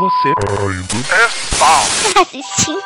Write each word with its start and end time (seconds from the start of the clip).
Você 0.00 0.28
ainda 0.28 0.96
está 0.96 2.22
assistindo. 2.22 2.80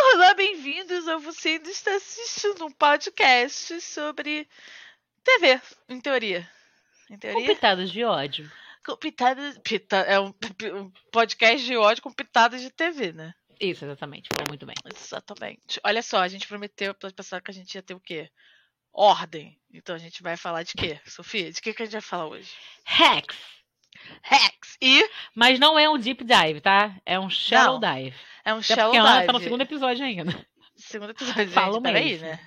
Olá, 0.00 0.32
bem-vindos 0.34 1.08
a 1.08 1.16
você 1.16 1.48
ainda 1.48 1.68
está 1.68 1.96
assistindo 1.96 2.64
um 2.66 2.70
podcast 2.70 3.80
sobre 3.80 4.48
TV, 5.24 5.60
em 5.88 6.00
teoria. 6.00 6.48
Em 7.10 7.14
Com 7.14 7.18
teoria? 7.18 7.46
pitadas 7.48 7.90
de 7.90 8.04
ódio. 8.04 8.48
Com 8.86 8.96
pitadas. 8.96 9.58
Pita, 9.58 9.96
é 9.96 10.20
um, 10.20 10.28
um 10.28 10.92
podcast 11.10 11.66
de 11.66 11.76
ódio 11.76 12.00
com 12.00 12.12
pitadas 12.12 12.60
de 12.60 12.70
TV, 12.70 13.12
né? 13.12 13.34
Isso, 13.60 13.84
exatamente. 13.84 14.28
Falou 14.32 14.46
muito 14.48 14.66
bem. 14.66 14.76
Exatamente. 14.94 15.80
Olha 15.82 16.00
só, 16.00 16.20
a 16.20 16.28
gente 16.28 16.46
prometeu 16.46 16.94
para 16.94 17.10
pensar 17.10 17.40
que 17.40 17.50
a 17.50 17.54
gente 17.54 17.74
ia 17.74 17.82
ter 17.82 17.94
o 17.94 18.00
quê? 18.00 18.30
Ordem. 18.92 19.58
Então 19.74 19.96
a 19.96 19.98
gente 19.98 20.22
vai 20.22 20.36
falar 20.36 20.62
de 20.62 20.74
quê, 20.74 21.00
Sofia? 21.04 21.50
De 21.50 21.60
que, 21.60 21.74
que 21.74 21.82
a 21.82 21.86
gente 21.86 21.94
vai 21.94 22.02
falar 22.02 22.28
hoje? 22.28 22.52
Hacks. 22.84 23.57
Hacks. 24.22 24.76
E 24.80 25.08
Mas 25.34 25.58
não 25.58 25.78
é 25.78 25.88
um 25.88 25.98
deep 25.98 26.24
dive, 26.24 26.60
tá? 26.60 26.94
É 27.04 27.18
um 27.18 27.30
shallow 27.30 27.80
Não. 27.80 27.94
dive. 27.94 28.16
é 28.44 28.54
um 28.54 28.58
Até 28.58 28.74
shallow 28.74 28.94
porque 28.94 29.12
dive. 29.12 29.26
tá 29.26 29.32
no 29.32 29.40
segundo 29.40 29.60
episódio 29.62 30.04
ainda. 30.04 30.46
Segundo 30.76 31.10
episódio, 31.10 31.50
Fala 31.50 31.74
gente, 31.74 31.82
peraí, 31.82 32.18
né? 32.18 32.38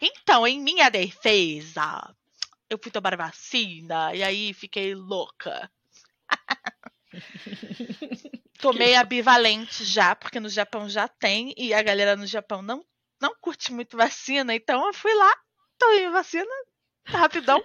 Então, 0.00 0.46
em 0.46 0.60
minha 0.60 0.90
defesa, 0.90 2.14
eu 2.68 2.78
fui 2.82 2.90
tomar 2.90 3.16
vacina 3.16 4.14
e 4.14 4.22
aí 4.22 4.52
fiquei 4.52 4.94
louca. 4.94 5.70
Tomei 8.60 8.94
a 8.94 9.04
bivalente 9.04 9.84
já, 9.84 10.14
porque 10.14 10.38
no 10.38 10.48
Japão 10.48 10.88
já 10.88 11.08
tem, 11.08 11.54
e 11.56 11.72
a 11.72 11.82
galera 11.82 12.14
no 12.14 12.26
Japão 12.26 12.60
não, 12.60 12.84
não 13.20 13.34
curte 13.40 13.72
muito 13.72 13.96
vacina, 13.96 14.54
então 14.54 14.86
eu 14.86 14.92
fui 14.92 15.14
lá, 15.14 15.32
tomei 15.78 16.10
vacina, 16.10 16.44
rapidão, 17.06 17.62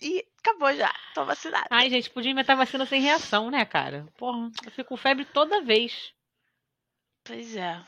e 0.00 0.24
acabou 0.50 0.74
já, 0.74 0.94
tô 1.14 1.24
vacinada. 1.24 1.66
Ai, 1.70 1.90
gente, 1.90 2.10
podia 2.10 2.30
inventar 2.30 2.56
vacina 2.56 2.86
sem 2.86 3.00
reação, 3.00 3.50
né, 3.50 3.64
cara? 3.64 4.06
Porra, 4.16 4.50
eu 4.64 4.70
fico 4.70 4.90
com 4.90 4.96
febre 4.96 5.24
toda 5.24 5.62
vez. 5.62 6.12
Pois 7.24 7.56
é. 7.56 7.80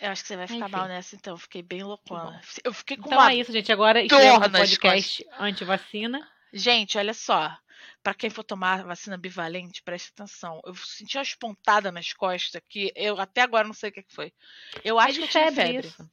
Eu 0.00 0.10
acho 0.10 0.22
que 0.22 0.28
você 0.28 0.36
vai 0.36 0.46
ficar 0.46 0.66
Enfim. 0.66 0.76
mal 0.76 0.88
nessa, 0.88 1.14
então. 1.14 1.36
Fiquei 1.36 1.62
bem 1.62 1.82
loucona. 1.82 2.40
Eu 2.64 2.74
fiquei 2.74 2.96
com 2.96 3.06
Então 3.06 3.18
uma 3.18 3.30
é 3.32 3.36
isso, 3.36 3.52
gente. 3.52 3.72
Agora 3.72 4.00
um 4.02 4.38
nas 4.38 4.50
podcast 4.50 5.24
anti-vacina. 5.38 6.28
Gente, 6.52 6.98
olha 6.98 7.14
só. 7.14 7.56
Pra 8.02 8.12
quem 8.12 8.28
for 8.28 8.42
tomar 8.44 8.84
vacina 8.84 9.16
bivalente, 9.16 9.82
preste 9.82 10.10
atenção. 10.10 10.60
Eu 10.64 10.74
senti 10.74 11.16
uma 11.16 11.22
espontada 11.22 11.90
nas 11.90 12.12
costas 12.12 12.60
que 12.68 12.92
eu 12.94 13.18
até 13.20 13.40
agora 13.42 13.66
não 13.66 13.72
sei 13.74 13.90
o 13.90 13.92
que 13.92 14.02
que 14.02 14.14
foi. 14.14 14.32
Eu 14.84 14.98
acho 14.98 15.12
É 15.12 15.14
que 15.14 15.22
eu 15.38 15.44
tive 15.44 15.54
febre. 15.54 15.86
isso. 15.88 16.10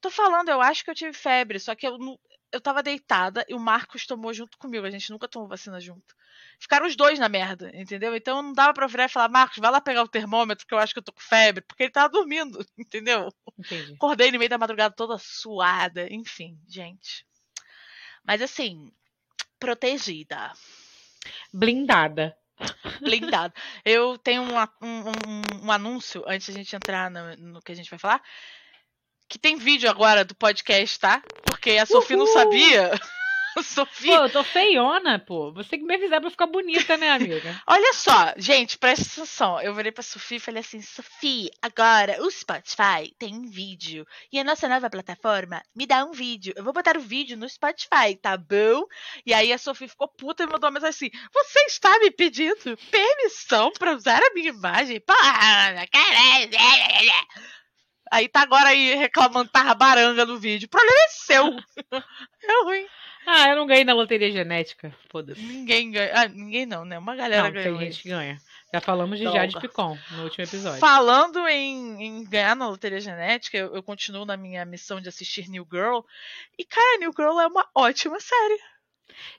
Tô 0.00 0.10
falando, 0.10 0.48
eu 0.48 0.60
acho 0.60 0.82
que 0.84 0.90
eu 0.90 0.94
tive 0.94 1.12
febre, 1.12 1.58
só 1.60 1.74
que 1.74 1.86
eu 1.86 1.98
não- 1.98 2.18
eu 2.52 2.60
tava 2.60 2.82
deitada 2.82 3.44
e 3.48 3.54
o 3.54 3.58
Marcos 3.60 4.06
tomou 4.06 4.32
junto 4.32 4.56
comigo. 4.58 4.86
A 4.86 4.90
gente 4.90 5.10
nunca 5.10 5.28
tomou 5.28 5.48
vacina 5.48 5.80
junto. 5.80 6.14
Ficaram 6.58 6.86
os 6.86 6.96
dois 6.96 7.18
na 7.18 7.28
merda, 7.28 7.70
entendeu? 7.74 8.14
Então 8.16 8.42
não 8.42 8.52
dava 8.52 8.72
pra 8.74 8.86
virar 8.86 9.04
e 9.04 9.08
falar, 9.08 9.28
Marcos, 9.28 9.58
vai 9.58 9.70
lá 9.70 9.80
pegar 9.80 10.02
o 10.02 10.08
termômetro 10.08 10.66
que 10.66 10.74
eu 10.74 10.78
acho 10.78 10.92
que 10.92 10.98
eu 10.98 11.02
tô 11.04 11.12
com 11.12 11.20
febre, 11.20 11.62
porque 11.62 11.84
ele 11.84 11.92
tava 11.92 12.08
dormindo, 12.08 12.58
entendeu? 12.78 13.28
Entendi. 13.58 13.94
Acordei 13.94 14.30
no 14.32 14.38
meio 14.38 14.48
da 14.48 14.58
madrugada 14.58 14.94
toda 14.94 15.18
suada, 15.18 16.06
enfim, 16.12 16.58
gente. 16.68 17.26
Mas 18.24 18.42
assim, 18.42 18.92
protegida. 19.58 20.52
Blindada. 21.52 22.36
blindado. 23.00 23.54
Eu 23.84 24.18
tenho 24.18 24.42
um, 24.42 24.58
um- 24.82 25.08
um- 25.08 25.66
um 25.66 25.72
anúncio 25.72 26.24
antes 26.26 26.46
de 26.46 26.52
a 26.52 26.62
gente 26.62 26.74
entrar 26.76 27.10
no, 27.10 27.36
no 27.36 27.62
que 27.62 27.72
a 27.72 27.74
gente 27.74 27.90
vai 27.90 27.98
falar. 27.98 28.22
Que 29.28 29.38
tem 29.38 29.56
vídeo 29.56 29.90
agora 29.90 30.24
do 30.24 30.34
podcast, 30.34 30.98
tá? 30.98 31.22
Porque 31.44 31.72
a 31.72 31.84
Sofia 31.86 32.16
não 32.16 32.24
Uhul! 32.24 32.32
sabia. 32.32 32.90
Pô, 33.54 33.62
Sofia. 33.62 34.14
eu 34.14 34.30
tô 34.30 34.44
feiona, 34.44 35.18
pô. 35.18 35.50
Você 35.52 35.76
que 35.76 35.82
me 35.82 35.94
avisar 35.96 36.20
pra 36.20 36.28
eu 36.28 36.30
ficar 36.30 36.46
bonita, 36.46 36.96
né, 36.96 37.10
amiga? 37.10 37.60
Olha 37.66 37.92
só, 37.92 38.32
gente, 38.36 38.78
presta 38.78 39.04
atenção. 39.20 39.60
Eu 39.60 39.74
virei 39.74 39.90
pra 39.90 40.02
Sofia 40.02 40.36
e 40.36 40.40
falei 40.40 40.60
assim: 40.60 40.80
Sofia, 40.80 41.50
agora 41.60 42.22
o 42.22 42.30
Spotify 42.30 43.12
tem 43.18 43.46
vídeo. 43.50 44.06
E 44.32 44.38
a 44.38 44.44
nossa 44.44 44.68
nova 44.68 44.88
plataforma 44.88 45.60
me 45.74 45.86
dá 45.86 46.04
um 46.04 46.12
vídeo. 46.12 46.52
Eu 46.56 46.62
vou 46.62 46.72
botar 46.72 46.96
o 46.96 47.00
vídeo 47.00 47.36
no 47.36 47.48
Spotify, 47.48 48.14
tá 48.22 48.36
bom? 48.36 48.84
E 49.26 49.34
aí 49.34 49.52
a 49.52 49.58
Sofia 49.58 49.88
ficou 49.88 50.06
puta 50.06 50.44
e 50.44 50.46
mandou 50.46 50.68
uma 50.70 50.78
mensagem 50.78 51.08
assim: 51.10 51.28
Você 51.34 51.58
está 51.66 51.98
me 51.98 52.12
pedindo 52.12 52.78
permissão 52.92 53.72
pra 53.72 53.96
usar 53.96 54.22
a 54.22 54.34
minha 54.34 54.50
imagem? 54.50 55.00
Porra, 55.00 55.84
caralho. 55.90 56.50
Aí 58.10 58.28
tá 58.28 58.42
agora 58.42 58.70
aí 58.70 58.94
reclamando, 58.94 59.50
tá 59.50 59.74
baranga 59.74 60.24
no 60.24 60.38
vídeo. 60.38 60.66
O 60.66 60.70
problema 60.70 60.98
é 60.98 61.08
seu. 61.08 61.56
É 62.50 62.64
ruim. 62.64 62.86
Ah, 63.26 63.50
eu 63.50 63.56
não 63.56 63.66
ganhei 63.66 63.84
na 63.84 63.92
loteria 63.92 64.30
genética. 64.30 64.94
Foda-se. 65.10 65.42
Ninguém 65.42 65.90
ganha. 65.90 66.10
Ah, 66.14 66.28
ninguém 66.28 66.64
não, 66.64 66.82
né? 66.82 66.98
Uma 66.98 67.14
galera 67.14 67.42
Não, 67.42 67.52
ganhou. 67.52 67.76
tem 67.78 67.86
gente 67.86 68.02
que 68.02 68.08
ganha. 68.08 68.38
Já 68.72 68.80
falamos 68.80 69.18
de 69.18 69.24
Droga. 69.24 69.40
Jade 69.40 69.60
Picon 69.60 69.98
no 70.12 70.24
último 70.24 70.44
episódio. 70.44 70.78
Falando 70.78 71.46
em, 71.46 72.02
em 72.02 72.24
ganhar 72.24 72.56
na 72.56 72.68
loteria 72.68 73.00
genética, 73.00 73.58
eu, 73.58 73.74
eu 73.74 73.82
continuo 73.82 74.24
na 74.24 74.34
minha 74.36 74.64
missão 74.64 74.98
de 74.98 75.10
assistir 75.10 75.46
New 75.50 75.66
Girl. 75.70 76.00
E, 76.58 76.64
cara, 76.64 76.98
New 77.00 77.12
Girl 77.14 77.38
é 77.38 77.46
uma 77.46 77.68
ótima 77.74 78.18
série. 78.18 78.58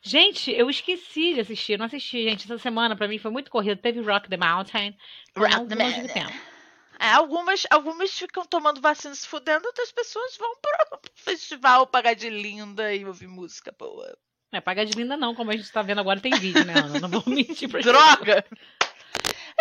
Gente, 0.03 0.51
eu 0.51 0.69
esqueci 0.69 1.34
de 1.34 1.40
assistir. 1.41 1.74
Eu 1.74 1.80
não 1.80 1.86
assisti, 1.88 2.24
gente. 2.24 2.46
Essa 2.46 2.59
semana 2.59 2.96
pra 2.96 3.07
mim 3.07 3.18
foi 3.18 3.31
muito 3.31 3.50
corrida. 3.50 3.75
Teve 3.81 4.01
Rock 4.01 4.30
the 4.30 4.38
Mountain. 4.38 4.96
Rock 5.36 5.68
the 5.68 5.75
Mountain. 5.75 6.28
É, 6.99 7.11
algumas, 7.13 7.65
algumas 7.69 8.11
ficam 8.11 8.45
tomando 8.45 8.81
vacina 8.81 9.15
se 9.15 9.25
fudendo, 9.25 9.65
outras 9.65 9.91
pessoas 9.91 10.35
vão 10.37 10.53
pro 10.61 10.99
festival 11.15 11.87
pagar 11.87 12.13
de 12.13 12.29
linda 12.29 12.93
e 12.93 13.05
ouvir 13.05 13.27
música 13.27 13.73
boa. 13.77 14.17
É 14.51 14.59
pagar 14.59 14.83
de 14.83 14.93
linda, 14.93 15.15
não. 15.15 15.33
Como 15.33 15.49
a 15.51 15.55
gente 15.55 15.71
tá 15.71 15.81
vendo 15.81 15.99
agora, 15.99 16.19
tem 16.19 16.33
vídeo, 16.33 16.65
né, 16.65 16.73
Ana? 16.73 16.99
Não 16.99 17.09
vou 17.09 17.23
mentir 17.27 17.69
pra 17.69 17.79
Droga! 17.79 18.45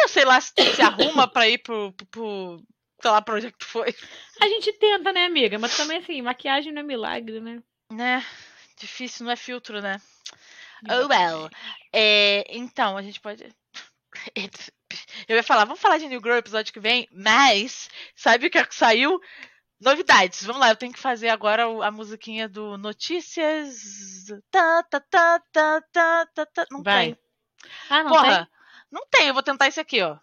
Eu 0.01 0.09
sei 0.09 0.25
lá 0.25 0.41
se 0.41 0.53
se 0.75 0.83
arruma 0.83 1.29
pra 1.29 1.49
ir 1.49 1.59
pro, 1.59 1.93
pro, 1.93 2.07
pro 2.07 2.63
sei 3.01 3.11
lá 3.11 3.23
pra 3.23 3.37
onde 3.37 3.47
é 3.47 3.51
que 3.53 3.59
tu 3.59 3.67
foi. 3.67 3.95
A 4.41 4.49
gente 4.49 4.73
tenta, 4.73 5.13
né, 5.13 5.27
amiga? 5.27 5.59
Mas 5.59 5.77
também, 5.77 5.99
assim, 5.99 6.23
maquiagem 6.23 6.73
não 6.73 6.81
é 6.81 6.85
milagre, 6.85 7.41
né? 7.41 7.63
Né? 7.93 8.25
Difícil, 8.79 9.25
não 9.25 9.33
é 9.33 9.37
filtro, 9.37 9.81
né? 9.81 10.01
Oh, 10.89 11.09
well. 11.09 11.51
É, 11.93 12.45
então, 12.57 12.97
a 12.97 13.03
gente 13.03 13.21
pode. 13.21 13.49
Eu 15.27 15.37
ia 15.37 15.43
falar, 15.43 15.65
vamos 15.65 15.81
falar 15.81 15.99
de 15.99 16.09
New 16.09 16.21
Girl 16.23 16.37
episódio 16.37 16.73
que 16.73 16.81
vem, 16.81 17.09
mas 17.13 17.89
sabe 18.15 18.47
o 18.47 18.51
que 18.51 18.59
é 18.59 18.65
que 18.65 18.75
saiu? 18.75 19.19
Novidades. 19.81 20.45
Vamos 20.45 20.61
lá, 20.61 20.71
eu 20.71 20.77
tenho 20.77 20.93
que 20.93 20.99
fazer 20.99 21.29
agora 21.29 21.65
a 21.87 21.91
musiquinha 21.91 22.49
do 22.49 22.77
Notícias. 22.77 24.27
Tá, 24.51 24.83
tá, 24.83 25.01
tá, 25.01 25.41
tá, 25.53 25.83
tá, 25.93 26.27
tá, 26.35 26.47
tá. 26.47 26.67
Não 26.71 26.83
Vai. 26.83 27.07
tem. 27.07 27.19
Ah, 27.89 28.03
não 28.03 28.11
Porra, 28.11 28.37
tem? 28.39 28.47
não 28.91 29.07
tem. 29.11 29.29
Eu 29.29 29.35
vou 29.35 29.43
tentar 29.43 29.69
esse 29.69 29.79
aqui, 29.81 30.03
ó. 30.03 30.17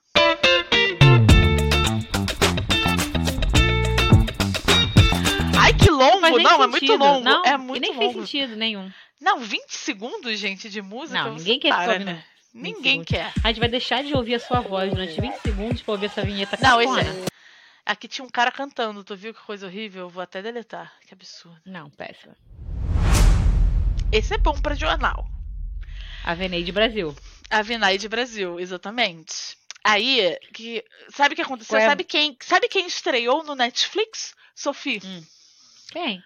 Ai, 5.58 5.74
que 5.74 5.90
longo! 5.90 6.20
Nem 6.22 6.44
Não, 6.44 6.64
é 6.64 6.68
muito 6.68 6.96
longo. 6.96 7.24
Não, 7.24 7.44
é 7.46 7.54
e 7.54 7.58
muito 7.58 7.82
nem 7.82 7.94
fez 7.94 8.14
longo. 8.14 8.20
sentido 8.28 8.56
nenhum. 8.56 8.92
Não, 9.22 9.40
20 9.40 9.70
segundos, 9.72 10.38
gente, 10.38 10.70
de 10.70 10.82
música. 10.82 11.24
Não, 11.24 11.36
ninguém 11.36 11.60
quer 11.60 11.70
para, 11.70 12.00
né? 12.00 12.24
20 12.56 12.64
Ninguém 12.64 13.04
segundos. 13.04 13.08
quer. 13.10 13.34
A 13.44 13.48
gente 13.50 13.60
vai 13.60 13.68
deixar 13.68 14.02
de 14.02 14.16
ouvir 14.16 14.36
a 14.36 14.40
sua 14.40 14.62
voz 14.62 14.90
durante 14.90 15.20
20 15.20 15.36
segundos 15.42 15.82
pra 15.82 15.92
ouvir 15.92 16.06
essa 16.06 16.22
vinheta 16.22 16.58
Não, 16.62 16.82
esse 16.82 17.00
é... 17.00 17.26
Aqui 17.86 18.08
tinha 18.08 18.26
um 18.26 18.30
cara 18.30 18.50
cantando, 18.50 19.04
tu 19.04 19.16
viu 19.16 19.34
que 19.34 19.42
coisa 19.42 19.68
horrível? 19.68 20.04
Eu 20.04 20.10
vou 20.10 20.24
até 20.24 20.42
deletar. 20.42 20.92
Que 21.06 21.14
absurdo. 21.14 21.60
Não, 21.66 21.90
péssima. 21.90 22.36
Esse 24.12 24.34
é 24.34 24.38
bom 24.38 24.54
pra 24.60 24.74
jornal. 24.74 25.28
Aveneide 26.24 26.72
Brasil. 26.72 27.16
A 27.50 27.62
Vinaide 27.62 28.08
Brasil, 28.08 28.60
exatamente. 28.60 29.58
Aí, 29.84 30.36
que 30.52 30.84
sabe 31.10 31.34
o 31.34 31.36
que 31.36 31.42
aconteceu? 31.44 31.78
É? 31.78 31.86
Sabe 31.86 32.04
quem, 32.04 32.36
sabe 32.42 32.68
quem 32.68 32.88
estreou 32.88 33.44
no 33.44 33.54
Netflix? 33.54 34.34
Sophie. 34.56 35.02
Quem? 35.92 36.24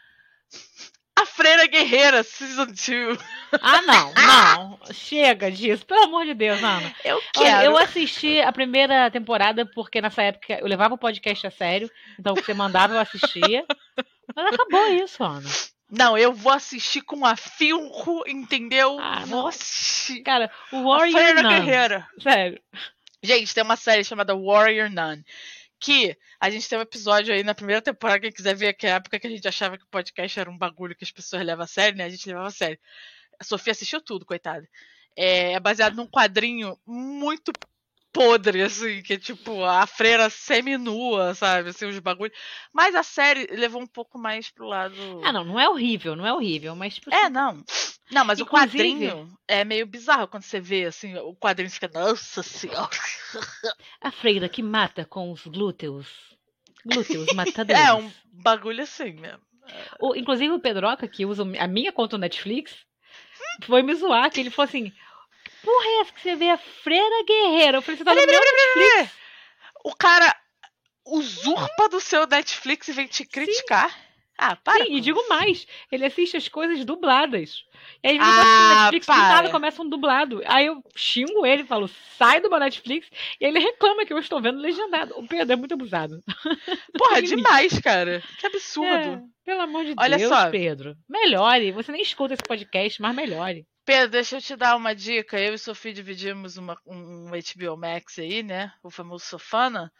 A 1.22 1.26
Freira 1.26 1.68
Guerreira, 1.68 2.24
Season 2.24 2.66
2. 2.66 3.20
Ah, 3.62 3.82
não, 3.82 4.14
não. 4.16 4.80
Chega 4.94 5.52
disso. 5.52 5.86
Pelo 5.86 6.04
amor 6.04 6.26
de 6.26 6.34
Deus, 6.34 6.62
Ana. 6.64 6.94
Eu 7.04 7.22
quero. 7.34 7.66
eu 7.66 7.78
assisti 7.78 8.40
a 8.40 8.52
primeira 8.52 9.10
temporada 9.12 9.66
porque 9.66 10.02
nessa 10.02 10.24
época 10.24 10.60
eu 10.60 10.68
levava 10.68 10.94
o 10.94 10.98
podcast 10.98 11.46
a 11.48 11.52
sério. 11.52 11.90
Então 12.18 12.34
o 12.34 12.36
que 12.36 12.44
você 12.44 12.54
mandava 12.54 12.94
eu 12.94 13.00
assistia. 13.00 13.66
Mas 14.36 14.54
acabou 14.54 14.88
isso, 14.94 15.24
Ana. 15.24 15.50
Não, 15.92 16.18
eu 16.18 16.32
vou 16.34 16.54
assistir 16.54 17.02
com 17.02 17.26
afinco, 17.26 18.24
entendeu? 18.28 18.98
Ah, 19.00 19.24
vou 19.26 19.42
não. 19.42 19.48
assistir. 19.48 20.22
Cara, 20.22 20.52
o 20.72 20.78
A 20.78 20.98
Warrior 20.98 21.20
Freira 21.20 21.42
Nun. 21.42 21.50
Guerreira. 21.50 22.08
Sério. 22.20 22.62
Gente, 23.24 23.54
tem 23.54 23.64
uma 23.64 23.76
série 23.76 24.04
chamada 24.04 24.36
Warrior 24.36 24.90
Nun. 24.90 25.22
Que 25.80 26.18
a 26.40 26.50
gente 26.50 26.68
tem 26.68 26.78
um 26.78 26.82
episódio 26.82 27.34
aí 27.34 27.44
na 27.44 27.56
primeira 27.56 27.82
temporada, 27.82 28.20
quem 28.20 28.32
quiser 28.32 28.56
ver, 28.56 28.74
que 28.74 28.86
é 28.86 28.94
a 28.94 28.96
época 28.96 29.20
que 29.20 29.28
a 29.28 29.30
gente 29.30 29.48
achava 29.48 29.78
que 29.78 29.84
o 29.84 29.88
podcast 29.88 30.40
era 30.40 30.50
um 30.50 30.58
bagulho 30.58 30.96
que 30.96 31.04
as 31.04 31.12
pessoas 31.12 31.46
levam 31.46 31.64
a 31.64 31.68
sério, 31.68 31.98
né? 31.98 32.06
A 32.06 32.10
gente 32.10 32.28
levava 32.28 32.48
a 32.48 32.52
sério. 32.52 32.80
A 33.40 33.44
Sofia 33.44 33.72
assistiu 33.72 34.02
tudo, 34.02 34.26
coitada. 34.26 34.68
É, 35.16 35.54
é 35.54 35.60
baseado 35.60 35.96
num 35.96 36.08
quadrinho 36.08 36.78
muito 36.86 37.52
podre, 38.20 38.62
assim, 38.62 39.02
que 39.02 39.14
é 39.14 39.18
tipo 39.18 39.64
a 39.64 39.88
freira 39.88 40.30
semi-nua, 40.30 41.34
sabe? 41.34 41.70
Assim, 41.70 41.86
os 41.86 41.98
bagulhos. 42.00 42.36
Mas 42.74 42.94
a 42.94 43.02
série 43.02 43.48
levou 43.56 43.82
um 43.82 43.88
pouco 43.88 44.20
mais 44.20 44.50
pro 44.50 44.68
lado. 44.68 44.94
Ah, 45.24 45.32
não, 45.32 45.46
não 45.46 45.58
é 45.60 45.70
horrível, 45.70 46.18
não 46.18 46.26
é 46.28 46.34
horrível, 46.34 46.76
mas 46.76 46.96
tipo, 46.96 47.14
É, 47.14 47.30
não. 47.30 47.64
Não, 48.12 48.26
mas 48.26 48.40
Inclusive- 48.40 48.42
o 48.42 48.46
quadrinho 48.46 49.38
é 49.48 49.64
meio 49.64 49.86
bizarro 49.86 50.28
quando 50.28 50.44
você 50.44 50.60
vê, 50.60 50.84
assim, 50.86 51.16
o 51.18 51.34
quadrinho 51.34 51.70
fica, 51.72 51.90
nossa 51.94 52.44
senhora. 52.44 52.90
A 54.02 54.12
freira 54.12 54.50
que 54.50 54.62
mata 54.62 55.06
com 55.06 55.32
os 55.32 55.46
glúteos. 55.46 56.08
Glúteos 56.86 57.28
matadores. 57.36 57.82
É 57.82 57.94
um 57.94 58.12
bagulho 58.34 58.84
assim 58.84 59.14
mesmo. 59.14 59.40
O- 60.00 60.16
inclusive 60.16 60.52
o 60.52 60.60
Pedroca, 60.60 61.08
que 61.08 61.26
usa 61.26 61.44
a 61.58 61.68
minha 61.68 61.92
conta 61.94 62.18
no 62.18 62.22
Netflix, 62.22 62.76
foi 63.64 63.82
me 63.84 63.94
zoar, 63.96 64.30
que 64.32 64.40
ele 64.42 64.50
falou 64.50 64.68
assim: 64.68 64.92
Porra, 65.64 65.86
é 65.86 66.00
essa 66.02 66.14
que 66.14 66.22
você 66.22 66.36
vê 66.36 66.50
a 66.50 66.58
freira 66.58 67.24
guerreira? 67.26 67.78
Eu 67.78 67.82
falei, 67.82 67.98
você 67.98 68.04
tá 68.04 68.14
no 68.14 68.26
meu 68.26 68.42
Netflix? 68.42 69.12
O 69.84 69.96
cara 69.96 70.36
usurpa 71.06 71.90
do 71.90 72.00
seu 72.00 72.28
Netflix 72.28 72.88
e 72.88 72.94
vem 72.94 73.08
te 73.08 73.26
criticar. 73.26 74.10
Ah, 74.42 74.56
para. 74.56 74.86
Sim, 74.86 74.96
e 74.96 75.02
digo 75.02 75.20
isso. 75.20 75.28
mais, 75.28 75.68
ele 75.92 76.06
assiste 76.06 76.38
as 76.38 76.48
coisas 76.48 76.86
dubladas. 76.86 77.66
E 78.02 78.08
aí 78.08 78.16
ele 78.16 78.24
Ah, 78.24 78.42
ah, 78.42 78.84
Netflix 78.84 79.06
do 79.06 79.10
para. 79.14 79.28
nada 79.28 79.50
começa 79.50 79.82
um 79.82 79.90
dublado. 79.90 80.42
Aí 80.46 80.68
eu 80.68 80.82
xingo 80.96 81.46
ele, 81.46 81.66
falo, 81.66 81.90
sai 82.18 82.40
do 82.40 82.50
meu 82.50 82.58
Netflix, 82.58 83.10
e 83.42 83.46
ele 83.46 83.60
reclama 83.60 84.06
que 84.06 84.14
eu 84.14 84.18
estou 84.18 84.42
vendo 84.42 84.60
legendado. 84.62 85.14
O 85.18 85.28
Pedro 85.28 85.52
é 85.52 85.56
muito 85.58 85.74
abusado. 85.74 86.22
Porra, 86.98 87.22
demais, 87.22 87.78
cara. 87.80 88.24
Que 88.40 88.48
absurdo. 88.48 88.90
É, 88.90 89.22
pelo 89.44 89.62
amor 89.62 89.84
de 89.84 89.94
Olha 90.00 90.18
Deus, 90.18 90.30
só. 90.30 90.50
Pedro. 90.50 90.96
Melhore. 91.10 91.74
Você 91.74 91.92
nem 91.92 92.02
escuta 92.02 92.34
esse 92.34 92.44
podcast, 92.44 93.02
mas 93.02 93.14
melhore. 93.14 93.66
Pedro, 93.90 94.10
deixa 94.10 94.38
eu 94.38 94.42
te 94.42 94.56
dar 94.56 94.76
uma 94.76 94.94
dica. 94.94 95.40
Eu 95.40 95.56
e 95.56 95.58
Sofia 95.58 95.92
dividimos 95.92 96.58
uma, 96.58 96.80
um 96.86 97.32
HBO 97.32 97.76
Max 97.76 98.20
aí, 98.20 98.44
né? 98.44 98.72
O 98.84 98.92
famoso 98.92 99.26
Sofana. 99.26 99.92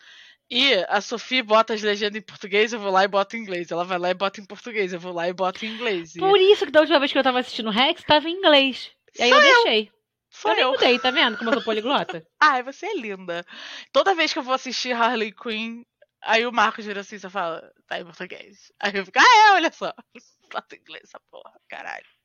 E 0.48 0.76
a 0.88 1.02
Sofia 1.02 1.44
bota 1.44 1.74
as 1.74 1.82
legendas 1.82 2.16
em 2.16 2.24
português, 2.24 2.72
eu 2.72 2.80
vou 2.80 2.92
lá 2.92 3.04
e 3.04 3.08
boto 3.08 3.36
em 3.36 3.40
inglês. 3.40 3.72
Ela 3.72 3.84
vai 3.84 3.98
lá 3.98 4.12
e 4.12 4.14
bota 4.14 4.40
em 4.40 4.46
português, 4.46 4.94
eu 4.94 5.00
vou 5.00 5.12
lá 5.12 5.28
e 5.28 5.34
boto 5.34 5.66
em 5.66 5.70
inglês. 5.70 6.16
E 6.16 6.20
Por 6.20 6.40
isso 6.40 6.68
que 6.68 6.72
da 6.72 6.82
última 6.82 7.00
vez 7.00 7.12
que 7.12 7.18
eu 7.18 7.24
tava 7.24 7.40
assistindo 7.40 7.72
Rex, 7.72 8.04
tava 8.04 8.30
em 8.30 8.34
inglês. 8.34 8.92
E 9.18 9.24
aí 9.24 9.32
eu 9.32 9.42
deixei. 9.42 9.92
sou 10.30 10.52
eu 10.52 10.60
eu. 10.60 10.72
mudei, 10.74 11.00
tá 11.00 11.10
vendo 11.10 11.40
como 11.40 11.50
eu 11.50 11.56
sou 11.56 11.64
poliglota? 11.66 12.24
Ai, 12.40 12.62
você 12.62 12.86
é 12.86 12.96
linda. 12.96 13.44
Toda 13.92 14.14
vez 14.14 14.32
que 14.32 14.38
eu 14.38 14.44
vou 14.44 14.54
assistir 14.54 14.92
Harley 14.92 15.32
Quinn, 15.32 15.82
aí 16.22 16.46
o 16.46 16.52
Marcos 16.52 16.86
vira 16.86 17.02
assim 17.02 17.16
e 17.16 17.20
fala, 17.22 17.68
tá 17.88 18.00
em 18.00 18.06
português. 18.06 18.72
Aí 18.80 18.96
eu 18.96 19.04
fico, 19.04 19.18
ah, 19.18 19.48
é, 19.48 19.52
olha 19.54 19.72
só. 19.72 19.92
Bota 20.54 20.76
em 20.76 20.80
inglês 20.80 21.06
essa 21.06 21.20
porra, 21.32 21.60
caralho. 21.68 22.19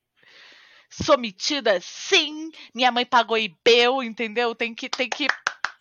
Sou 1.02 1.19
metida? 1.19 1.81
Sim. 1.81 2.50
Minha 2.75 2.93
mãe 2.93 3.05
pagou 3.05 3.37
IBEU, 3.38 4.02
entendeu? 4.02 4.55
Tem 4.55 4.75
que, 4.75 4.88
tem 4.88 5.08
que 5.08 5.26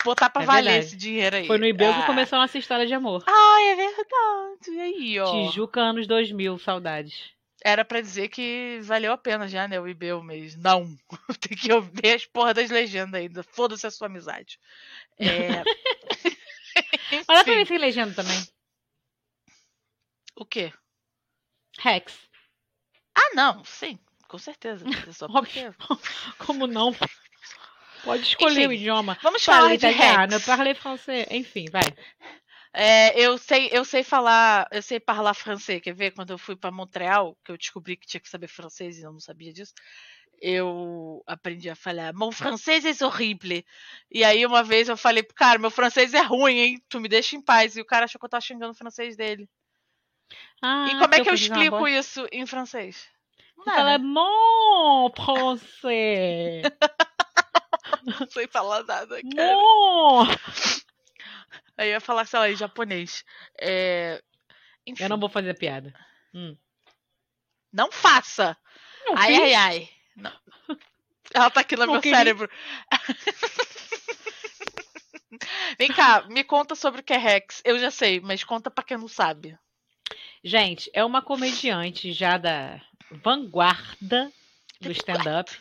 botar 0.03 0.29
pra 0.29 0.43
É 0.43 0.45
valer 0.45 0.63
verdade. 0.71 0.85
esse 0.87 0.97
dinheiro 0.97 1.35
aí. 1.35 1.47
Foi 1.47 1.57
no 1.57 1.65
IBEU 1.65 1.93
que 1.93 1.99
Ah. 2.01 2.05
começou 2.05 2.37
a 2.37 2.41
nossa 2.41 2.57
história 2.57 2.85
de 2.87 2.93
amor. 2.93 3.23
Ai, 3.27 3.63
é 3.69 3.75
verdade. 3.75 4.71
E 4.71 4.79
aí, 4.81 5.19
ó. 5.19 5.31
Tijuca 5.49 5.79
anos 5.81 6.07
2000, 6.07 6.57
saudades. 6.59 7.31
Era 7.65 7.85
pra 7.85 8.01
dizer 8.01 8.27
que 8.27 8.79
valeu 8.83 9.13
a 9.13 9.17
pena 9.17 9.47
já, 9.47 9.67
né? 9.67 9.79
O 9.79 9.87
IBEU 9.87 10.21
mês. 10.23 10.55
Não. 10.57 10.85
Tem 11.39 11.57
que 11.57 11.71
ouvir 11.71 12.15
as 12.15 12.25
porra 12.25 12.53
das 12.53 12.69
legendas 12.69 13.21
ainda. 13.21 13.43
Foda-se 13.43 13.87
a 13.87 13.91
sua 13.91 14.07
amizade. 14.07 14.59
É. 15.19 15.63
Dá 17.27 17.43
pra 17.43 17.43
ver 17.43 17.67
sem 17.67 17.77
legenda 17.77 18.13
também. 18.15 18.43
O 20.35 20.45
quê? 20.45 20.73
Rex. 21.79 22.13
Ah, 23.15 23.35
não, 23.35 23.63
sim, 23.63 23.99
com 24.33 24.39
certeza. 24.39 24.83
Só 25.13 25.27
porque... 25.27 25.71
Como 26.39 26.65
não? 26.65 26.91
Pode 28.03 28.23
escolher 28.23 28.61
Enfim, 28.61 28.67
o 28.67 28.73
idioma. 28.73 29.15
Vamos 29.21 29.45
falar 29.45 29.59
Parle 29.59 29.77
de 29.77 29.85
italiano, 29.85 30.33
Rex. 30.33 30.45
parle 30.45 30.73
francês. 30.73 31.27
Enfim, 31.29 31.65
vai. 31.71 31.83
É, 32.73 33.17
eu 33.21 33.37
sei, 33.37 33.69
eu 33.71 33.85
sei 33.85 34.03
falar, 34.03 34.67
eu 34.71 34.81
sei 34.81 34.99
falar 34.99 35.35
francês. 35.35 35.79
Quer 35.83 35.93
ver? 35.93 36.11
Quando 36.11 36.31
eu 36.31 36.39
fui 36.39 36.55
para 36.55 36.71
Montreal, 36.71 37.37
que 37.45 37.51
eu 37.51 37.57
descobri 37.57 37.95
que 37.95 38.07
tinha 38.07 38.19
que 38.19 38.27
saber 38.27 38.47
francês 38.47 38.97
e 38.97 39.03
eu 39.03 39.13
não 39.13 39.19
sabia 39.19 39.53
disso, 39.53 39.73
eu 40.41 41.23
aprendi 41.27 41.69
a 41.69 41.75
falar. 41.75 42.11
Mon 42.11 42.31
francês 42.31 42.83
é 42.83 43.05
horrível. 43.05 43.63
E 44.11 44.23
aí 44.23 44.43
uma 44.47 44.63
vez 44.63 44.89
eu 44.89 44.97
falei 44.97 45.21
pro 45.21 45.35
cara, 45.35 45.59
meu 45.59 45.69
francês 45.69 46.15
é 46.15 46.21
ruim, 46.21 46.57
hein? 46.57 46.83
Tu 46.89 46.99
me 46.99 47.07
deixa 47.07 47.35
em 47.35 47.41
paz. 47.41 47.77
E 47.77 47.81
o 47.81 47.85
cara 47.85 48.05
achou 48.05 48.19
que 48.19 48.25
eu 48.25 48.29
tava 48.29 48.41
xingando 48.41 48.71
o 48.71 48.77
francês 48.77 49.15
dele. 49.15 49.47
Ah, 50.59 50.87
e 50.89 50.97
como 50.97 51.13
é 51.13 51.21
que 51.21 51.29
eu 51.29 51.35
explico 51.35 51.87
isso 51.87 52.27
em 52.31 52.47
francês? 52.47 53.12
Fala, 53.63 53.97
né? 53.97 54.03
mon 54.03 55.09
français. 55.15 56.63
não 58.03 58.29
sei 58.29 58.47
falar 58.47 58.83
nada, 58.83 59.21
cara. 59.35 59.55
Mon. 59.55 60.25
Aí 61.77 61.87
eu 61.89 61.93
ia 61.93 62.01
falar, 62.01 62.25
sei 62.25 62.39
lá, 62.39 62.49
em 62.49 62.55
japonês. 62.55 63.23
É... 63.59 64.21
Eu 64.99 65.09
não 65.09 65.19
vou 65.19 65.29
fazer 65.29 65.51
a 65.51 65.55
piada. 65.55 65.93
não 67.71 67.91
faça! 67.91 68.57
Não 69.05 69.15
Ai, 69.17 69.35
ai, 69.35 69.53
ai. 69.53 69.89
Não. 70.15 70.31
Ela 71.33 71.49
tá 71.49 71.61
aqui 71.61 71.75
no 71.75 71.85
Não 71.85 71.93
meu 71.93 72.01
queria. 72.01 72.17
cérebro. 72.17 72.49
Vem 75.79 75.89
cá, 75.89 76.27
me 76.29 76.43
conta 76.43 76.75
sobre 76.75 77.01
o 77.01 77.03
que 77.03 77.13
é 77.13 77.17
Rex. 77.17 77.61
Eu 77.65 77.79
já 77.79 77.89
sei, 77.89 78.19
mas 78.19 78.43
conta 78.43 78.69
pra 78.69 78.83
quem 78.83 78.97
não 78.97 79.07
sabe. 79.07 79.57
Gente, 80.43 80.91
é 80.93 81.03
uma 81.03 81.21
comediante 81.21 82.11
já 82.11 82.37
da 82.37 82.79
vanguarda 83.21 84.31
do 84.81 84.91
stand-up. 84.91 85.51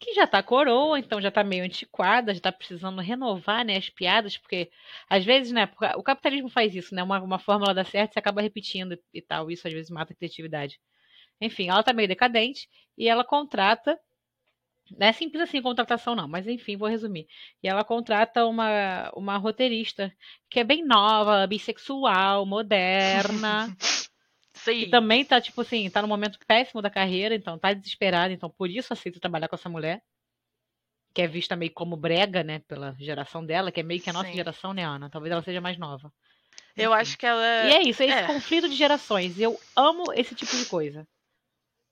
Que 0.00 0.14
já 0.14 0.26
tá 0.28 0.40
coroa, 0.42 0.98
então 0.98 1.20
já 1.20 1.30
tá 1.30 1.42
meio 1.42 1.64
antiquada, 1.64 2.32
já 2.32 2.40
tá 2.40 2.52
precisando 2.52 3.00
renovar, 3.00 3.64
né, 3.64 3.76
as 3.76 3.90
piadas, 3.90 4.36
porque 4.38 4.70
às 5.10 5.24
vezes, 5.24 5.52
né, 5.52 5.68
o 5.96 6.02
capitalismo 6.04 6.48
faz 6.48 6.74
isso, 6.74 6.94
né, 6.94 7.02
uma, 7.02 7.20
uma 7.20 7.38
fórmula 7.38 7.74
dá 7.74 7.84
certo, 7.84 8.12
você 8.12 8.18
acaba 8.20 8.40
repetindo 8.40 8.92
e, 8.92 9.00
e 9.14 9.20
tal, 9.20 9.50
isso 9.50 9.66
às 9.66 9.74
vezes 9.74 9.90
mata 9.90 10.12
a 10.12 10.16
criatividade. 10.16 10.78
Enfim, 11.40 11.68
ela 11.68 11.82
tá 11.82 11.92
meio 11.92 12.06
decadente 12.06 12.68
e 12.96 13.08
ela 13.08 13.24
contrata, 13.24 13.98
não 14.96 15.06
é 15.06 15.12
simples 15.12 15.42
assim 15.42 15.60
contratação 15.60 16.14
não, 16.14 16.28
mas 16.28 16.46
enfim, 16.46 16.76
vou 16.76 16.88
resumir. 16.88 17.26
E 17.60 17.68
ela 17.68 17.84
contrata 17.84 18.46
uma, 18.46 19.10
uma 19.16 19.36
roteirista 19.36 20.12
que 20.48 20.60
é 20.60 20.64
bem 20.64 20.84
nova, 20.84 21.46
bissexual, 21.46 22.46
moderna, 22.46 23.76
Sim. 24.72 24.82
e 24.82 24.90
também 24.90 25.24
tá, 25.24 25.40
tipo 25.40 25.60
assim, 25.60 25.88
tá 25.90 26.02
num 26.02 26.08
momento 26.08 26.38
péssimo 26.46 26.82
da 26.82 26.90
carreira, 26.90 27.34
então 27.34 27.58
tá 27.58 27.72
desesperada, 27.72 28.32
então 28.32 28.50
por 28.50 28.70
isso 28.70 28.92
aceita 28.92 29.20
trabalhar 29.20 29.48
com 29.48 29.56
essa 29.56 29.68
mulher. 29.68 30.02
Que 31.14 31.22
é 31.22 31.26
vista 31.26 31.56
meio 31.56 31.72
como 31.72 31.96
brega, 31.96 32.44
né, 32.44 32.60
pela 32.60 32.94
geração 32.98 33.44
dela, 33.44 33.72
que 33.72 33.80
é 33.80 33.82
meio 33.82 34.00
que 34.00 34.10
a 34.10 34.12
nossa 34.12 34.28
Sim. 34.28 34.36
geração, 34.36 34.72
né, 34.72 34.84
Ana? 34.84 35.10
Talvez 35.10 35.32
ela 35.32 35.42
seja 35.42 35.60
mais 35.60 35.78
nova. 35.78 36.12
Eu 36.76 36.92
Enfim. 36.92 37.00
acho 37.00 37.18
que 37.18 37.26
ela. 37.26 37.66
E 37.66 37.72
é 37.72 37.82
isso, 37.82 38.02
é 38.02 38.06
esse 38.06 38.18
é. 38.18 38.26
conflito 38.26 38.68
de 38.68 38.76
gerações. 38.76 39.36
E 39.38 39.42
eu 39.42 39.58
amo 39.74 40.12
esse 40.14 40.34
tipo 40.34 40.56
de 40.56 40.66
coisa. 40.66 41.06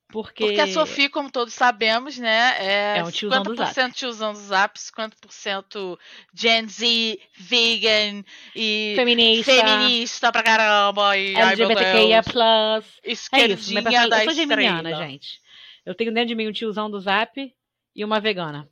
Porque, 0.08 0.44
Porque 0.44 0.60
a 0.60 0.72
Sofia, 0.72 1.10
como 1.10 1.30
todos 1.30 1.52
sabemos, 1.52 2.16
né, 2.16 2.56
é, 2.60 2.98
É 2.98 3.04
um 3.04 3.10
tiozão 3.10 3.42
do 3.42 3.54
50% 3.54 3.92
tiozão 3.92 4.32
do 4.32 4.38
Zap, 4.38 4.78
50% 4.78 5.98
Gen 6.32 6.68
Z, 6.68 7.20
vegan 7.36 8.24
e 8.54 8.92
feminista, 8.94 9.52
feminista 9.52 10.30
pra 10.30 10.44
caramba. 10.44 11.16
E, 11.16 11.34
LGBTQIA+. 11.34 12.22
Deus, 12.22 12.36
É 12.36 12.78
isso, 12.78 12.84
esquerdinha 13.04 14.08
da 14.08 14.20
eu 14.20 14.24
sou 14.24 14.34
geminiana, 14.34 14.90
estrela. 14.90 15.10
gente. 15.10 15.40
Eu 15.84 15.94
tenho 15.94 16.14
dentro 16.14 16.28
de 16.28 16.34
mim 16.36 16.48
um 16.48 16.52
tiozão 16.52 16.88
do 16.88 17.00
Zap 17.00 17.52
e 17.94 18.04
uma 18.04 18.20
vegana. 18.20 18.68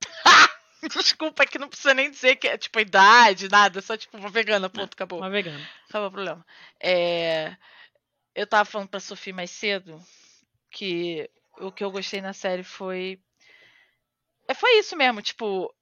Desculpa, 0.96 1.42
é 1.42 1.46
que 1.46 1.58
não 1.58 1.68
precisa 1.68 1.94
nem 1.94 2.10
dizer 2.10 2.36
que 2.36 2.46
é 2.46 2.56
tipo 2.56 2.78
idade, 2.78 3.48
nada, 3.48 3.80
é 3.80 3.82
só 3.82 3.96
tipo 3.96 4.16
uma 4.16 4.28
vegana, 4.28 4.68
ponto, 4.70 4.92
acabou. 4.92 5.18
Uma 5.18 5.30
vegana. 5.30 5.66
Acabou 5.88 6.08
o 6.08 6.12
problema. 6.12 6.46
É, 6.80 7.56
eu 8.36 8.46
tava 8.46 8.64
falando 8.64 8.88
pra 8.88 9.00
Sofia 9.00 9.34
mais 9.34 9.50
cedo 9.50 10.00
que 10.74 11.30
o 11.60 11.70
que 11.70 11.84
eu 11.84 11.90
gostei 11.90 12.20
na 12.20 12.32
série 12.32 12.64
foi. 12.64 13.20
É, 14.48 14.54
foi 14.54 14.78
isso 14.78 14.96
mesmo, 14.96 15.22
tipo. 15.22 15.72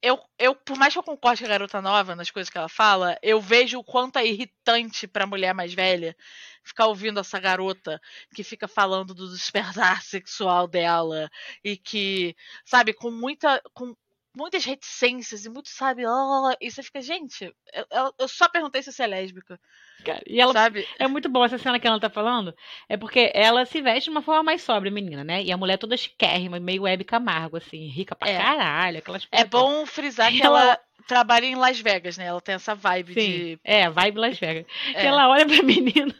Eu, 0.00 0.16
eu, 0.38 0.54
por 0.54 0.78
mais 0.78 0.92
que 0.92 0.98
eu 0.98 1.02
concorde 1.02 1.40
com 1.40 1.46
a 1.46 1.48
garota 1.48 1.82
nova 1.82 2.14
nas 2.14 2.30
coisas 2.30 2.48
que 2.48 2.56
ela 2.56 2.68
fala, 2.68 3.18
eu 3.20 3.40
vejo 3.40 3.80
o 3.80 3.84
quanto 3.84 4.16
é 4.16 4.24
irritante 4.24 5.08
pra 5.08 5.26
mulher 5.26 5.52
mais 5.52 5.74
velha 5.74 6.16
ficar 6.62 6.86
ouvindo 6.86 7.18
essa 7.18 7.40
garota 7.40 8.00
que 8.32 8.44
fica 8.44 8.68
falando 8.68 9.12
do 9.12 9.28
despertar 9.28 10.02
sexual 10.04 10.68
dela 10.68 11.28
e 11.64 11.76
que, 11.76 12.36
sabe, 12.64 12.92
com 12.92 13.10
muita. 13.10 13.60
Com, 13.74 13.94
muitas 14.38 14.64
reticências 14.64 15.44
e 15.44 15.50
muito, 15.50 15.68
sabe, 15.68 16.04
ó, 16.06 16.54
e 16.60 16.70
você 16.70 16.82
fica, 16.82 17.00
gente, 17.02 17.52
eu, 17.74 18.12
eu- 18.18 18.28
só 18.28 18.48
perguntei 18.48 18.82
se 18.82 18.92
você 18.92 19.02
é 19.02 19.06
lésbica, 19.06 19.58
Cara, 20.04 20.22
E 20.28 20.40
ela 20.40 20.52
sabe? 20.52 20.86
É 20.96 21.08
muito 21.08 21.28
boa 21.28 21.46
essa 21.46 21.58
cena 21.58 21.80
que 21.80 21.86
ela 21.86 21.98
tá 21.98 22.08
falando. 22.08 22.54
É 22.88 22.96
porque 22.96 23.32
ela 23.34 23.66
se 23.66 23.82
veste 23.82 24.04
de 24.04 24.10
uma 24.10 24.22
forma 24.22 24.44
mais 24.44 24.62
sóbria, 24.62 24.92
menina, 24.92 25.24
né? 25.24 25.42
E 25.42 25.50
a 25.50 25.56
mulher 25.56 25.76
toda 25.76 25.96
chiquérrima, 25.96 26.60
meio 26.60 26.82
Web 26.84 27.02
Camargo, 27.02 27.56
assim, 27.56 27.88
rica 27.88 28.14
pra 28.14 28.28
É. 28.28 28.38
caralho. 28.38 28.98
Aquelas 28.98 29.26
É 29.32 29.44
bom 29.44 29.84
frisar 29.86 30.30
que 30.30 30.40
Ela- 30.46 30.62
ela 30.62 30.80
trabalha 31.08 31.46
em 31.46 31.56
Las 31.56 31.80
Vegas, 31.80 32.16
né? 32.16 32.26
Ela 32.26 32.40
tem 32.40 32.54
essa 32.54 32.76
vibe 32.76 33.12
Sim, 33.14 33.20
de. 33.30 33.60
é, 33.64 33.90
vibe 33.90 34.18
Las 34.20 34.38
Vegas. 34.38 34.66
é. 34.94 35.04
Ela 35.04 35.28
olha 35.28 35.44
pra 35.44 35.62
menina 35.64 36.14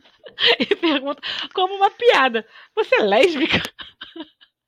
e 0.58 0.66
pergunta, 0.74 1.22
como 1.54 1.74
uma 1.76 1.90
piada, 1.90 2.44
você 2.74 2.96
é 2.96 3.02
lésbica? 3.04 3.62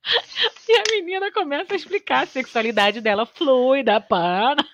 E 0.68 0.76
a 0.76 0.84
menina 0.92 1.32
começa 1.32 1.72
a 1.72 1.76
explicar 1.76 2.22
a 2.22 2.26
sexualidade 2.26 3.00
dela 3.00 3.26
fluida, 3.26 4.00
pana. 4.00 4.64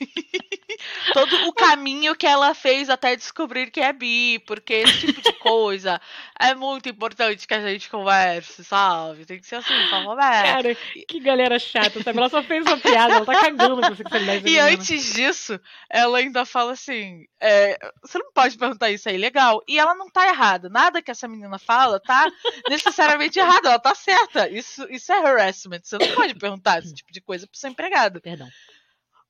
todo 1.12 1.48
o 1.48 1.52
caminho 1.52 2.14
que 2.14 2.26
ela 2.26 2.54
fez 2.54 2.90
até 2.90 3.16
descobrir 3.16 3.70
que 3.70 3.80
é 3.80 3.92
bi, 3.92 4.38
porque 4.40 4.74
esse 4.74 5.06
tipo 5.06 5.22
de 5.22 5.32
coisa 5.34 6.00
é 6.38 6.54
muito 6.54 6.88
importante 6.88 7.46
que 7.46 7.54
a 7.54 7.60
gente 7.60 7.88
converse, 7.88 8.64
sabe? 8.64 9.24
Tem 9.24 9.38
que 9.38 9.46
ser 9.46 9.56
assim, 9.56 9.74
pra 9.88 10.04
conversa. 10.04 10.42
Cara, 10.42 10.74
que 11.08 11.20
galera 11.20 11.58
chata, 11.58 12.02
sabe? 12.02 12.18
Ela 12.18 12.28
só 12.28 12.42
fez 12.42 12.64
uma 12.66 12.78
piada, 12.78 13.14
ela 13.14 13.26
tá 13.26 13.40
cagando 13.40 13.80
com 13.80 13.94
sexualidade 13.94 14.48
E 14.48 14.58
antes 14.58 15.14
disso, 15.14 15.58
ela 15.88 16.18
ainda 16.18 16.44
fala 16.44 16.72
assim: 16.72 17.26
é, 17.40 17.78
você 18.02 18.18
não 18.18 18.32
pode 18.32 18.58
perguntar 18.58 18.90
isso, 18.90 19.08
é 19.08 19.14
ilegal. 19.14 19.62
E 19.66 19.78
ela 19.78 19.94
não 19.94 20.10
tá 20.10 20.26
errada. 20.28 20.68
Nada 20.68 21.02
que 21.02 21.10
essa 21.10 21.28
menina 21.28 21.58
fala 21.58 22.00
tá 22.00 22.26
necessariamente 22.68 23.38
errado. 23.38 23.66
Ela 23.66 23.78
tá 23.78 23.94
certa. 23.94 24.48
Isso, 24.48 24.86
isso 24.90 25.12
é 25.12 25.18
harassment. 25.18 25.80
Você 25.82 25.98
não 25.98 26.14
pode 26.14 26.34
perguntar 26.34 26.78
esse 26.78 26.94
tipo 26.94 27.12
de 27.12 27.20
coisa 27.20 27.46
pro 27.46 27.58
seu 27.58 27.70
empregado. 27.70 28.20
Perdão. 28.20 28.48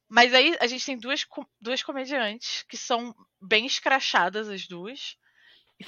Mas 0.09 0.33
aí 0.33 0.57
a 0.61 0.67
gente 0.67 0.87
tem 0.87 0.97
duas, 0.97 1.27
duas 1.61 1.83
comediantes 1.83 2.65
que 2.69 2.77
são 2.77 3.15
bem 3.41 3.67
escrachadas, 3.67 4.49
as 4.49 4.67
duas. 4.67 5.17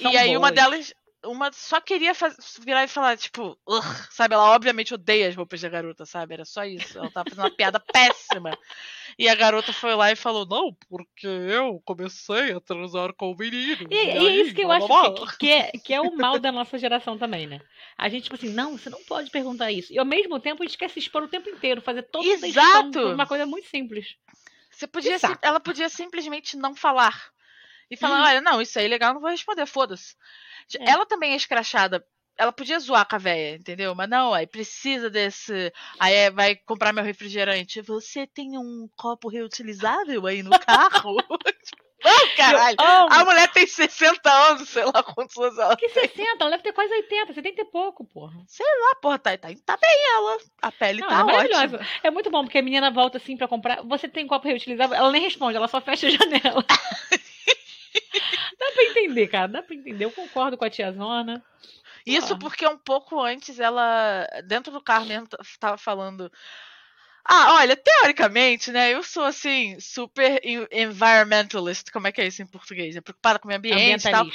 são 0.01 0.11
e 0.11 0.17
aí 0.17 0.35
uma 0.35 0.51
boas. 0.51 0.55
delas. 0.55 0.93
Uma 1.25 1.51
só 1.51 1.81
queria 1.81 2.15
faz- 2.15 2.57
virar 2.61 2.83
e 2.83 2.87
falar, 2.87 3.17
tipo, 3.17 3.57
sabe? 4.09 4.35
Ela 4.35 4.51
obviamente 4.55 4.93
odeia 4.93 5.27
as 5.27 5.35
roupas 5.35 5.59
da 5.59 5.67
garota, 5.67 6.05
sabe? 6.05 6.33
Era 6.33 6.45
só 6.45 6.63
isso. 6.63 6.97
Ela 6.97 7.11
tava 7.11 7.29
fazendo 7.29 7.43
uma 7.43 7.55
piada 7.55 7.79
péssima. 7.79 8.57
E 9.17 9.27
a 9.27 9.35
garota 9.35 9.73
foi 9.73 9.93
lá 9.95 10.11
e 10.11 10.15
falou: 10.15 10.45
Não, 10.45 10.73
porque 10.87 11.27
eu 11.27 11.81
comecei 11.83 12.53
a 12.53 12.61
transar 12.61 13.13
com 13.13 13.31
o 13.31 13.37
menino. 13.37 13.87
E, 13.91 13.95
e 13.95 14.09
é 14.09 14.17
aí, 14.17 14.41
isso 14.41 14.55
que 14.55 14.61
eu 14.61 14.67
blá, 14.67 14.77
acho 14.77 14.87
blá, 14.87 15.09
blá." 15.09 15.27
que, 15.31 15.37
que 15.37 15.51
é, 15.51 15.71
que 15.71 15.93
é 15.93 15.99
o 15.99 16.15
mal 16.15 16.39
da 16.39 16.51
nossa 16.51 16.77
geração 16.77 17.17
também, 17.17 17.47
né? 17.47 17.59
A 17.97 18.07
gente, 18.07 18.23
tipo 18.23 18.35
assim, 18.35 18.49
não, 18.49 18.77
você 18.77 18.89
não 18.89 19.03
pode 19.03 19.29
perguntar 19.29 19.71
isso. 19.71 19.91
E 19.91 19.99
ao 19.99 20.05
mesmo 20.05 20.39
tempo 20.39 20.63
a 20.63 20.65
gente 20.65 20.77
quer 20.77 20.89
se 20.89 20.99
expor 20.99 21.23
o 21.23 21.27
tempo 21.27 21.49
inteiro, 21.49 21.81
fazer 21.81 22.03
toda 22.03 22.25
Exato! 22.25 23.09
uma 23.09 23.27
coisa 23.27 23.45
muito 23.45 23.67
simples. 23.67 24.15
Você 24.71 24.87
podia, 24.87 25.17
ela 25.41 25.59
podia 25.59 25.89
simplesmente 25.89 26.55
não 26.55 26.73
falar. 26.73 27.33
E 27.89 27.97
falar, 27.97 28.17
Uhum. 28.19 28.25
olha, 28.25 28.41
não, 28.41 28.61
isso 28.61 28.77
aí 28.79 28.85
é 28.85 28.89
legal, 28.89 29.13
não 29.13 29.21
vou 29.21 29.29
responder, 29.29 29.65
foda-se. 29.65 30.15
É. 30.79 30.91
Ela 30.91 31.05
também 31.05 31.33
é 31.33 31.35
escrachada. 31.35 32.05
Ela 32.37 32.53
podia 32.53 32.79
zoar 32.79 33.05
com 33.05 33.15
a 33.15 33.19
véia, 33.19 33.55
entendeu? 33.55 33.93
Mas 33.93 34.07
não, 34.09 34.33
aí 34.33 34.47
precisa 34.47 35.09
desse. 35.09 35.73
Aí 35.99 36.13
é, 36.13 36.31
vai 36.31 36.55
comprar 36.55 36.93
meu 36.93 37.03
refrigerante. 37.03 37.81
Você 37.81 38.25
tem 38.25 38.57
um 38.57 38.87
copo 38.95 39.27
reutilizável 39.27 40.25
aí 40.25 40.41
no 40.41 40.51
carro? 40.59 41.17
não, 42.01 42.35
caralho. 42.37 42.77
A 42.79 43.25
mulher 43.25 43.51
tem 43.51 43.67
60 43.67 44.31
anos, 44.31 44.69
sei 44.69 44.85
lá 44.85 45.03
quantos 45.03 45.35
anos 45.37 45.57
ela 45.57 45.75
Que 45.75 45.89
60, 45.89 46.37
ela 46.39 46.51
deve 46.51 46.63
ter 46.63 46.71
quase 46.71 46.93
80, 46.93 47.33
70 47.33 47.61
e 47.61 47.65
pouco, 47.65 48.05
porra. 48.05 48.39
Ah, 48.61 48.95
porra, 49.01 49.19
tá, 49.19 49.37
tá, 49.37 49.49
tá 49.65 49.75
bem 49.75 50.05
ela. 50.15 50.37
A 50.61 50.71
pele 50.71 51.01
Não, 51.01 51.09
tá 51.09 51.15
é 51.15 51.23
ótima. 51.23 51.33
maravilhosa. 51.33 51.85
É 52.01 52.09
muito 52.09 52.31
bom, 52.31 52.43
porque 52.45 52.57
a 52.59 52.61
menina 52.61 52.89
volta 52.89 53.17
assim 53.17 53.35
pra 53.35 53.49
comprar. 53.49 53.81
Você 53.83 54.07
tem 54.07 54.25
copo 54.25 54.47
reutilizável? 54.47 54.95
Ela 54.95 55.11
nem 55.11 55.21
responde, 55.23 55.57
ela 55.57 55.67
só 55.67 55.81
fecha 55.81 56.07
a 56.07 56.09
janela. 56.09 56.63
dá 58.59 58.71
pra 58.73 58.83
entender, 58.83 59.27
cara, 59.27 59.47
dá 59.47 59.61
pra 59.63 59.75
entender. 59.75 60.05
Eu 60.05 60.11
concordo 60.11 60.57
com 60.57 60.65
a 60.65 60.69
tiazona. 60.69 61.43
Isso 62.05 62.33
Ah. 62.33 62.37
porque 62.39 62.65
um 62.67 62.77
pouco 62.77 63.19
antes 63.21 63.59
ela, 63.59 64.25
dentro 64.45 64.71
do 64.71 64.81
carro 64.81 65.05
mesmo, 65.05 65.27
falando. 65.77 66.31
Ah, 67.31 67.55
olha, 67.55 67.75
teoricamente, 67.75 68.71
né? 68.71 68.91
Eu 68.91 69.03
sou 69.03 69.23
assim, 69.23 69.79
super 69.79 70.39
en- 70.43 70.65
environmentalist. 70.71 71.91
Como 71.91 72.07
é 72.07 72.11
que 72.11 72.21
é 72.21 72.25
isso 72.27 72.41
em 72.41 72.47
português? 72.47 72.95
É 72.95 73.01
preocupada 73.01 73.37
com 73.37 73.45
o 73.45 73.49
meio 73.49 73.59
ambiente 73.59 74.07
e 74.07 74.11
tal. 74.11 74.25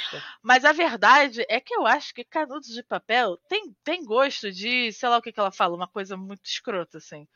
Mas 0.41 0.63
a 0.63 0.71
verdade 0.71 1.43
é 1.49 1.59
que 1.59 1.73
eu 1.75 1.85
acho 1.85 2.13
que 2.13 2.23
canudos 2.23 2.69
de 2.69 2.83
papel 2.83 3.37
tem, 3.49 3.75
tem 3.83 4.05
gosto 4.05 4.49
de, 4.49 4.93
sei 4.93 5.09
lá 5.09 5.17
o 5.17 5.21
que, 5.21 5.31
que 5.33 5.39
ela 5.39 5.51
fala, 5.51 5.75
uma 5.75 5.87
coisa 5.89 6.15
muito 6.15 6.45
escrota, 6.45 6.99
assim. 6.99 7.27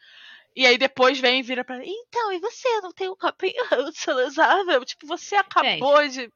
E 0.56 0.66
aí 0.66 0.78
depois 0.78 1.20
vem 1.20 1.40
e 1.40 1.44
vira 1.44 1.64
pra 1.64 1.76
ela, 1.76 1.86
então, 1.86 2.34
e 2.34 2.40
você 2.40 2.68
não 2.82 2.92
tem 2.92 3.10
um 3.10 3.16
copinho 3.16 3.64
reutilizável? 3.70 4.84
Tipo, 4.84 5.08
você 5.08 5.36
acabou 5.36 6.08
de. 6.08 6.32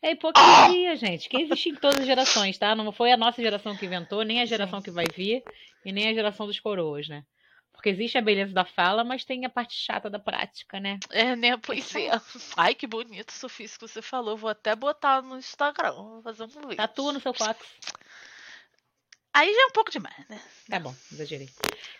É 0.00 0.12
hipocrisia, 0.12 0.94
gente, 0.96 1.28
que 1.28 1.42
existe 1.42 1.70
em 1.70 1.74
todas 1.74 2.00
as 2.00 2.06
gerações, 2.06 2.56
tá? 2.56 2.74
Não 2.74 2.92
foi 2.92 3.10
a 3.10 3.16
nossa 3.16 3.42
geração 3.42 3.76
que 3.76 3.84
inventou, 3.84 4.22
nem 4.22 4.40
a 4.40 4.46
geração 4.46 4.80
que 4.80 4.92
vai 4.92 5.06
vir, 5.12 5.42
e 5.84 5.92
nem 5.92 6.08
a 6.08 6.14
geração 6.14 6.46
dos 6.46 6.60
coroas, 6.60 7.08
né? 7.08 7.24
Porque 7.72 7.90
existe 7.90 8.18
a 8.18 8.22
beleza 8.22 8.52
da 8.52 8.64
fala, 8.64 9.04
mas 9.04 9.24
tem 9.24 9.44
a 9.44 9.48
parte 9.48 9.74
chata 9.74 10.10
da 10.10 10.18
prática, 10.18 10.80
né? 10.80 10.98
É, 11.10 11.36
né? 11.36 11.56
Pois 11.56 11.94
é. 11.94 12.10
Ai, 12.56 12.74
que 12.74 12.88
bonito, 12.88 13.32
Sofia, 13.32 13.66
isso 13.66 13.78
que 13.78 13.86
você 13.86 14.02
falou. 14.02 14.36
Vou 14.36 14.50
até 14.50 14.74
botar 14.74 15.22
no 15.22 15.38
Instagram. 15.38 15.92
Vou 15.92 16.22
fazer 16.22 16.42
um 16.42 16.48
vídeo. 16.48 16.76
Tatua 16.76 17.12
no 17.12 17.20
seu 17.20 17.32
cox. 17.32 17.56
Aí 19.38 19.54
já 19.54 19.62
é 19.62 19.66
um 19.66 19.70
pouco 19.70 19.90
demais, 19.92 20.16
né? 20.28 20.40
Tá 20.68 20.80
bom, 20.80 20.92
exagerei. 21.12 21.48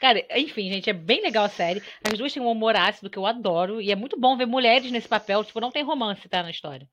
Cara, 0.00 0.26
enfim, 0.36 0.68
gente, 0.68 0.90
é 0.90 0.92
bem 0.92 1.22
legal 1.22 1.44
a 1.44 1.48
série. 1.48 1.80
As 2.04 2.18
duas 2.18 2.32
têm 2.32 2.42
um 2.42 2.50
humor 2.50 2.74
ácido 2.74 3.08
que 3.08 3.16
eu 3.16 3.24
adoro. 3.24 3.80
E 3.80 3.92
é 3.92 3.96
muito 3.96 4.18
bom 4.18 4.36
ver 4.36 4.44
mulheres 4.46 4.90
nesse 4.90 5.06
papel. 5.06 5.44
Tipo, 5.44 5.60
não 5.60 5.70
tem 5.70 5.84
romance, 5.84 6.28
tá, 6.28 6.42
na 6.42 6.50
história. 6.50 6.88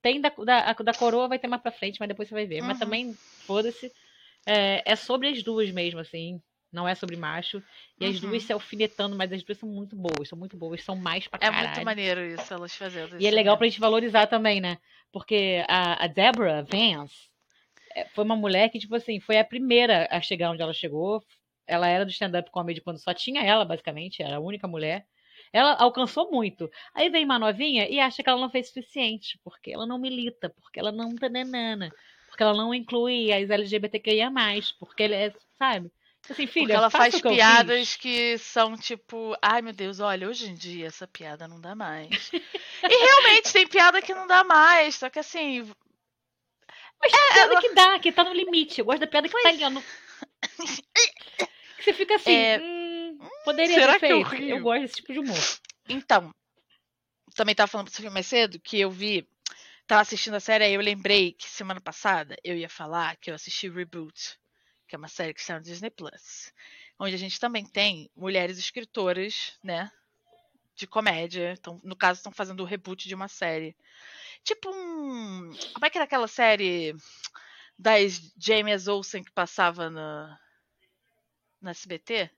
Tem 0.00 0.20
da, 0.20 0.28
da, 0.28 0.72
da 0.72 0.94
coroa, 0.94 1.26
vai 1.26 1.38
ter 1.38 1.48
mais 1.48 1.60
pra 1.60 1.72
frente, 1.72 1.98
mas 1.98 2.08
depois 2.08 2.28
você 2.28 2.34
vai 2.34 2.46
ver. 2.46 2.62
Mas 2.62 2.74
Uhum. 2.74 2.78
também, 2.78 3.18
foda-se. 3.44 3.90
É, 4.46 4.82
é 4.92 4.94
sobre 4.96 5.28
as 5.28 5.42
duas 5.42 5.68
mesmo, 5.72 5.98
assim. 5.98 6.40
Não 6.72 6.86
é 6.86 6.94
sobre 6.94 7.16
macho. 7.16 7.60
E 8.00 8.06
as 8.06 8.14
Uhum. 8.22 8.30
duas 8.30 8.44
se 8.44 8.52
alfinetando, 8.52 9.16
mas 9.16 9.32
as 9.32 9.42
duas 9.42 9.58
são 9.58 9.68
muito 9.68 9.96
boas. 9.96 10.28
São 10.28 10.38
muito 10.38 10.56
boas. 10.56 10.82
São 10.84 10.94
mais 10.94 11.26
pra 11.26 11.38
É 11.42 11.50
caralho. 11.50 11.66
muito 11.74 11.84
maneiro 11.84 12.20
isso, 12.24 12.54
elas 12.54 12.72
fazendo 12.74 13.14
E 13.20 13.24
é 13.24 13.28
isso 13.28 13.34
legal 13.34 13.54
mesmo. 13.54 13.58
pra 13.58 13.66
gente 13.66 13.80
valorizar 13.80 14.28
também, 14.28 14.60
né? 14.60 14.78
Porque 15.10 15.64
a, 15.68 16.04
a 16.04 16.06
Deborah 16.06 16.62
Vance 16.62 17.28
é, 17.36 17.37
foi 18.14 18.24
uma 18.24 18.36
mulher 18.36 18.68
que, 18.70 18.78
tipo 18.78 18.94
assim, 18.94 19.20
foi 19.20 19.38
a 19.38 19.44
primeira 19.44 20.08
a 20.10 20.20
chegar 20.20 20.50
onde 20.50 20.62
ela 20.62 20.72
chegou. 20.72 21.22
Ela 21.66 21.88
era 21.88 22.04
do 22.04 22.10
stand-up 22.10 22.50
comedy 22.50 22.80
quando 22.80 22.98
só 22.98 23.12
tinha 23.12 23.42
ela, 23.42 23.64
basicamente, 23.64 24.22
era 24.22 24.36
a 24.36 24.40
única 24.40 24.66
mulher. 24.66 25.06
Ela 25.52 25.74
alcançou 25.74 26.30
muito. 26.30 26.70
Aí 26.94 27.08
vem 27.08 27.24
uma 27.24 27.38
novinha 27.38 27.88
e 27.88 28.00
acha 28.00 28.22
que 28.22 28.28
ela 28.28 28.40
não 28.40 28.50
fez 28.50 28.66
o 28.66 28.72
suficiente, 28.72 29.38
porque 29.42 29.72
ela 29.72 29.86
não 29.86 29.98
milita, 29.98 30.50
porque 30.50 30.78
ela 30.78 30.92
não 30.92 31.14
tananana, 31.14 31.90
porque 32.26 32.42
ela 32.42 32.54
não 32.54 32.74
inclui 32.74 33.32
as 33.32 33.48
LGBTQIA+, 33.48 34.30
porque 34.78 35.02
ela 35.04 35.14
é, 35.14 35.32
sabe? 35.58 35.90
Assim, 36.28 36.46
filha, 36.46 36.66
Porque 36.66 36.76
ela 36.76 36.90
faz 36.90 37.14
que 37.14 37.22
piadas 37.22 37.96
que 37.96 38.36
são 38.38 38.76
tipo, 38.76 39.34
ai 39.40 39.62
meu 39.62 39.72
Deus, 39.72 39.98
olha, 39.98 40.28
hoje 40.28 40.50
em 40.50 40.54
dia 40.54 40.86
essa 40.86 41.06
piada 41.06 41.48
não 41.48 41.60
dá 41.60 41.74
mais. 41.74 42.30
e 42.84 43.04
realmente 43.04 43.52
tem 43.52 43.66
piada 43.66 44.02
que 44.02 44.14
não 44.14 44.26
dá 44.26 44.44
mais, 44.44 44.96
só 44.96 45.08
que 45.08 45.18
assim, 45.18 45.70
Mas 47.00 47.12
tem 47.12 47.20
piada 47.32 47.52
ela- 47.52 47.60
que 47.60 47.74
dá, 47.74 47.98
que 47.98 48.12
tá 48.12 48.24
no 48.24 48.32
limite. 48.32 48.80
Eu 48.80 48.84
gosto 48.84 49.00
da 49.00 49.06
piada 49.06 49.28
que 49.28 49.42
tá 49.42 49.48
ali, 49.48 49.64
ó. 49.64 49.70
No... 49.70 49.82
Que 51.76 51.82
você 51.84 51.92
fica 51.92 52.16
assim, 52.16 52.32
É, 52.34 52.58
hum, 52.60 53.18
poderia 53.44 53.74
será 53.74 53.92
ter 53.98 54.06
que 54.08 54.12
eu 54.12 54.24
feito. 54.24 54.42
rio? 54.44 54.60
gosto 54.62 54.80
desse 54.82 54.94
tipo 54.96 55.12
de 55.12 55.18
humor. 55.20 55.38
Então, 55.88 56.34
também 57.34 57.54
tava 57.54 57.68
falando 57.68 57.86
pra 57.86 57.94
Sofia 57.94 58.10
mais 58.10 58.26
cedo 58.26 58.58
que 58.60 58.80
eu 58.80 58.90
vi, 58.90 59.28
tava 59.86 60.00
assistindo 60.02 60.34
a 60.34 60.40
série, 60.40 60.64
aí 60.64 60.74
eu 60.74 60.80
lembrei 60.80 61.32
que 61.32 61.48
semana 61.48 61.80
passada 61.80 62.36
eu 62.42 62.56
ia 62.56 62.68
falar 62.68 63.16
que 63.16 63.30
eu 63.30 63.34
assisti 63.34 63.68
Reboot, 63.68 64.36
que 64.88 64.96
é 64.96 64.98
uma 64.98 65.08
série 65.08 65.32
que 65.32 65.40
está 65.40 65.54
no 65.54 65.62
Disney 65.62 65.90
Plus, 65.90 66.52
onde 66.98 67.14
a 67.14 67.18
gente 67.18 67.38
também 67.38 67.64
tem 67.64 68.10
mulheres 68.16 68.58
escritoras, 68.58 69.56
né, 69.62 69.90
de 70.78 70.86
comédia. 70.86 71.54
Então, 71.58 71.80
no 71.84 71.96
caso, 71.96 72.18
estão 72.18 72.32
fazendo 72.32 72.60
o 72.60 72.64
reboot 72.66 73.08
de 73.08 73.14
uma 73.14 73.28
série. 73.28 73.76
Tipo 74.44 74.70
um. 74.70 75.52
Como 75.74 75.84
é 75.84 75.90
que 75.90 75.98
era 75.98 76.04
aquela 76.04 76.28
série 76.28 76.94
das 77.78 78.32
James 78.38 78.86
Olsen 78.88 79.22
que 79.22 79.32
passava 79.32 79.90
na, 79.90 80.38
no 81.60 81.68
SBT? 81.70 82.30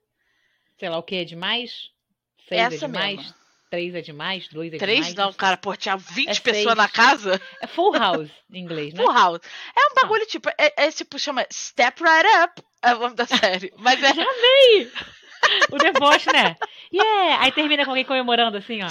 Sei 0.79 0.89
lá 0.89 0.97
o 0.99 1.03
que 1.03 1.17
é 1.17 1.25
demais? 1.25 1.91
Seis 2.49 2.61
é 2.61 2.65
Essa 2.77 2.87
demais? 2.89 3.17
mesmo. 3.19 3.35
Três 3.71 3.95
é 3.95 4.01
demais? 4.01 4.49
Dois 4.49 4.73
é 4.73 4.79
Três? 4.79 5.07
demais? 5.07 5.15
Não, 5.15 5.33
cara, 5.33 5.57
pô, 5.57 5.77
tinha 5.77 5.97
20 5.97 6.29
É 6.29 6.41
pessoas 6.41 6.65
seis. 6.65 6.77
na 6.77 6.89
casa. 6.89 7.41
É 7.61 7.69
full 7.69 7.93
house 7.93 8.29
em 8.51 8.59
inglês, 8.59 8.93
né? 8.93 9.05
Full 9.05 9.13
House. 9.13 9.41
É 9.77 9.93
um 9.93 9.95
bagulho 9.95 10.27
tipo, 10.27 10.49
é, 10.59 10.73
é 10.87 10.91
tipo, 10.91 11.17
chama 11.21 11.47
Step 11.53 12.03
Right 12.03 12.27
Up, 12.43 12.63
é 12.83 12.95
o 12.97 12.99
nome 12.99 13.15
da 13.15 13.27
série. 13.29 13.73
Mas 13.79 14.03
é, 14.03 14.13
Já 14.13 14.25
veio! 14.25 14.91
o 15.71 15.79
deboche, 15.79 16.31
né? 16.33 16.57
Yeah! 16.93 17.43
Aí 17.43 17.53
termina 17.53 17.85
com 17.85 17.91
alguém 17.91 18.05
comemorando 18.05 18.57
assim, 18.57 18.81
ó. 18.83 18.89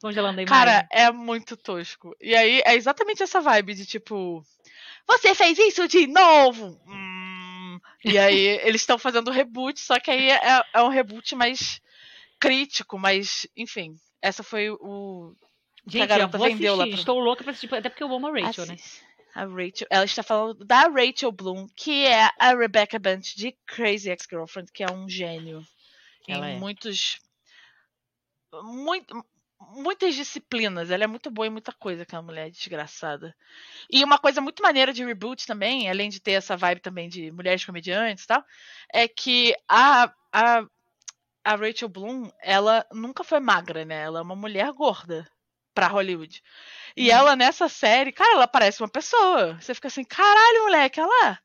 Congelando 0.00 0.40
a 0.40 0.42
imagem. 0.42 0.46
cara, 0.46 0.86
é 0.90 1.10
muito 1.10 1.56
tosco. 1.56 2.14
E 2.20 2.34
aí 2.34 2.62
é 2.66 2.74
exatamente 2.74 3.22
essa 3.22 3.40
vibe 3.40 3.74
de 3.74 3.86
tipo, 3.86 4.42
você 5.06 5.34
fez 5.34 5.58
isso 5.58 5.88
de 5.88 6.06
novo? 6.06 6.78
Hum. 6.86 7.78
E 8.04 8.18
aí 8.18 8.60
eles 8.66 8.82
estão 8.82 8.98
fazendo 8.98 9.30
reboot, 9.30 9.80
só 9.80 9.98
que 9.98 10.10
aí 10.10 10.30
é, 10.30 10.62
é 10.74 10.82
um 10.82 10.88
reboot 10.88 11.34
mais 11.34 11.80
crítico, 12.38 12.98
mas, 12.98 13.46
enfim, 13.56 13.96
essa 14.20 14.42
foi 14.42 14.70
o. 14.70 15.34
que 15.88 15.98
a 15.98 16.00
Gente, 16.00 16.02
eu 16.02 16.06
garota 16.08 16.38
vou 16.38 16.46
vendeu 16.46 16.76
lá 16.76 16.84
assistir. 16.84 16.92
pro- 16.96 17.00
Estou 17.00 17.18
louca 17.20 17.42
pra 17.42 17.52
assistir, 17.52 17.74
até 17.74 17.88
porque 17.88 18.02
eu 18.02 18.12
amo 18.14 18.26
a 18.26 18.30
Rachel, 18.32 18.66
né? 18.66 18.74
Assiste. 18.74 19.06
A 19.34 19.44
Rachel, 19.44 19.86
ela 19.90 20.04
está 20.04 20.22
falando 20.22 20.64
da 20.64 20.88
Rachel 20.88 21.30
Bloom, 21.32 21.66
que 21.76 22.06
é 22.06 22.30
a 22.38 22.54
Rebecca 22.54 22.98
Bunch 22.98 23.36
de 23.36 23.52
Crazy 23.66 24.10
Ex-Girlfriend, 24.10 24.70
que 24.72 24.82
é 24.82 24.90
um 24.90 25.06
gênio 25.08 25.62
Ela 26.28 26.50
em 26.50 26.56
é. 26.56 26.58
muitos 26.58 27.18
muito, 28.62 29.24
muitas 29.60 30.14
disciplinas. 30.14 30.90
Ela 30.90 31.04
é 31.04 31.06
muito 31.06 31.30
boa 31.30 31.46
em 31.46 31.50
muita 31.50 31.72
coisa, 31.72 32.02
aquela 32.02 32.22
mulher 32.22 32.50
desgraçada. 32.50 33.34
E 33.90 34.02
uma 34.04 34.18
coisa 34.18 34.40
muito 34.40 34.62
maneira 34.62 34.92
de 34.92 35.04
reboot 35.04 35.46
também, 35.46 35.88
além 35.90 36.08
de 36.08 36.20
ter 36.20 36.32
essa 36.32 36.56
vibe 36.56 36.80
também 36.80 37.08
de 37.08 37.30
mulheres 37.32 37.64
comediantes 37.64 38.24
e 38.24 38.26
tal, 38.26 38.44
é 38.92 39.06
que 39.08 39.54
a, 39.68 40.12
a, 40.32 40.64
a 41.44 41.54
Rachel 41.56 41.88
Bloom, 41.88 42.30
ela 42.42 42.86
nunca 42.92 43.22
foi 43.24 43.40
magra, 43.40 43.84
né? 43.84 44.02
Ela 44.02 44.20
é 44.20 44.22
uma 44.22 44.36
mulher 44.36 44.70
gorda. 44.72 45.28
pra 45.74 45.88
Hollywood. 45.88 46.42
E 46.96 47.08
Hum. 47.08 47.12
ela 47.14 47.36
nessa 47.36 47.68
série, 47.68 48.10
cara, 48.10 48.32
ela 48.32 48.48
parece 48.48 48.80
uma 48.82 48.88
pessoa. 48.88 49.60
Você 49.60 49.74
fica 49.74 49.88
assim, 49.88 50.04
caralho, 50.04 50.62
moleque, 50.64 50.98
lá. 51.02 51.38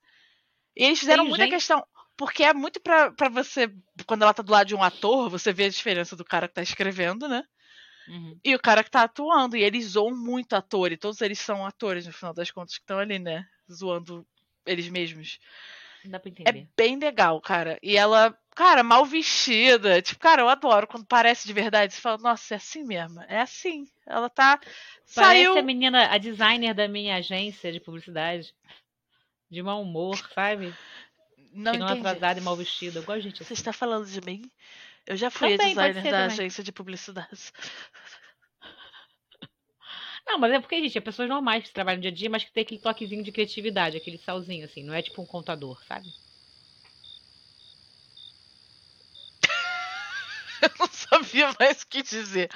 E 0.74 0.86
eles 0.86 1.00
fizeram 1.00 1.24
Tem 1.24 1.30
muita 1.32 1.44
gente- 1.44 1.54
questão. 1.56 1.86
Porque 2.22 2.44
é 2.44 2.54
muito 2.54 2.80
pra, 2.80 3.12
pra 3.12 3.30
você, 3.30 3.74
quando 4.06 4.22
ela 4.22 4.32
tá 4.34 4.44
do 4.44 4.52
lado 4.52 4.68
de 4.68 4.76
um 4.76 4.84
ator, 4.84 5.28
você 5.28 5.52
vê 5.52 5.64
a 5.64 5.70
diferença 5.70 6.16
do 6.16 6.24
cara 6.24 6.48
que 6.48 6.54
tá 6.54 6.62
escrevendo, 6.62 7.28
né? 7.28 7.44
Uhum. 8.08 8.40
E 8.44 8.54
o 8.54 8.60
cara 8.60 8.84
que 8.84 8.92
tá 8.92 9.02
atuando. 9.02 9.58
E 9.58 9.64
eles 9.64 9.86
zoam 9.86 10.16
muito 10.16 10.54
ator. 10.54 10.92
E 10.92 10.98
todos 10.98 11.20
eles 11.22 11.40
são 11.40 11.66
atores, 11.66 12.06
no 12.06 12.14
final 12.14 12.32
das 12.32 12.52
contas, 12.52 12.76
que 12.76 12.82
estão 12.82 13.00
ali, 13.00 13.18
né? 13.18 13.44
Zoando 13.72 14.24
eles 14.68 14.88
mesmos. 14.88 15.40
Dá 16.06 16.20
pra 16.20 16.30
É 16.30 16.32
entender. 16.32 16.68
bem 16.78 17.00
legal, 17.00 17.42
cara. 17.42 17.80
E 17.82 17.98
ela, 17.98 18.38
cara, 18.56 18.84
mal 18.84 19.04
vestida. 19.04 20.00
Tipo, 20.00 20.20
cara, 20.20 20.44
eu 20.44 20.50
adoro 20.50 20.86
quando 20.86 21.06
parece 21.08 21.48
de 21.48 21.54
verdade. 21.54 21.94
Você 21.94 22.02
fala, 22.02 22.20
nossa, 22.20 22.54
é 22.54 22.58
assim 22.58 22.84
mesmo. 22.84 23.20
É 23.28 23.42
assim. 23.42 23.88
Ela 24.06 24.30
tá. 24.30 24.60
Parece 24.60 24.76
Saiu. 25.06 25.58
a 25.58 25.62
menina, 25.64 26.08
a 26.14 26.20
designer 26.20 26.76
da 26.76 26.88
minha 26.88 27.16
agência 27.16 27.72
de 27.72 27.80
publicidade. 27.80 28.54
De 29.50 29.64
mau 29.64 29.82
humor, 29.82 30.18
sabe? 30.36 30.72
Não 31.54 31.74
Chegando 31.74 31.92
entendi. 31.92 32.08
atrasada 32.08 32.40
e 32.40 32.44
mal 32.44 32.56
vestida. 32.56 33.00
Eu 33.00 33.04
gosto 33.04 33.22
de 33.22 33.30
gente 33.30 33.44
Você 33.44 33.54
está 33.54 33.74
falando 33.74 34.06
de 34.06 34.22
mim? 34.22 34.50
Eu 35.06 35.18
já 35.18 35.30
fui 35.30 35.50
Também, 35.58 35.70
designer 35.70 36.04
da 36.04 36.10
também. 36.10 36.26
agência 36.28 36.64
de 36.64 36.72
publicidade. 36.72 37.52
Não, 40.26 40.38
mas 40.38 40.54
é 40.54 40.60
porque, 40.60 40.80
gente, 40.82 40.98
é 40.98 41.02
pessoas 41.02 41.28
normais 41.28 41.64
que 41.66 41.74
trabalham 41.74 41.98
no 41.98 42.02
dia 42.04 42.12
a 42.12 42.14
dia, 42.14 42.30
mas 42.30 42.44
que 42.44 42.52
tem 42.52 42.62
aquele 42.64 42.80
toquezinho 42.80 43.24
de 43.24 43.32
criatividade, 43.32 43.98
aquele 43.98 44.18
salzinho, 44.20 44.64
assim. 44.66 44.84
Não 44.84 44.94
é 44.94 45.02
tipo 45.02 45.22
um 45.22 45.26
contador, 45.26 45.84
sabe? 45.86 46.08
Eu 50.62 50.70
não 50.80 50.88
sabia 50.88 51.54
mais 51.60 51.82
o 51.82 51.88
que 51.88 52.04
dizer. 52.04 52.50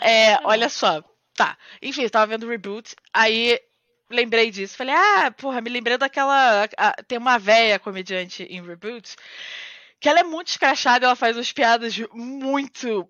É, 0.00 0.38
olha 0.46 0.68
só. 0.68 1.02
Tá. 1.34 1.58
Enfim, 1.82 2.02
eu 2.02 2.10
tava 2.10 2.26
vendo 2.26 2.46
o 2.46 2.48
reboot. 2.48 2.96
Aí 3.12 3.60
lembrei 4.10 4.50
disso. 4.50 4.76
Falei, 4.76 4.94
ah, 4.94 5.30
porra, 5.30 5.60
me 5.60 5.70
lembrei 5.70 5.96
daquela. 5.98 6.64
a- 6.76 6.92
tem 7.06 7.18
uma 7.18 7.38
véia 7.38 7.78
comediante 7.78 8.42
em 8.44 8.62
reboot. 8.64 9.16
Que 10.00 10.08
ela 10.08 10.20
é 10.20 10.24
muito 10.24 10.48
escrachada, 10.48 11.06
ela 11.06 11.16
faz 11.16 11.36
umas 11.36 11.52
piadas 11.52 11.96
muito. 12.12 13.08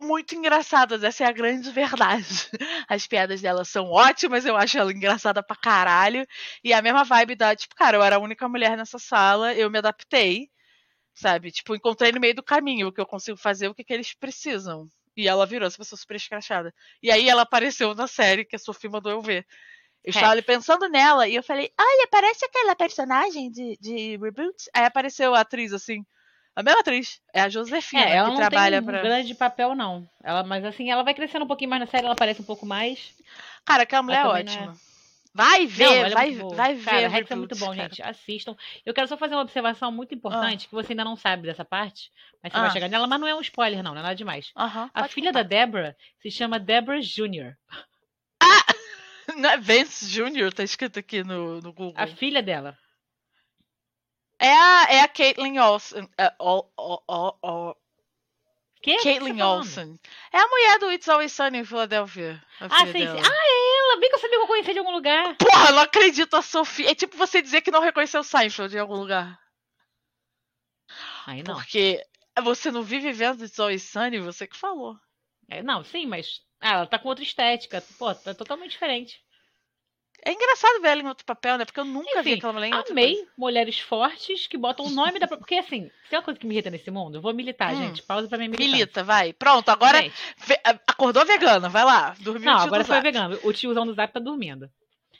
Muito 0.00 0.34
engraçadas, 0.34 1.04
essa 1.04 1.24
é 1.24 1.26
a 1.28 1.32
grande 1.32 1.70
verdade. 1.72 2.26
As 2.88 3.06
piadas 3.06 3.40
dela 3.42 3.64
são 3.64 3.86
ótimas, 3.90 4.46
eu 4.46 4.56
acho 4.56 4.78
ela 4.78 4.92
engraçada 4.92 5.42
pra 5.42 5.56
caralho. 5.56 6.26
E 6.64 6.72
a 6.72 6.82
mesma 6.82 7.04
vibe 7.04 7.34
da, 7.36 7.56
tipo, 7.56 7.74
cara, 7.76 7.96
eu 7.98 8.02
era 8.02 8.16
a 8.16 8.20
única 8.20 8.48
mulher 8.48 8.76
nessa 8.76 8.98
sala, 8.98 9.54
eu 9.54 9.70
me 9.70 9.78
adaptei 9.78 10.50
sabe? 11.14 11.50
Tipo, 11.50 11.74
encontrei 11.74 12.12
no 12.12 12.20
meio 12.20 12.34
do 12.34 12.42
caminho 12.42 12.88
o 12.88 12.92
que 12.92 13.00
eu 13.00 13.06
consigo 13.06 13.36
fazer, 13.36 13.68
o 13.68 13.74
que, 13.74 13.84
que 13.84 13.92
eles 13.92 14.14
precisam. 14.14 14.88
E 15.16 15.26
ela 15.28 15.46
virou 15.46 15.66
essa 15.66 15.76
pessoa 15.78 15.98
super 15.98 16.16
escrachada. 16.16 16.72
E 17.02 17.10
aí 17.10 17.28
ela 17.28 17.42
apareceu 17.42 17.94
na 17.94 18.06
série 18.06 18.44
que 18.44 18.54
a 18.56 18.58
Sophie 18.58 18.88
mandou 18.90 19.10
eu 19.10 19.20
ver. 19.20 19.46
Eu 20.04 20.10
estava 20.10 20.30
ali 20.32 20.42
pensando 20.42 20.88
nela 20.88 21.28
e 21.28 21.34
eu 21.34 21.42
falei, 21.42 21.70
olha, 21.78 22.08
parece 22.10 22.44
aquela 22.44 22.74
personagem 22.74 23.50
de, 23.50 23.76
de 23.80 24.16
Reboot. 24.16 24.56
Aí 24.74 24.84
apareceu 24.84 25.34
a 25.34 25.40
atriz, 25.40 25.72
assim. 25.72 26.04
A 26.56 26.62
mesma 26.62 26.80
atriz. 26.80 27.20
É 27.32 27.42
a 27.42 27.48
Josefina, 27.48 28.02
É, 28.04 28.16
ela 28.16 28.28
que 28.28 28.30
não 28.32 28.36
trabalha 28.40 28.80
tem 28.80 28.88
um 28.88 28.90
pra. 28.92 29.02
grande 29.02 29.34
papel, 29.34 29.74
não. 29.74 30.08
Ela, 30.24 30.42
mas 30.42 30.64
assim, 30.64 30.90
ela 30.90 31.02
vai 31.02 31.14
crescendo 31.14 31.44
um 31.44 31.48
pouquinho 31.48 31.70
mais 31.70 31.80
na 31.80 31.86
série, 31.86 32.04
ela 32.04 32.14
aparece 32.14 32.40
um 32.40 32.44
pouco 32.44 32.64
mais. 32.66 33.14
Cara, 33.64 33.82
aquela 33.82 34.02
mulher 34.02 34.20
é 34.20 34.24
não 34.24 34.36
é- 34.36 34.40
ótima. 34.40 34.76
Vai 35.34 35.66
ver, 35.66 35.84
não, 35.84 35.92
ela 35.94 36.06
é 36.08 36.10
vai, 36.14 36.32
vai 36.34 36.74
ver. 36.74 36.84
Cara, 36.84 37.08
Rex 37.08 37.30
é 37.30 37.34
muito 37.36 37.56
bom, 37.56 37.66
cara. 37.66 37.82
gente. 37.82 38.02
Assistam. 38.02 38.56
Eu 38.84 38.92
quero 38.92 39.06
só 39.06 39.16
fazer 39.16 39.34
uma 39.36 39.42
observação 39.42 39.92
muito 39.92 40.12
importante, 40.14 40.66
que 40.66 40.74
você 40.74 40.94
ainda 40.94 41.04
não 41.04 41.14
sabe 41.14 41.44
dessa 41.44 41.64
parte, 41.64 42.10
mas 42.42 42.50
você 42.52 42.58
Ah. 42.58 42.62
vai 42.62 42.70
chegar 42.72 42.88
nela, 42.88 43.06
mas 43.06 43.20
não 43.20 43.28
é 43.28 43.34
um 43.34 43.40
spoiler, 43.40 43.80
não, 43.82 43.92
não 43.92 44.00
é 44.00 44.02
nada 44.02 44.14
demais. 44.16 44.50
Aham, 44.56 44.90
A 44.92 45.02
pode 45.02 45.14
filha 45.14 45.30
da 45.30 45.44
Deborah 45.44 45.94
se 46.20 46.28
chama 46.30 46.58
Deborah 46.58 46.98
Jr. 47.00 47.54
Não 49.40 49.50
é 49.50 49.56
Vance 49.58 50.06
Jr., 50.10 50.52
tá 50.52 50.62
escrito 50.64 50.98
aqui 50.98 51.22
no, 51.22 51.60
no 51.60 51.72
Google. 51.72 51.94
A 51.96 52.06
filha 52.06 52.42
dela. 52.42 52.76
É 54.40 54.52
a, 54.52 54.86
é 54.90 55.00
a 55.00 55.08
Caitlyn 55.08 55.58
Olsen. 55.58 56.08
é, 56.16 56.32
Ol- 56.38 56.72
Ol- 56.76 57.04
Ol- 57.42 57.76
Que? 58.80 58.96
Que 58.98 59.02
Caitlyn 59.02 59.32
você 59.32 59.38
tá? 59.38 59.48
Olsen. 59.48 60.00
É 60.32 60.38
a 60.38 60.46
mulher 60.46 60.78
do 60.78 60.92
It's 60.92 61.08
Always 61.08 61.32
Sunny 61.32 61.58
em 61.58 61.64
Philadelphia. 61.64 62.40
a 62.60 62.66
Ah, 62.66 62.86
sim, 62.86 62.92
sim. 62.92 63.06
Ah, 63.06 63.46
é 63.46 63.78
ela! 63.80 64.00
Bem 64.00 64.08
que 64.08 64.14
eu 64.14 64.20
sabia 64.20 64.36
que 64.38 64.42
eu 64.42 64.46
conhecia 64.46 64.72
de 64.74 64.78
algum 64.78 64.92
lugar. 64.92 65.36
Porra, 65.36 65.72
não 65.72 65.80
acredito 65.82 66.34
a 66.36 66.42
Sophie. 66.42 66.86
É 66.86 66.94
tipo 66.94 67.16
você 67.16 67.42
dizer 67.42 67.62
que 67.62 67.70
não 67.72 67.80
reconheceu 67.80 68.22
Seinfeld 68.22 68.76
em 68.76 68.80
algum 68.80 68.94
lugar. 68.96 69.36
Aí 71.26 71.42
não. 71.42 71.54
Porque 71.56 72.00
você 72.42 72.70
não 72.70 72.82
vive 72.82 73.12
vendo 73.12 73.44
It's 73.44 73.58
Always 73.58 73.82
Sunny, 73.82 74.20
você 74.20 74.46
que 74.46 74.56
falou. 74.56 74.96
É, 75.50 75.62
não, 75.62 75.82
sim, 75.82 76.06
mas. 76.06 76.40
Ah, 76.60 76.74
ela 76.74 76.86
tá 76.86 76.98
com 76.98 77.08
outra 77.08 77.24
estética. 77.24 77.82
Pô, 77.98 78.14
tá 78.14 78.34
totalmente 78.34 78.72
diferente. 78.72 79.20
É 80.24 80.32
engraçado 80.32 80.80
ver 80.82 80.88
ela 80.88 81.00
em 81.02 81.06
outro 81.06 81.24
papel, 81.24 81.56
né? 81.56 81.64
Porque 81.64 81.78
eu 81.78 81.84
nunca 81.84 82.22
vi 82.22 82.30
Enfim, 82.30 82.38
aquela 82.38 82.52
mulher 82.52 82.68
em 82.68 82.74
outra 82.74 82.92
Amei 82.92 83.26
mulheres 83.36 83.78
fortes 83.78 84.46
que 84.46 84.58
botam 84.58 84.84
o 84.84 84.90
nome 84.90 85.18
da. 85.18 85.28
Porque 85.28 85.54
assim, 85.54 85.90
se 86.08 86.14
é 86.14 86.18
uma 86.18 86.24
coisa 86.24 86.38
que 86.40 86.46
me 86.46 86.54
irrita 86.54 86.70
nesse 86.70 86.90
mundo, 86.90 87.16
eu 87.18 87.22
vou 87.22 87.32
militar, 87.32 87.72
Hum. 87.72 87.76
gente. 87.86 88.02
Pausa 88.02 88.28
pra 88.28 88.36
mim 88.36 88.48
militar. 88.48 88.64
Milita, 88.70 89.04
vai. 89.04 89.32
Pronto, 89.32 89.68
agora 89.68 90.02
Gente, 90.02 90.14
acordou 90.86 91.24
vegana, 91.24 91.68
vai 91.68 91.84
lá. 91.84 92.16
Dormiu 92.18 92.44
não, 92.46 92.54
o 92.54 92.58
tio 92.58 92.66
agora 92.66 92.84
foi 92.84 92.96
Zap. 92.96 93.02
vegano. 93.04 93.38
O 93.44 93.52
tiozão 93.52 93.86
do 93.86 93.94
zap 93.94 94.12
tá 94.12 94.20
dormindo. 94.20 94.68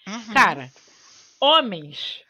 Uhum. 0.07 0.35
Cara, 0.35 0.71
homens 1.41 2.21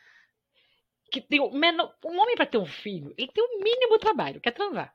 que 1.11 1.21
tem 1.21 1.41
o 1.41 1.51
menor. 1.51 1.93
Um 2.05 2.21
homem 2.21 2.37
pra 2.37 2.45
ter 2.47 2.59
um 2.59 2.67
filho, 2.67 3.15
ele 3.17 3.33
tem 3.33 3.43
o 3.43 3.63
mínimo 3.63 3.99
trabalho, 3.99 4.41
que 4.41 4.49
é 4.49 4.53
transar. 4.53 4.93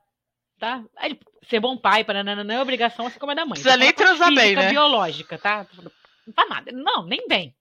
Tá? 0.60 0.84
Ele- 1.02 1.20
ser 1.50 1.60
bom 1.60 1.76
pai, 1.76 2.04
para 2.04 2.24
não 2.24 2.54
é 2.56 2.62
obrigação 2.62 3.08
assim 3.08 3.20
como 3.20 3.32
é 3.32 3.36
da 3.36 3.46
mãe. 3.46 3.54
Precisa 3.54 3.76
nem 3.76 3.92
transar 3.92 4.34
bem, 4.34 4.56
né? 4.56 4.70
biológica, 4.70 5.38
tá? 5.38 5.66
Não 6.26 6.34
faz 6.34 6.48
nada. 6.50 6.72
Não, 6.72 7.04
nem 7.06 7.28
bem. 7.28 7.54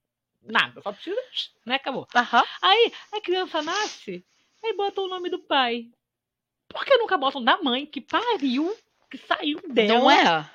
Nada. 0.45 0.81
Só 0.83 0.93
precisa. 0.93 1.21
Né? 1.65 1.77
Acabou. 1.77 2.07
Aham. 2.15 2.43
Aí 2.61 2.93
a 3.13 3.21
criança 3.21 3.63
nasce, 3.63 4.25
aí 4.65 4.73
botam 4.75 5.05
o 5.05 5.09
nome 5.09 5.31
do 5.31 5.39
pai. 5.39 5.87
Por 6.69 6.85
que 6.85 6.97
nunca 6.97 7.17
botam 7.17 7.43
da 7.43 7.59
mãe 7.63 7.87
que 7.87 8.01
pariu, 8.01 8.75
que 9.11 9.19
saiu 9.19 9.61
dela? 9.69 9.99
Não 9.99 10.11
é? 10.11 10.51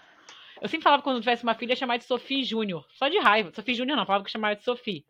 Eu 0.61 0.67
sempre 0.67 0.83
falava 0.83 1.01
que 1.01 1.05
quando 1.05 1.17
eu 1.17 1.21
tivesse 1.21 1.43
uma 1.43 1.53
filha, 1.53 1.73
ia 1.73 1.75
chamar 1.75 1.97
de 1.97 2.05
Sophie 2.05 2.43
Júnior. 2.43 2.85
Só 2.93 3.07
de 3.07 3.19
raiva. 3.19 3.51
Sophie 3.53 3.75
Júnior 3.75 3.95
não, 3.95 4.05
falava 4.05 4.23
que 4.23 4.31
chamava 4.31 4.55
de 4.55 4.63
Sophie. 4.63 5.05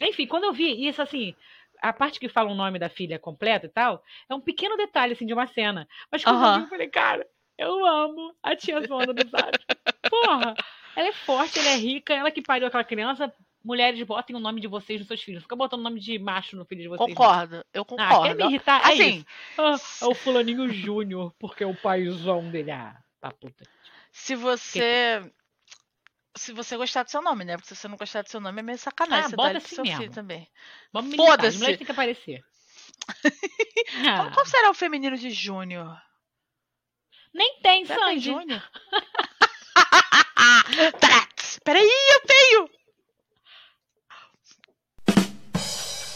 Enfim, 0.00 0.26
quando 0.26 0.44
eu 0.44 0.52
vi 0.52 0.86
isso, 0.86 1.02
assim, 1.02 1.34
a 1.82 1.92
parte 1.92 2.20
que 2.20 2.28
fala 2.28 2.50
o 2.50 2.54
nome 2.54 2.78
da 2.78 2.88
filha 2.88 3.18
completa 3.18 3.66
e 3.66 3.68
tal, 3.68 4.02
é 4.28 4.34
um 4.34 4.40
pequeno 4.40 4.76
detalhe, 4.76 5.12
assim, 5.12 5.26
de 5.26 5.34
uma 5.34 5.48
cena. 5.48 5.88
Mas 6.10 6.22
quando 6.22 6.36
eu 6.36 6.42
Aham. 6.42 6.58
vi, 6.58 6.64
eu 6.64 6.68
falei, 6.68 6.88
cara, 6.88 7.26
eu 7.56 7.84
amo 7.84 8.34
a 8.42 8.54
tia 8.54 8.80
Zona 8.82 9.12
do 9.12 9.28
Zap. 9.28 9.58
Porra, 10.08 10.54
ela 10.94 11.08
é 11.08 11.12
forte, 11.12 11.58
ela 11.58 11.70
é 11.70 11.76
rica, 11.76 12.14
ela 12.14 12.30
que 12.30 12.40
pariu 12.40 12.68
aquela 12.68 12.84
criança. 12.84 13.32
Mulheres, 13.64 14.00
botem 14.06 14.36
o 14.36 14.38
nome 14.38 14.60
de 14.60 14.68
vocês 14.68 15.00
nos 15.00 15.08
seus 15.08 15.22
filhos. 15.22 15.42
Fica 15.42 15.56
botando 15.56 15.80
o 15.80 15.82
nome 15.82 16.00
de 16.00 16.18
macho 16.18 16.56
no 16.56 16.64
filho 16.64 16.82
de 16.82 16.88
vocês. 16.88 17.08
Concordo, 17.14 17.64
eu 17.74 17.82
Ah, 17.82 17.84
concordo. 17.84 18.22
quer 18.22 18.34
me 18.36 18.44
irritar? 18.44 18.80
É 18.82 18.92
assim, 18.94 19.16
isso. 19.18 19.26
Ah, 19.58 19.76
é 20.02 20.06
o 20.06 20.14
fulaninho 20.14 20.68
Júnior, 20.72 21.34
porque 21.38 21.64
é 21.64 21.66
o 21.66 21.74
paizão 21.74 22.48
dele. 22.50 22.70
Ah, 22.70 22.96
tá 23.20 23.30
puta. 23.32 23.64
se 24.12 24.34
você. 24.34 25.30
Se 26.36 26.52
você 26.52 26.76
gostar 26.76 27.02
do 27.02 27.10
seu 27.10 27.20
nome, 27.20 27.44
né? 27.44 27.56
Porque 27.56 27.68
se 27.68 27.74
você 27.74 27.88
não 27.88 27.96
gostar 27.96 28.22
do 28.22 28.30
seu 28.30 28.40
nome, 28.40 28.60
é 28.60 28.62
meio 28.62 28.78
sacanagem. 28.78 29.24
Ah, 29.24 29.28
você 29.30 29.36
bota 29.36 29.58
assim 29.58 29.74
seu 29.74 29.84
filho 29.84 29.98
mesmo. 29.98 30.14
também. 30.14 30.48
Vamos 30.92 31.16
Foda-se. 31.16 31.56
mulheres 31.58 31.78
têm 31.78 31.86
que 31.86 31.92
aparecer. 31.92 32.44
Qual, 34.16 34.28
Ah, 34.28 34.30
qual 34.32 34.46
será 34.46 34.70
o 34.70 34.74
feminino 34.74 35.16
de 35.16 35.30
Júnior? 35.30 36.00
nem 37.34 37.58
tem 37.60 37.84
Será 37.86 37.98
que 38.00 38.06
tem 38.06 38.20
Sandy. 38.20 38.30
Júnior? 38.30 38.70
Peraí, 41.64 41.88
eu 42.12 42.20
tenho! 42.26 42.70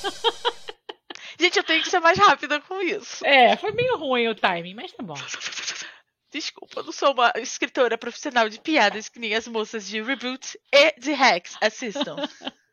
Gente, 1.38 1.56
eu 1.56 1.64
tenho 1.64 1.82
que 1.82 1.90
ser 1.90 2.00
mais 2.00 2.18
rápida 2.18 2.60
com 2.60 2.80
isso. 2.80 3.24
É, 3.26 3.56
foi 3.56 3.72
meio 3.72 3.96
ruim 3.96 4.28
o 4.28 4.34
timing, 4.34 4.74
mas 4.74 4.92
tá 4.92 5.02
bom. 5.02 5.14
Desculpa, 6.30 6.80
eu 6.80 6.84
não 6.84 6.92
sou 6.92 7.12
uma 7.12 7.32
escritora 7.36 7.98
profissional 7.98 8.48
de 8.48 8.58
piadas 8.60 9.08
que 9.08 9.18
nem 9.18 9.34
as 9.34 9.46
moças 9.46 9.86
de 9.86 10.00
Reboot 10.00 10.58
e 10.72 10.98
de 10.98 11.12
Rex. 11.12 11.56
Assistam. 11.60 12.16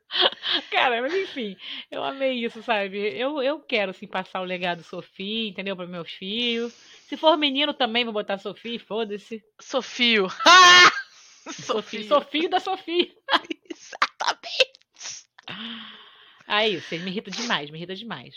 Cara, 0.71 1.01
mas 1.01 1.13
enfim, 1.13 1.55
eu 1.91 2.03
amei 2.03 2.43
isso, 2.43 2.63
sabe? 2.63 2.97
Eu, 2.97 3.41
eu 3.41 3.59
quero, 3.59 3.91
assim, 3.91 4.07
passar 4.07 4.41
o 4.41 4.45
legado 4.45 4.83
Sofia, 4.83 5.49
entendeu? 5.49 5.75
Para 5.75 5.85
meus 5.85 6.11
filhos. 6.11 6.73
Se 7.07 7.17
for 7.17 7.37
menino 7.37 7.73
também, 7.73 8.03
vou 8.03 8.13
botar 8.13 8.37
Sofia, 8.37 8.79
foda-se. 8.79 9.43
Sofio. 9.59 10.29
Sofia. 10.29 11.53
Sofio. 11.53 12.03
Sofia 12.05 12.49
da 12.49 12.59
Sofia. 12.59 13.11
Exatamente. 13.69 14.69
Aí, 16.51 16.81
você 16.81 16.97
me 16.97 17.11
irrita 17.11 17.29
demais, 17.29 17.69
me 17.69 17.77
irrita 17.77 17.95
demais. 17.95 18.33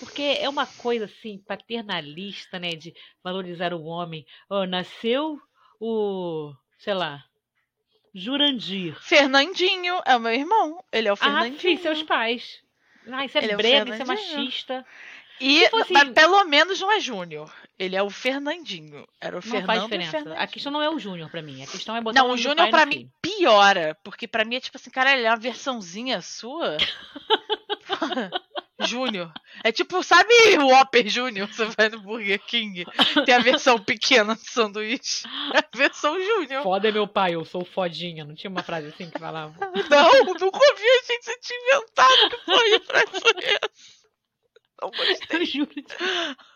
Porque 0.00 0.20
é 0.40 0.48
uma 0.48 0.66
coisa 0.66 1.04
assim, 1.04 1.38
paternalista, 1.46 2.58
né? 2.58 2.70
De 2.74 2.92
valorizar 3.22 3.72
o 3.72 3.84
homem. 3.84 4.26
Oh, 4.50 4.66
nasceu 4.66 5.38
o, 5.80 6.52
sei 6.76 6.92
lá, 6.94 7.22
Jurandir. 8.14 8.96
Fernandinho 9.00 10.00
é 10.04 10.16
o 10.16 10.20
meu 10.20 10.32
irmão. 10.32 10.82
Ele 10.92 11.06
é 11.06 11.12
o 11.12 11.14
Ah, 11.14 11.16
Fernandinho. 11.18 11.60
sim, 11.60 11.76
seus 11.76 12.02
pais. 12.02 12.60
Ah, 13.10 13.24
isso 13.24 13.38
é 13.38 13.44
Ele 13.44 13.52
é 13.52 13.56
brega, 13.56 13.92
isso 13.92 14.02
é 14.02 14.04
machista. 14.06 14.86
E 15.40 15.68
fosse- 15.70 15.92
mas 15.92 16.08
pelo 16.10 16.44
menos 16.44 16.78
não 16.80 16.92
é 16.92 17.00
Júnior. 17.00 17.52
Ele 17.78 17.96
é 17.96 18.02
o 18.02 18.10
Fernandinho. 18.10 19.06
Era 19.20 19.32
o 19.32 19.36
Não 19.36 19.42
Fernando 19.42 19.66
faz 19.66 19.82
diferença. 19.82 20.10
Fernandinho. 20.12 20.42
A 20.42 20.46
questão 20.46 20.70
não 20.72 20.82
é 20.82 20.88
o 20.90 20.98
Júnior 21.00 21.30
pra 21.30 21.42
mim. 21.42 21.62
A 21.62 21.66
questão 21.66 21.96
é 21.96 22.00
botar 22.00 22.20
Não, 22.22 22.30
o 22.30 22.36
Júnior 22.36 22.68
filho. 22.86 23.00
mim 23.02 23.10
piora. 23.20 23.98
Porque 24.04 24.28
pra 24.28 24.44
mim 24.44 24.56
é 24.56 24.60
tipo 24.60 24.76
assim, 24.76 24.90
cara, 24.90 25.16
ele 25.16 25.26
é 25.26 25.30
uma 25.30 25.36
versãozinha 25.36 26.20
sua. 26.20 26.76
Júnior. 28.84 29.32
É 29.62 29.70
tipo, 29.70 30.02
sabe 30.02 30.32
o 30.58 30.66
Whopper 30.68 31.06
Júnior? 31.08 31.46
Você 31.46 31.66
vai 31.66 31.88
no 31.88 32.00
Burger 32.00 32.40
King, 32.44 32.84
tem 33.24 33.34
a 33.34 33.38
versão 33.38 33.78
pequena 33.78 34.34
do 34.34 34.40
sanduíche. 34.40 35.24
É 35.54 35.58
a 35.58 35.68
versão 35.76 36.20
Júnior. 36.20 36.62
Foda 36.64 36.88
é 36.88 36.92
meu 36.92 37.06
pai, 37.06 37.34
eu 37.34 37.44
sou 37.44 37.64
fodinha. 37.64 38.24
Não 38.24 38.34
tinha 38.34 38.50
uma 38.50 38.62
frase 38.64 38.88
assim 38.88 39.08
que 39.08 39.18
falava? 39.20 39.54
Não, 39.88 40.24
nunca 40.24 40.58
ouvi 40.58 40.82
a 40.82 41.12
gente 41.12 41.24
você 41.24 41.38
tinha 41.38 41.76
inventado 41.76 42.30
que 42.30 42.44
foi 42.44 42.80
pra 42.80 43.00
isso. 43.02 43.68
Não 44.80 44.90
gostei. 44.90 45.18
Eu 45.40 45.46
juro. 45.46 45.70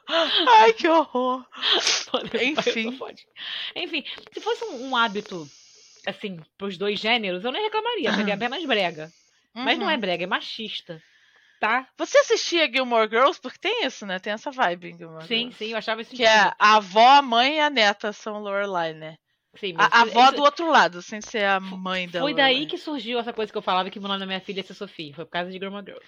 Ai, 0.08 0.72
que 0.72 0.88
horror. 0.88 1.46
Foda 1.80 2.28
é 2.38 2.44
meu 2.46 2.54
pai, 2.56 2.68
Enfim. 2.70 2.98
Enfim, 3.76 4.04
se 4.32 4.40
fosse 4.40 4.64
um, 4.64 4.88
um 4.88 4.96
hábito, 4.96 5.48
assim, 6.06 6.40
pros 6.58 6.76
dois 6.76 6.98
gêneros, 6.98 7.44
eu 7.44 7.52
nem 7.52 7.62
reclamaria. 7.62 8.12
Seria 8.14 8.34
apenas 8.34 8.64
brega. 8.64 9.12
Mas 9.54 9.78
não 9.78 9.88
é 9.88 9.94
Uhum. 9.94 10.00
brega, 10.00 10.24
é 10.24 10.26
machista. 10.26 11.00
Tá? 11.58 11.88
Você 11.96 12.18
assistia 12.18 12.70
Gilmore 12.70 13.08
Girls? 13.08 13.40
Porque 13.40 13.58
tem 13.58 13.84
isso, 13.86 14.04
né? 14.04 14.18
Tem 14.18 14.32
essa 14.32 14.50
vibe 14.50 14.90
em 14.90 14.98
Gilmore 14.98 15.26
Sim, 15.26 15.38
Girls. 15.44 15.58
sim, 15.58 15.70
eu 15.72 15.78
achava 15.78 16.02
isso 16.02 16.14
Que 16.14 16.22
é 16.24 16.52
a 16.58 16.76
avó, 16.76 17.08
a 17.08 17.22
mãe 17.22 17.56
e 17.56 17.60
a 17.60 17.70
neta 17.70 18.12
são 18.12 18.40
Lorelai, 18.40 18.92
né? 18.92 19.16
Sim, 19.58 19.74
A, 19.78 19.98
a 19.98 20.00
avó 20.02 20.24
isso- 20.26 20.34
do 20.36 20.42
outro 20.42 20.70
lado, 20.70 21.00
sem 21.00 21.20
ser 21.22 21.44
a 21.46 21.58
mãe 21.58 22.06
da 22.08 22.20
Foi 22.20 22.34
daí 22.34 22.52
Lorelai. 22.54 22.66
que 22.66 22.76
surgiu 22.78 23.18
essa 23.18 23.32
coisa 23.32 23.50
que 23.50 23.56
eu 23.56 23.62
falava 23.62 23.88
que 23.90 23.98
o 23.98 24.02
nome 24.02 24.18
da 24.18 24.26
minha 24.26 24.40
filha 24.40 24.58
ia 24.60 24.66
ser 24.66 24.74
Sophie. 24.74 25.14
Foi 25.14 25.24
por 25.24 25.30
causa 25.30 25.50
de 25.50 25.58
Gilmore 25.58 25.84
Girls. 25.84 26.06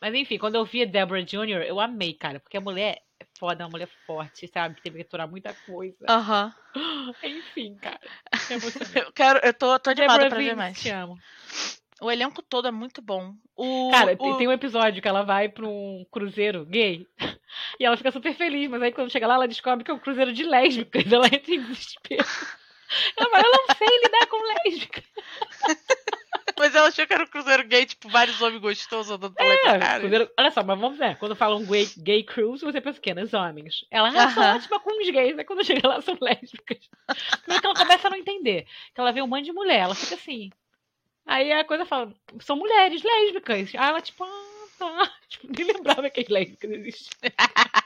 Mas 0.00 0.14
enfim, 0.14 0.36
quando 0.36 0.56
eu 0.56 0.64
vi 0.64 0.82
a 0.82 0.84
Deborah 0.84 1.22
Jr., 1.22 1.62
eu 1.66 1.80
amei, 1.80 2.12
cara. 2.12 2.38
Porque 2.40 2.56
a 2.56 2.60
mulher 2.60 2.98
é 3.20 3.24
foda, 3.38 3.62
é 3.62 3.64
uma 3.64 3.70
mulher 3.70 3.88
forte, 4.06 4.46
sabe? 4.48 4.80
Teve 4.82 4.96
que 4.98 5.02
aturar 5.04 5.28
muita 5.28 5.54
coisa. 5.54 6.04
Aham. 6.08 6.52
Enfim, 7.22 7.76
cara. 7.80 8.00
É. 8.50 8.54
Eu 9.06 9.12
quero, 9.12 9.38
eu 9.42 9.54
tô, 9.54 9.78
tô 9.78 9.90
animada 9.90 10.24
Deborah 10.24 10.28
pra 10.30 10.38
ver 10.38 10.56
mais. 10.56 10.78
te 10.80 10.88
amo. 10.90 11.16
O 12.02 12.10
elenco 12.10 12.42
todo 12.42 12.66
é 12.68 12.70
muito 12.70 13.00
bom. 13.00 13.34
O, 13.56 13.90
Cara, 13.92 14.16
o... 14.18 14.36
tem 14.36 14.48
um 14.48 14.52
episódio 14.52 15.00
que 15.00 15.08
ela 15.08 15.22
vai 15.22 15.48
pra 15.48 15.66
um 15.66 16.04
cruzeiro 16.10 16.64
gay. 16.66 17.06
E 17.78 17.84
ela 17.84 17.98
fica 17.98 18.10
super 18.10 18.34
feliz, 18.34 18.68
mas 18.70 18.80
aí 18.80 18.92
quando 18.92 19.10
chega 19.10 19.26
lá, 19.26 19.34
ela 19.34 19.46
descobre 19.46 19.84
que 19.84 19.90
é 19.90 19.94
um 19.94 19.98
cruzeiro 19.98 20.32
de 20.32 20.42
lésbicas. 20.42 21.04
Ela 21.12 21.26
entra 21.26 21.54
em 21.54 21.60
desespero. 21.62 22.24
Ela 23.18 23.28
fala, 23.30 23.44
eu 23.44 23.52
não 23.52 23.74
sei 23.76 23.98
lidar 24.04 24.26
com 24.26 24.36
lésbica. 24.70 25.02
Mas 26.58 26.74
ela 26.74 26.88
achou 26.88 27.06
que 27.06 27.12
era 27.12 27.24
um 27.24 27.26
cruzeiro 27.26 27.64
gay, 27.66 27.84
tipo, 27.86 28.08
vários 28.08 28.40
homens 28.40 28.60
gostosos 28.60 29.10
andando 29.12 29.34
pra 29.34 29.44
É, 29.44 29.78
cá. 29.78 29.98
cruzeiro- 30.00 30.30
olha 30.38 30.50
só, 30.50 30.62
mas 30.62 30.78
vamos 30.78 30.96
ver. 30.98 31.16
Quando 31.18 31.34
falam 31.34 31.64
gay, 31.66 31.88
gay 31.98 32.22
cruise, 32.22 32.64
você 32.64 32.80
pensa 32.80 32.98
o 32.98 33.02
quê? 33.02 33.12
Nos 33.14 33.32
homens. 33.34 33.84
Ela, 33.90 34.08
ah, 34.08 34.30
sou 34.30 34.42
Aham. 34.42 34.56
ótima 34.56 34.80
com 34.80 35.02
os 35.02 35.10
gays. 35.10 35.38
Aí 35.38 35.44
quando 35.44 35.64
chega 35.64 35.88
lá, 35.88 36.00
são 36.00 36.16
lésbicas. 36.20 36.78
Primeiro 37.42 37.60
que 37.60 37.66
ela 37.66 37.74
começa 37.76 38.06
a 38.06 38.10
não 38.10 38.16
entender. 38.18 38.66
Que 38.94 39.00
ela 39.00 39.12
vê 39.12 39.20
um 39.22 39.26
monte 39.26 39.44
de 39.46 39.52
mulher, 39.52 39.80
ela 39.80 39.94
fica 39.94 40.14
assim. 40.14 40.50
Aí 41.26 41.52
a 41.52 41.64
coisa 41.64 41.86
fala, 41.86 42.12
são 42.40 42.56
mulheres 42.56 43.02
lésbicas. 43.02 43.74
Aí 43.74 43.88
ela, 43.88 44.00
tipo, 44.00 44.24
ah, 44.24 44.66
tá. 44.78 45.12
Tipo, 45.28 45.46
nem 45.56 45.66
lembrava 45.66 46.10
que 46.10 46.20
as 46.20 46.28
lésbicas 46.28 46.70
existiam. 46.70 47.10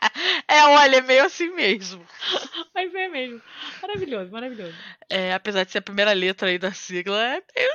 É, 0.49 0.64
olha, 0.64 0.96
é 0.96 1.01
meio 1.03 1.25
assim 1.25 1.51
mesmo. 1.51 2.05
Mas 2.75 2.94
é 2.94 3.07
mesmo. 3.09 3.40
Maravilhoso, 3.83 4.31
maravilhoso. 4.33 4.75
É, 5.11 5.35
apesar 5.35 5.64
de 5.64 5.72
ser 5.72 5.79
a 5.79 5.83
primeira 5.83 6.12
letra 6.12 6.49
aí 6.49 6.59
da 6.59 6.72
sigla, 6.72 7.22
é 7.22 7.42
meio. 7.55 7.70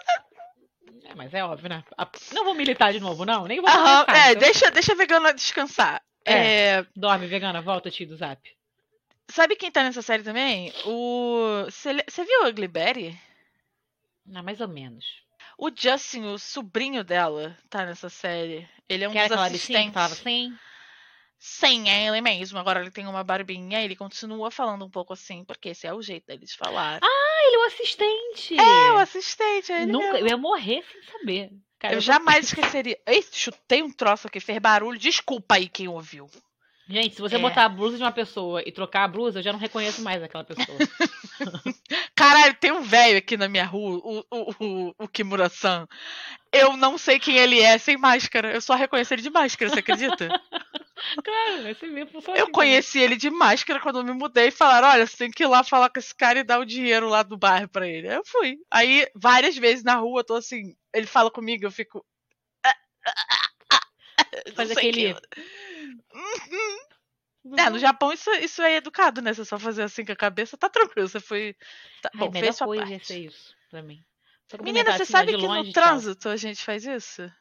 É, 1.06 1.16
mas 1.16 1.34
é 1.34 1.44
óbvio, 1.44 1.70
né? 1.70 1.84
Não 2.34 2.46
vou 2.46 2.56
militar 2.56 2.92
de 2.94 3.00
novo, 3.00 3.26
não. 3.26 3.46
Nem 3.46 3.62
vou 3.62 3.70
começar. 3.70 4.06
é, 4.10 4.32
então. 4.32 4.40
deixa, 4.42 4.72
deixa 4.72 4.94
a 4.94 4.96
vegana 4.96 5.34
descansar. 5.34 6.02
É. 6.26 6.78
É, 6.78 6.86
Dorme, 6.96 7.28
vegana, 7.28 7.62
volta, 7.62 7.92
tio 7.92 8.08
do 8.08 8.16
zap. 8.16 8.42
sabe 9.30 9.56
quem 9.56 9.72
tá 9.72 9.84
nessa 9.84 10.02
série 10.02 10.24
também? 10.24 10.74
O. 10.86 11.66
Você 11.70 12.24
viu 12.26 12.44
o 12.44 12.48
Ugly 12.48 12.68
Betty? 12.68 13.20
Não, 14.26 14.42
mais 14.42 14.62
ou 14.62 14.68
menos. 14.68 15.06
O 15.64 15.70
Justin, 15.70 16.24
o 16.24 16.40
sobrinho 16.40 17.04
dela, 17.04 17.56
tá 17.70 17.86
nessa 17.86 18.10
série. 18.10 18.68
Ele 18.90 19.04
é 19.04 19.08
um 19.10 19.12
que 19.12 19.28
dos 19.28 19.38
assistentes. 19.38 19.94
falava 19.94 20.14
assim? 20.16 20.58
Sim, 21.38 21.88
é 21.88 22.08
ele 22.08 22.20
mesmo. 22.20 22.58
Agora 22.58 22.82
ele 22.82 22.90
tem 22.90 23.06
uma 23.06 23.24
barbinha 23.24 23.80
e 23.80 23.86
ele 23.86 23.96
continua 23.96 24.50
falando 24.50 24.84
um 24.86 24.90
pouco 24.90 25.14
assim, 25.14 25.46
porque 25.46 25.70
esse 25.70 25.86
é 25.86 25.94
o 25.94 26.02
jeito 26.02 26.26
dele 26.26 26.46
de 26.48 26.56
falar. 26.58 27.00
Ah, 27.04 27.40
ele 27.46 27.56
é 27.58 27.60
o 27.60 27.64
assistente! 27.68 28.60
é, 28.60 28.92
o 28.94 28.98
assistente, 28.98 29.72
é 29.72 29.84
ele 29.84 29.92
Nunca, 29.92 30.14
mesmo. 30.14 30.28
eu 30.28 30.28
ia 30.32 30.38
morrer 30.38 30.84
sem 30.92 31.04
saber. 31.04 31.52
Cara, 31.78 31.94
Eu 31.94 31.98
tô- 31.98 32.02
jamais 32.06 32.46
esqueceria. 32.48 33.00
Ei, 33.06 33.24
chutei 33.32 33.84
um 33.84 33.92
troço 33.92 34.28
aqui, 34.28 34.40
fez 34.40 34.58
barulho. 34.58 34.98
Desculpa 34.98 35.56
aí 35.56 35.70
quem 35.70 35.88
ouviu. 35.88 36.28
Gente, 36.92 37.16
se 37.16 37.22
você 37.22 37.36
É. 37.36 37.40
botar 37.40 37.64
a 37.64 37.70
blusa 37.70 37.96
de 37.96 38.04
uma 38.04 38.12
pessoa 38.12 38.62
e 38.66 38.72
trocar 38.72 39.06
a 39.06 39.08
blusa, 39.08 39.40
eu 39.40 39.44
já 39.44 39.54
não 39.54 39.60
reconheço 39.60 40.02
mais 40.04 40.22
aquela 40.22 40.44
pessoa. 40.44 40.78
Caralho, 42.14 42.54
tem 42.56 42.72
um 42.74 42.82
velho 42.82 43.18
aqui 43.18 43.38
na 43.38 43.48
minha 43.48 43.64
rua, 43.66 44.02
o, 44.04 44.26
o, 44.30 44.56
o, 44.60 44.96
o 45.00 45.08
Kimura-san. 45.08 45.88
Eu 46.52 46.76
não 46.76 46.98
sei 46.98 47.18
quem 47.18 47.38
ele 47.38 47.62
é 47.62 47.78
sem 47.78 47.98
máscara. 47.98 48.52
Eu 48.54 48.60
só 48.60 48.76
reconheço 48.76 49.14
ele 49.14 49.22
de 49.22 49.30
máscara, 49.30 49.72
você 49.72 49.80
acredita? 49.80 50.28
claro, 51.24 51.70
esse 51.70 51.88
mesmo 51.88 52.12
funciona 52.12 52.38
Eu 52.38 52.44
assim 52.44 52.52
conheci 52.52 53.00
ele 53.00 53.16
de 53.16 53.30
máscara 53.30 53.80
quando 53.80 54.00
eu 54.00 54.04
me 54.04 54.12
mudei 54.12 54.48
e 54.50 54.52
falaram: 54.52 54.90
olha, 54.90 55.08
você 55.08 55.16
tem 55.16 55.32
que 55.32 55.44
ir 55.44 55.48
lá 55.48 55.64
falar 55.64 55.90
com 55.90 55.98
esse 56.00 56.14
cara 56.14 56.40
e 56.40 56.44
dar 56.44 56.60
o 56.60 56.66
dinheiro 56.66 57.08
lá 57.08 57.24
do 57.24 57.38
bairro 57.38 57.70
pra 57.70 57.88
ele. 57.88 58.10
Aí 58.10 58.16
eu 58.16 58.26
fui. 58.26 58.58
Aí, 58.70 59.08
várias 59.16 59.56
vezes 59.56 59.84
na 59.84 59.96
rua, 59.96 60.20
eu 60.20 60.26
tô 60.26 60.34
assim, 60.36 60.76
ele 60.94 61.08
fala 61.08 61.32
comigo, 61.32 61.66
eu 61.66 61.72
fico. 61.72 62.06
também. 62.62 64.44
Não 64.48 64.56
Faz 64.56 64.70
sei 64.70 64.90
aquele. 64.90 65.16
É, 67.58 67.70
no 67.70 67.80
Japão 67.80 68.14
isso, 68.14 68.30
isso 68.36 68.62
é 68.62 68.76
educado, 68.76 69.22
né? 69.22 69.34
Você 69.34 69.44
só 69.44 69.58
fazer 69.58 69.84
assim 69.84 70.06
com 70.06 70.12
a 70.12 70.16
cabeça, 70.16 70.58
tá 70.58 70.70
tranquilo. 70.70 71.08
Você 71.08 71.20
foi. 71.20 71.56
Tá, 72.02 72.12
Ai, 72.14 72.20
bom, 72.20 72.32
fez 72.32 72.56
sua 72.56 72.68
coisa 72.68 72.84
parte. 72.84 72.94
ia 72.94 73.04
ser 73.04 73.20
isso 73.26 73.56
pra 73.70 73.82
mim. 73.82 74.04
Menina, 74.62 74.92
você 74.92 75.04
assim, 75.04 75.12
sabe 75.12 75.38
que 75.38 75.48
longe, 75.48 75.68
no 75.68 75.74
trânsito 75.74 76.30
a 76.30 76.36
gente 76.36 76.64
faz 76.64 76.86
isso? 76.86 77.32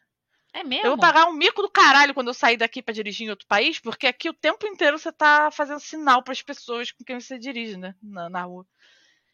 É 0.53 0.65
mesmo? 0.65 0.87
Eu 0.87 0.91
vou 0.93 0.99
pagar 0.99 1.27
um 1.27 1.33
mico 1.33 1.63
do 1.63 1.71
caralho 1.71 2.15
quando 2.15 2.29
eu 2.29 2.35
sair 2.35 2.57
daqui 2.57 2.83
pra 2.83 2.95
dirigir 2.95 3.27
em 3.27 3.31
outro 3.31 3.47
país, 3.47 3.79
porque 3.79 4.07
aqui 4.07 4.29
o 4.29 4.35
tempo 4.35 4.67
inteiro 4.67 4.99
você 4.99 5.13
tá 5.13 5.51
fazendo 5.51 5.81
sinal 5.81 6.23
pras 6.23 6.43
pessoas 6.43 6.91
com 6.93 7.05
quem 7.05 7.21
você 7.21 7.39
dirige, 7.39 7.77
né? 7.77 7.95
Na, 8.03 8.29
na 8.29 8.43
rua. 8.43 8.67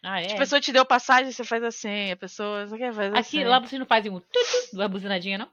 Ah, 0.03 0.21
é? 0.21 0.29
Se 0.29 0.35
a 0.35 0.39
pessoa 0.39 0.61
te 0.61 0.73
deu 0.73 0.85
passagem, 0.85 1.33
você 1.33 1.43
faz 1.43 1.63
assim, 1.63 2.11
a 2.13 2.17
pessoa. 2.17 2.67
Você 2.67 2.79
quer 2.79 2.93
fazer 2.93 3.09
Aqui, 3.09 3.19
assim. 3.19 3.45
lá 3.45 3.61
vocês 3.61 3.79
não 3.79 3.87
fazem 3.87 4.13
um 4.13 4.21
tutu, 4.21 4.69
não 4.75 4.85
é 4.85 4.89
buzinadinha, 4.89 5.39
não? 5.39 5.51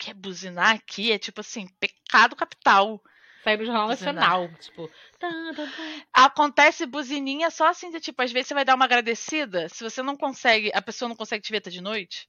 Quer 0.00 0.14
buzinar 0.14 0.74
aqui 0.74 1.12
é 1.12 1.18
tipo 1.18 1.42
assim, 1.42 1.68
pecado 1.78 2.34
capital. 2.34 3.02
Saiu 3.44 3.58
no 3.58 3.64
Jornal 3.66 3.88
Buzinar. 3.88 4.14
Nacional. 4.14 4.50
Tipo. 4.58 4.90
Acontece 6.12 6.86
buzininha 6.86 7.50
só 7.50 7.68
assim, 7.68 7.90
de 7.90 8.00
tipo, 8.00 8.22
às 8.22 8.32
vezes 8.32 8.48
você 8.48 8.54
vai 8.54 8.64
dar 8.64 8.74
uma 8.74 8.86
agradecida, 8.86 9.68
se 9.68 9.84
você 9.84 10.02
não 10.02 10.16
consegue, 10.16 10.70
a 10.74 10.80
pessoa 10.80 11.08
não 11.08 11.16
consegue 11.16 11.42
te 11.44 11.52
ver 11.52 11.60
tá 11.60 11.68
de 11.70 11.82
noite, 11.82 12.26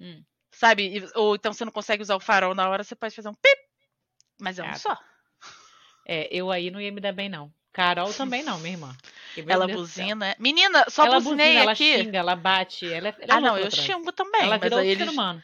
Hum. 0.00 0.22
sabe? 0.52 1.04
Ou 1.16 1.34
então 1.34 1.52
você 1.52 1.64
não 1.64 1.72
consegue 1.72 2.02
usar 2.02 2.14
o 2.14 2.20
farol 2.20 2.54
na 2.54 2.68
hora, 2.68 2.84
você 2.84 2.94
pode 2.94 3.14
fazer 3.14 3.28
um 3.28 3.34
pip. 3.34 3.60
Mas 4.40 4.58
é 4.58 4.62
um 4.62 4.66
Ah, 4.70 4.74
só. 4.74 4.96
É, 6.06 6.28
eu 6.30 6.50
aí 6.50 6.70
não 6.70 6.80
ia 6.80 6.92
me 6.92 7.00
dar 7.00 7.12
bem, 7.12 7.28
não. 7.28 7.52
Carol 7.72 8.12
também 8.14 8.44
não, 8.44 8.58
minha 8.60 8.74
irmã. 8.74 8.96
Ela 9.48 9.66
Deus 9.66 9.80
buzina. 9.80 10.36
Menina, 10.38 10.84
só 10.88 11.06
ela 11.06 11.18
buzinei 11.18 11.46
buzina, 11.46 11.60
ela 11.62 11.72
aqui. 11.72 11.98
xinga, 12.04 12.18
ela 12.18 12.36
bate. 12.36 12.86
Ela 12.92 13.08
é, 13.08 13.14
ela 13.18 13.34
é 13.34 13.36
ah, 13.36 13.40
não, 13.40 13.56
eu 13.56 13.68
trânsito. 13.68 13.82
xingo 13.82 14.12
também, 14.12 14.42
Ela 14.42 14.50
mas 14.50 14.60
virou 14.60 14.78
aí 14.78 14.88
outro 14.90 15.02
eles, 15.02 15.12
ser 15.14 15.20
humano. 15.20 15.42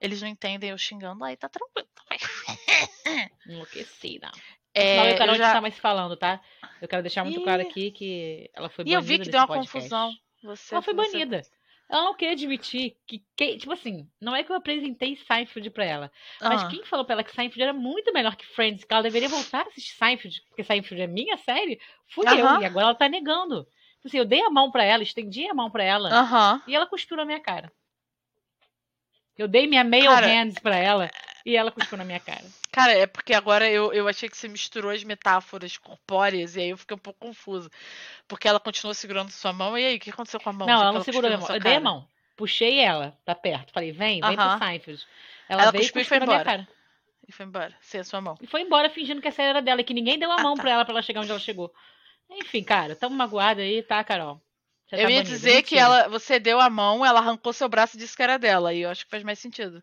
Eles 0.00 0.20
não 0.22 0.28
entendem 0.28 0.70
eu 0.70 0.78
xingando, 0.78 1.24
aí 1.24 1.36
tá 1.36 1.48
tranquilo. 1.48 1.88
Enlouquecida. 3.46 4.30
É, 4.74 4.96
não, 4.96 5.04
eu 5.04 5.10
e 5.10 5.12
eu 5.20 5.26
gente 5.28 5.38
já... 5.38 5.52
tá 5.52 5.60
mais 5.60 5.78
falando, 5.78 6.16
tá? 6.16 6.40
Eu 6.80 6.86
quero 6.88 7.02
deixar 7.02 7.24
muito 7.24 7.40
Ih. 7.40 7.42
claro 7.44 7.62
aqui 7.62 7.90
que 7.90 8.50
ela 8.54 8.68
foi 8.68 8.84
E 8.86 8.92
eu 8.92 9.00
banida 9.00 9.18
vi 9.18 9.24
que 9.24 9.30
deu 9.30 9.40
uma 9.40 9.46
podcast. 9.46 9.72
confusão. 9.72 10.12
Você, 10.42 10.74
Ela 10.74 10.82
foi 10.82 10.94
você- 10.94 11.12
banida. 11.12 11.42
Ela 11.90 12.04
não 12.04 12.14
quer 12.14 12.32
admitir 12.32 12.96
que, 13.06 13.24
que- 13.34 13.56
tipo 13.56 13.72
assim, 13.72 14.06
não 14.20 14.36
é 14.36 14.44
que 14.44 14.52
eu 14.52 14.56
apresentei 14.56 15.16
Seinfeld 15.16 15.70
pra 15.70 15.86
ela, 15.86 16.12
mas 16.40 16.62
Ah. 16.62 16.68
quem 16.68 16.84
falou 16.84 17.02
pra 17.02 17.14
ela 17.14 17.24
que 17.24 17.32
Seinfeld 17.34 17.62
era 17.62 17.72
muito 17.72 18.12
melhor 18.12 18.36
que 18.36 18.44
Friends, 18.44 18.84
que 18.84 18.92
ela 18.92 19.02
deveria 19.02 19.28
voltar 19.28 19.60
a 19.64 19.68
assistir 19.68 19.94
Seinfeld, 19.96 20.42
porque 20.48 20.62
Seinfeld 20.62 21.00
é 21.02 21.06
minha 21.06 21.38
série, 21.38 21.80
fui 22.08 22.26
eu, 22.26 22.46
Aham. 22.46 22.60
e 22.60 22.66
agora 22.66 22.86
ela 22.88 22.94
tá 22.94 23.08
negando. 23.08 23.64
Tipo 23.64 24.06
Assim, 24.08 24.18
eu 24.18 24.26
dei 24.26 24.42
a 24.42 24.50
mão 24.50 24.70
pra 24.70 24.84
ela, 24.84 25.02
estendi 25.02 25.46
a 25.48 25.54
mão 25.54 25.70
pra 25.70 25.82
ela, 25.82 26.10
Aham. 26.10 26.62
e 26.68 26.74
ela 26.76 26.86
cuspiu 26.86 27.16
na 27.16 27.24
minha 27.24 27.40
cara. 27.40 27.72
Eu 29.38 29.46
dei 29.46 29.66
minha 29.66 29.84
male 29.84 30.04
Cara, 30.06 30.26
hands 30.26 30.58
pra 30.58 30.76
ela, 30.76 31.10
e 31.46 31.56
ela 31.56 31.70
cuspiu 31.70 31.96
na 31.96 32.04
minha 32.04 32.20
cara. 32.20 32.44
Cara, 32.72 32.92
é 32.92 33.06
porque 33.06 33.32
agora 33.32 33.70
eu, 33.70 33.92
eu 33.92 34.06
achei 34.08 34.28
que 34.28 34.36
você 34.36 34.48
misturou 34.48 34.90
as 34.90 35.02
metáforas 35.04 35.76
corpóreas 35.78 36.56
e 36.56 36.60
aí 36.60 36.70
eu 36.70 36.76
fiquei 36.76 36.94
um 36.94 37.00
pouco 37.00 37.18
confusa. 37.20 37.70
Porque 38.26 38.46
ela 38.46 38.60
continuou 38.60 38.94
segurando 38.94 39.30
sua 39.30 39.52
mão, 39.52 39.76
e 39.78 39.86
aí, 39.86 39.96
o 39.96 40.00
que 40.00 40.10
aconteceu 40.10 40.40
com 40.40 40.50
a 40.50 40.52
mão? 40.52 40.66
não, 40.68 40.74
ela 40.82 40.92
não 40.92 41.02
segurou 41.02 41.32
a 41.32 41.38
mão. 41.38 41.48
Eu 41.48 41.60
dei 41.60 41.76
a 41.76 41.80
mão. 41.80 42.06
Puxei 42.36 42.78
ela 42.78 43.16
pra 43.24 43.34
perto. 43.34 43.72
Falei, 43.72 43.90
vem, 43.90 44.20
vem 44.20 44.36
Aham. 44.36 44.58
pro 44.58 44.66
Seinfeld. 44.66 45.06
Ela, 45.48 45.62
Ela 45.62 45.72
veio 45.72 45.84
cuspiu 45.84 46.02
e 46.02 46.04
foi 46.04 46.18
na 46.20 46.26
minha 46.26 46.38
embora. 46.38 46.50
cara. 46.50 46.68
E 47.26 47.32
foi 47.32 47.46
embora, 47.46 47.74
sem 47.80 48.00
a 48.00 48.04
sua 48.04 48.20
mão. 48.20 48.38
E 48.40 48.46
foi 48.46 48.62
embora 48.62 48.88
fingindo 48.88 49.20
que 49.20 49.28
a 49.28 49.32
série 49.32 49.50
era 49.50 49.62
dela, 49.62 49.80
e 49.80 49.84
que 49.84 49.92
ninguém 49.94 50.18
deu 50.18 50.30
a 50.30 50.36
Ah, 50.36 50.42
mão 50.42 50.56
tá. 50.56 50.62
pra 50.62 50.70
ela 50.72 50.84
pra 50.84 50.92
ela 50.94 51.02
chegar 51.02 51.20
onde 51.20 51.30
ela 51.30 51.40
chegou. 51.40 51.72
Enfim, 52.30 52.62
cara, 52.62 52.94
tamo 52.94 53.16
magoada 53.16 53.60
aí, 53.62 53.82
tá, 53.82 54.02
Carol? 54.04 54.40
Já 54.90 54.96
eu 54.98 55.04
tá 55.04 55.10
ia 55.10 55.22
dizer 55.22 55.62
que 55.62 55.74
Mentira. 55.74 55.80
ela, 55.80 56.08
você 56.08 56.38
deu 56.40 56.60
a 56.60 56.70
mão, 56.70 57.04
ela 57.04 57.20
arrancou 57.20 57.52
seu 57.52 57.68
braço 57.68 57.96
e 57.96 57.98
disse 57.98 58.16
que 58.16 58.22
era 58.22 58.38
dela. 58.38 58.72
E 58.72 58.80
eu 58.80 58.90
acho 58.90 59.04
que 59.04 59.10
faz 59.10 59.22
mais 59.22 59.38
sentido. 59.38 59.82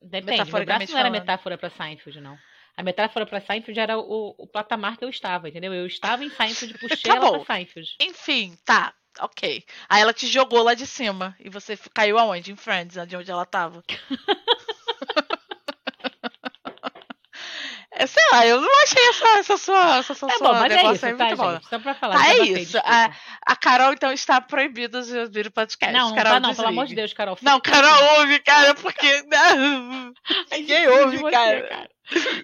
Depende, 0.00 0.50
meu 0.52 0.64
braço 0.64 0.90
não 0.92 0.98
era 0.98 1.08
falando. 1.08 1.20
metáfora 1.20 1.56
pra 1.58 1.70
Seinfeld, 1.70 2.20
não. 2.20 2.36
A 2.76 2.82
metáfora 2.82 3.24
pra 3.26 3.40
Seinfeld 3.40 3.78
era 3.78 3.98
o, 3.98 4.34
o 4.36 4.46
patamar 4.46 4.96
que 4.96 5.04
eu 5.04 5.08
estava, 5.08 5.48
entendeu? 5.48 5.72
Eu 5.72 5.86
estava 5.86 6.24
em 6.24 6.30
Seinfeld, 6.30 6.74
puxei 6.80 7.10
Tá 7.12 7.16
ela 7.16 7.30
bom. 7.30 7.44
pra 7.44 7.54
Seinfeld. 7.54 7.94
Enfim, 8.00 8.56
tá. 8.64 8.92
Ok. 9.20 9.62
Aí 9.88 10.00
ela 10.02 10.12
te 10.12 10.26
jogou 10.26 10.62
lá 10.62 10.72
de 10.74 10.86
cima. 10.86 11.36
E 11.38 11.48
você 11.50 11.76
caiu 11.94 12.18
aonde? 12.18 12.50
Em 12.50 12.56
Friends, 12.56 12.96
de 13.06 13.16
onde 13.16 13.30
ela 13.30 13.44
tava. 13.46 13.84
É, 18.02 18.06
sei 18.06 18.22
lá, 18.32 18.44
eu 18.44 18.60
não 18.60 18.82
achei 18.82 19.08
essa, 19.10 19.28
essa 19.38 19.56
sua, 19.56 19.96
essa 19.98 20.14
sua, 20.14 20.28
Tá 20.28 20.38
sua 20.38 20.48
bom, 20.48 20.58
mas 20.58 20.72
é 20.72 20.92
isso, 20.92 21.06
aí 21.06 21.14
tá, 21.14 21.24
muito 21.24 21.36
bom. 21.36 21.52
gente? 21.52 21.68
Só 21.68 21.78
pra 21.78 21.94
falar. 21.94 22.20
Ah, 22.20 22.30
é 22.30 22.38
isso. 22.38 22.72
desculpa. 22.72 23.16
A 23.46 23.56
Carol, 23.56 23.92
então, 23.92 24.12
está 24.12 24.40
proibida 24.40 25.02
de 25.02 25.16
ouvir 25.18 25.46
o 25.46 25.52
podcast. 25.52 25.96
Não, 25.96 26.12
Carol, 26.12 26.32
tá 26.32 26.40
não, 26.40 26.52
pelo 26.52 26.66
amor 26.68 26.86
de 26.86 26.96
desligue. 26.96 26.96
Deus, 26.96 27.12
Carol. 27.12 27.38
Não, 27.40 27.60
Carol, 27.60 28.18
ouve, 28.18 28.40
cara, 28.40 28.74
porque. 28.74 29.22
Não, 29.30 30.12
ninguém 30.50 30.88
ouve, 30.88 31.18
você, 31.18 31.30
cara. 31.30 31.90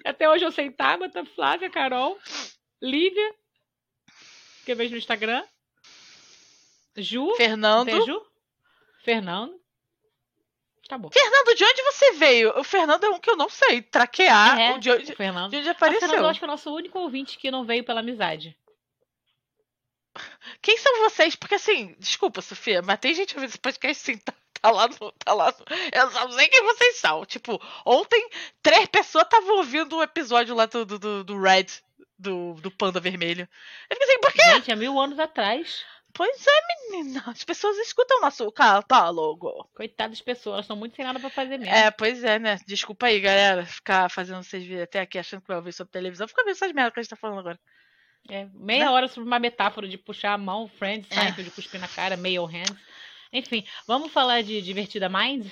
Até 0.05 0.29
hoje 0.29 0.45
eu 0.45 0.51
sei 0.51 0.71
Tabata, 0.71 1.25
Flávia, 1.35 1.69
Carol, 1.69 2.17
Lívia, 2.81 3.33
que 4.65 4.71
eu 4.71 4.77
vejo 4.77 4.91
no 4.91 4.97
Instagram, 4.97 5.43
Ju, 6.97 7.35
Fernando. 7.35 8.05
Ju? 8.05 8.21
Fernando. 9.03 9.58
Tá 10.89 10.97
bom. 10.97 11.09
Fernando, 11.11 11.55
de 11.55 11.63
onde 11.63 11.83
você 11.83 12.11
veio? 12.13 12.59
O 12.59 12.63
Fernando 12.63 13.03
é 13.05 13.09
um 13.11 13.19
que 13.19 13.29
eu 13.29 13.37
não 13.37 13.47
sei 13.47 13.79
traquear. 13.81 14.59
é, 14.59 14.73
o 14.73 14.79
de 14.79 14.89
onde, 14.91 15.13
o 15.13 15.15
Fernando. 15.15 15.51
de 15.51 15.57
onde 15.57 15.67
O 15.67 15.71
apareceu. 15.71 16.01
Fernando, 16.01 16.23
eu 16.25 16.29
acho 16.29 16.39
que 16.39 16.45
é 16.45 16.47
o 16.47 16.51
nosso 16.51 16.73
único 16.73 16.97
ouvinte 16.99 17.37
que 17.37 17.51
não 17.51 17.63
veio 17.63 17.83
pela 17.83 17.99
amizade. 17.99 18.57
Quem 20.61 20.77
são 20.77 20.99
vocês? 21.03 21.35
Porque 21.35 21.55
assim, 21.55 21.95
desculpa, 21.99 22.41
Sofia, 22.41 22.81
mas 22.81 22.99
tem 22.99 23.13
gente 23.13 23.35
ouvindo 23.35 23.49
esse 23.49 23.59
podcast 23.59 24.03
sim, 24.03 24.17
tá, 24.25 24.33
tá 24.61 24.71
lá 24.71 24.87
no. 24.87 25.11
Tá 25.11 25.33
lá 25.33 25.51
no- 25.51 25.65
Eu 25.93 26.09
não 26.11 26.31
sei 26.31 26.47
quem 26.47 26.63
vocês 26.63 26.97
são. 26.97 27.23
Tipo, 27.25 27.61
ontem, 27.85 28.27
três 28.61 28.87
pessoas 28.87 29.25
estavam 29.25 29.57
ouvindo 29.57 29.95
o 29.97 30.03
episódio 30.03 30.55
lá 30.55 30.65
do, 30.65 30.83
do, 30.85 30.97
do- 30.99 31.23
do 31.23 31.39
Red, 31.39 31.67
do, 32.17 32.55
do 32.55 32.71
Panda 32.71 32.99
Vermelho. 32.99 33.47
Eu 33.89 33.95
fiquei 33.95 34.07
assim, 34.11 34.19
por 34.21 34.33
quê? 34.33 34.41
Gente, 34.55 34.71
há 34.71 34.75
mil 34.75 34.99
anos 34.99 35.19
atrás. 35.19 35.85
Pois 36.13 36.45
é, 36.45 36.91
menina. 36.91 37.23
As 37.27 37.43
pessoas 37.43 37.77
escutam 37.77 38.17
o 38.17 38.21
nosso 38.21 38.51
catálogo. 38.51 39.69
Coitadas 39.75 40.17
das 40.17 40.21
pessoas, 40.25 40.53
elas 40.53 40.65
estão 40.65 40.75
muito 40.75 40.95
sem 40.95 41.05
nada 41.05 41.19
pra 41.19 41.29
fazer 41.29 41.57
mesmo. 41.57 41.73
É, 41.73 41.91
pois 41.91 42.23
é, 42.23 42.39
né? 42.39 42.59
Desculpa 42.67 43.07
aí, 43.07 43.19
galera. 43.19 43.65
Ficar 43.65 44.09
fazendo 44.09 44.43
vocês 44.43 44.63
virem 44.63 44.83
até 44.83 44.99
aqui 45.01 45.17
achando 45.17 45.41
que 45.41 45.47
vai 45.47 45.57
ouvir 45.57 45.71
sobre 45.73 45.91
televisão. 45.91 46.27
Fica 46.27 46.43
vendo 46.43 46.51
essas 46.55 46.71
merdas 46.73 46.93
que 46.93 46.99
a 46.99 47.03
gente 47.03 47.09
tá 47.09 47.15
falando 47.15 47.39
agora. 47.39 47.59
É, 48.29 48.47
meia 48.53 48.91
hora 48.91 49.07
sobre 49.07 49.27
uma 49.27 49.39
metáfora 49.39 49.87
de 49.87 49.97
puxar 49.97 50.33
a 50.33 50.37
mão, 50.37 50.67
Friends, 50.67 51.07
É. 51.11 51.15
Seinfeld, 51.15 51.43
de 51.49 51.51
cuspir 51.55 51.79
na 51.79 51.87
cara, 51.87 52.17
Mail 52.17 52.43
Hands. 52.45 52.75
Enfim, 53.31 53.63
vamos 53.87 54.11
falar 54.11 54.41
de 54.41 54.61
Divertida 54.61 55.07
Mind? 55.07 55.47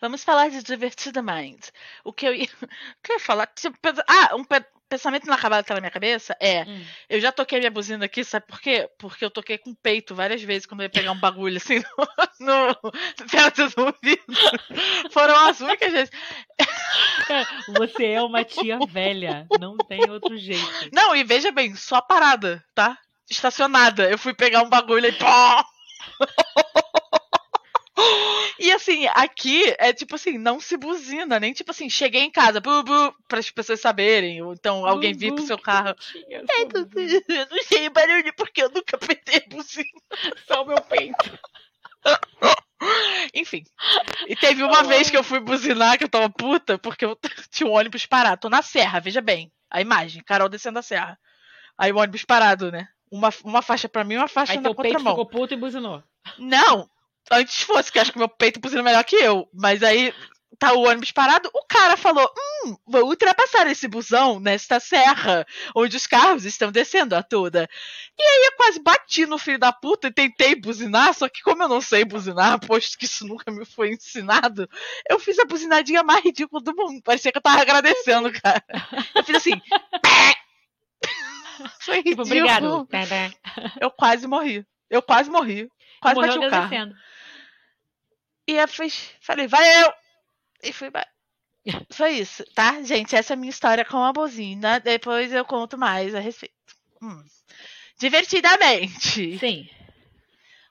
Vamos 0.00 0.22
falar 0.24 0.48
de 0.48 0.62
Divertida 0.62 1.20
Mind. 1.20 1.60
O 2.04 2.12
que 2.12 2.26
eu 2.26 2.32
ia, 2.34 2.44
o 2.62 3.02
que 3.02 3.12
eu 3.12 3.16
ia 3.16 3.20
falar? 3.20 3.46
Tipo, 3.48 3.76
Ah, 4.08 4.34
um 4.36 4.44
pe- 4.44 4.64
pensamento 4.88 5.26
inacabado 5.26 5.62
que 5.62 5.68
tá 5.68 5.74
na 5.74 5.80
minha 5.80 5.90
cabeça 5.90 6.36
é: 6.40 6.64
Hum. 6.64 6.84
eu 7.08 7.20
já 7.20 7.30
toquei 7.30 7.58
minha 7.58 7.70
buzina 7.70 8.04
aqui, 8.04 8.24
sabe 8.24 8.46
por 8.46 8.60
quê? 8.60 8.88
Porque 8.98 9.24
eu 9.24 9.30
toquei 9.30 9.58
com 9.58 9.70
o 9.70 9.76
peito 9.76 10.14
várias 10.14 10.42
vezes 10.42 10.66
quando 10.66 10.80
eu 10.80 10.84
ia 10.84 10.90
pegar 10.90 11.12
um 11.12 11.20
bagulho 11.20 11.56
assim 11.56 11.80
no, 12.40 12.68
no 12.68 13.30
perto 13.30 13.68
do 13.68 13.86
ouvido. 13.86 14.22
Foram 15.10 15.36
as 15.46 15.60
únicas 15.60 15.92
vezes. 15.92 16.10
Você 17.76 18.06
é 18.06 18.22
uma 18.22 18.44
tia 18.44 18.78
velha, 18.88 19.46
não 19.60 19.76
tem 19.76 20.08
outro 20.08 20.36
jeito. 20.38 20.66
Não, 20.92 21.14
e 21.14 21.22
veja 21.22 21.52
bem, 21.52 21.74
só 21.74 22.00
parada, 22.00 22.64
tá? 22.74 22.96
Estacionada. 23.30 24.08
Eu 24.08 24.18
fui 24.18 24.32
pegar 24.32 24.62
um 24.62 24.70
bagulho 24.70 25.06
e 25.06 25.12
pó! 25.12 25.64
E 28.58 28.72
assim, 28.72 29.06
aqui 29.14 29.74
é 29.78 29.92
tipo 29.92 30.16
assim, 30.16 30.36
não 30.36 30.58
se 30.60 30.76
buzina, 30.76 31.38
nem 31.38 31.52
tipo 31.52 31.70
assim, 31.70 31.88
cheguei 31.88 32.22
em 32.22 32.30
casa, 32.30 32.60
bu, 32.60 32.82
bu, 32.82 33.14
para 33.28 33.38
as 33.38 33.50
pessoas 33.50 33.80
saberem, 33.80 34.42
ou 34.42 34.52
então 34.52 34.84
alguém 34.84 35.14
vir 35.14 35.32
pro 35.32 35.46
seu 35.46 35.58
carro. 35.58 35.94
É, 36.28 36.36
Eu 36.36 37.46
não 37.50 37.62
sei 37.62 37.88
barulho 37.88 38.32
porque 38.36 38.62
eu 38.62 38.70
nunca 38.70 38.96
apertei 38.96 39.44
a 39.46 39.54
buzina. 39.54 39.88
só 40.46 40.62
o 40.62 40.66
meu 40.66 40.80
peito. 40.82 41.38
Enfim. 43.34 43.64
E 44.26 44.36
teve 44.36 44.62
uma 44.62 44.82
vez 44.82 45.10
que 45.10 45.16
eu 45.16 45.24
fui 45.24 45.40
buzinar, 45.40 45.98
que 45.98 46.04
eu 46.04 46.08
tava 46.08 46.30
puta, 46.30 46.78
porque 46.78 47.04
eu 47.04 47.18
tinha 47.50 47.68
um 47.68 47.72
ônibus 47.72 48.06
parado. 48.06 48.40
Tô 48.40 48.48
na 48.48 48.62
serra, 48.62 49.00
veja 49.00 49.20
bem. 49.20 49.52
A 49.70 49.80
imagem, 49.80 50.22
Carol 50.22 50.48
descendo 50.48 50.78
a 50.78 50.82
serra. 50.82 51.18
Aí 51.76 51.92
o 51.92 51.98
ônibus 51.98 52.24
parado, 52.24 52.72
né? 52.72 52.88
Uma, 53.10 53.30
uma 53.44 53.62
faixa 53.62 53.88
pra 53.88 54.04
mim 54.04 54.14
e 54.14 54.18
uma 54.18 54.28
faixa 54.28 54.52
Aí 54.52 54.58
na 54.58 54.64
teu 54.64 54.74
peito 54.74 54.98
ficou 54.98 55.26
puto 55.26 55.54
e 55.54 55.56
buzinou. 55.56 56.02
Não! 56.38 56.88
Antes 57.30 57.62
fosse, 57.62 57.92
que 57.92 57.98
acho 57.98 58.12
que 58.12 58.18
meu 58.18 58.28
peito 58.28 58.60
buzina 58.60 58.82
melhor 58.82 59.04
que 59.04 59.16
eu. 59.16 59.48
Mas 59.52 59.82
aí 59.82 60.14
tá 60.58 60.72
o 60.72 60.88
ônibus 60.88 61.12
parado, 61.12 61.48
o 61.54 61.64
cara 61.66 61.96
falou: 61.96 62.28
Hum, 62.64 62.76
vou 62.86 63.04
ultrapassar 63.04 63.66
esse 63.68 63.86
busão 63.86 64.40
nesta 64.40 64.80
serra, 64.80 65.46
onde 65.74 65.96
os 65.96 66.06
carros 66.06 66.44
estão 66.44 66.72
descendo 66.72 67.14
a 67.14 67.22
toda. 67.22 67.68
E 68.18 68.22
aí 68.22 68.46
eu 68.46 68.52
quase 68.56 68.82
bati 68.82 69.26
no 69.26 69.38
filho 69.38 69.58
da 69.58 69.72
puta 69.72 70.08
e 70.08 70.12
tentei 70.12 70.56
buzinar, 70.56 71.14
só 71.14 71.28
que 71.28 71.42
como 71.42 71.62
eu 71.62 71.68
não 71.68 71.80
sei 71.80 72.04
buzinar, 72.04 72.58
posto 72.66 72.98
que 72.98 73.04
isso 73.04 73.24
nunca 73.26 73.52
me 73.52 73.64
foi 73.64 73.90
ensinado, 73.92 74.68
eu 75.08 75.18
fiz 75.20 75.38
a 75.38 75.44
buzinadinha 75.44 76.02
mais 76.02 76.24
ridícula 76.24 76.60
do 76.60 76.74
mundo. 76.74 77.00
Parecia 77.04 77.30
que 77.30 77.38
eu 77.38 77.42
tava 77.42 77.60
agradecendo, 77.62 78.32
cara. 78.42 78.64
Eu 79.14 79.22
fiz 79.24 79.36
assim. 79.36 79.52
Foi 81.80 82.02
Tipo, 82.02 82.22
ridículo. 82.22 82.82
obrigado. 82.82 82.86
Tá, 82.86 83.06
tá. 83.06 83.72
Eu 83.80 83.90
quase 83.90 84.26
morri. 84.28 84.64
Eu 84.88 85.02
quase 85.02 85.28
morri. 85.30 85.68
Quase 86.00 86.14
Morreu 86.14 86.34
bati 86.34 86.46
o 86.46 86.50
carro. 86.50 86.94
E 88.48 88.56
eu 88.56 88.66
fiz, 88.66 89.12
falei, 89.20 89.46
valeu! 89.46 89.92
E 90.62 90.72
fui. 90.72 90.90
Foi 91.92 92.12
isso, 92.12 92.42
tá? 92.54 92.82
Gente, 92.82 93.14
essa 93.14 93.34
é 93.34 93.36
a 93.36 93.36
minha 93.36 93.50
história 93.50 93.84
com 93.84 93.98
a 93.98 94.10
buzina. 94.10 94.80
Depois 94.80 95.30
eu 95.34 95.44
conto 95.44 95.76
mais 95.76 96.14
a 96.14 96.18
respeito. 96.18 96.54
Hum. 97.02 97.22
Divertidamente. 97.98 99.38
Sim. 99.38 99.68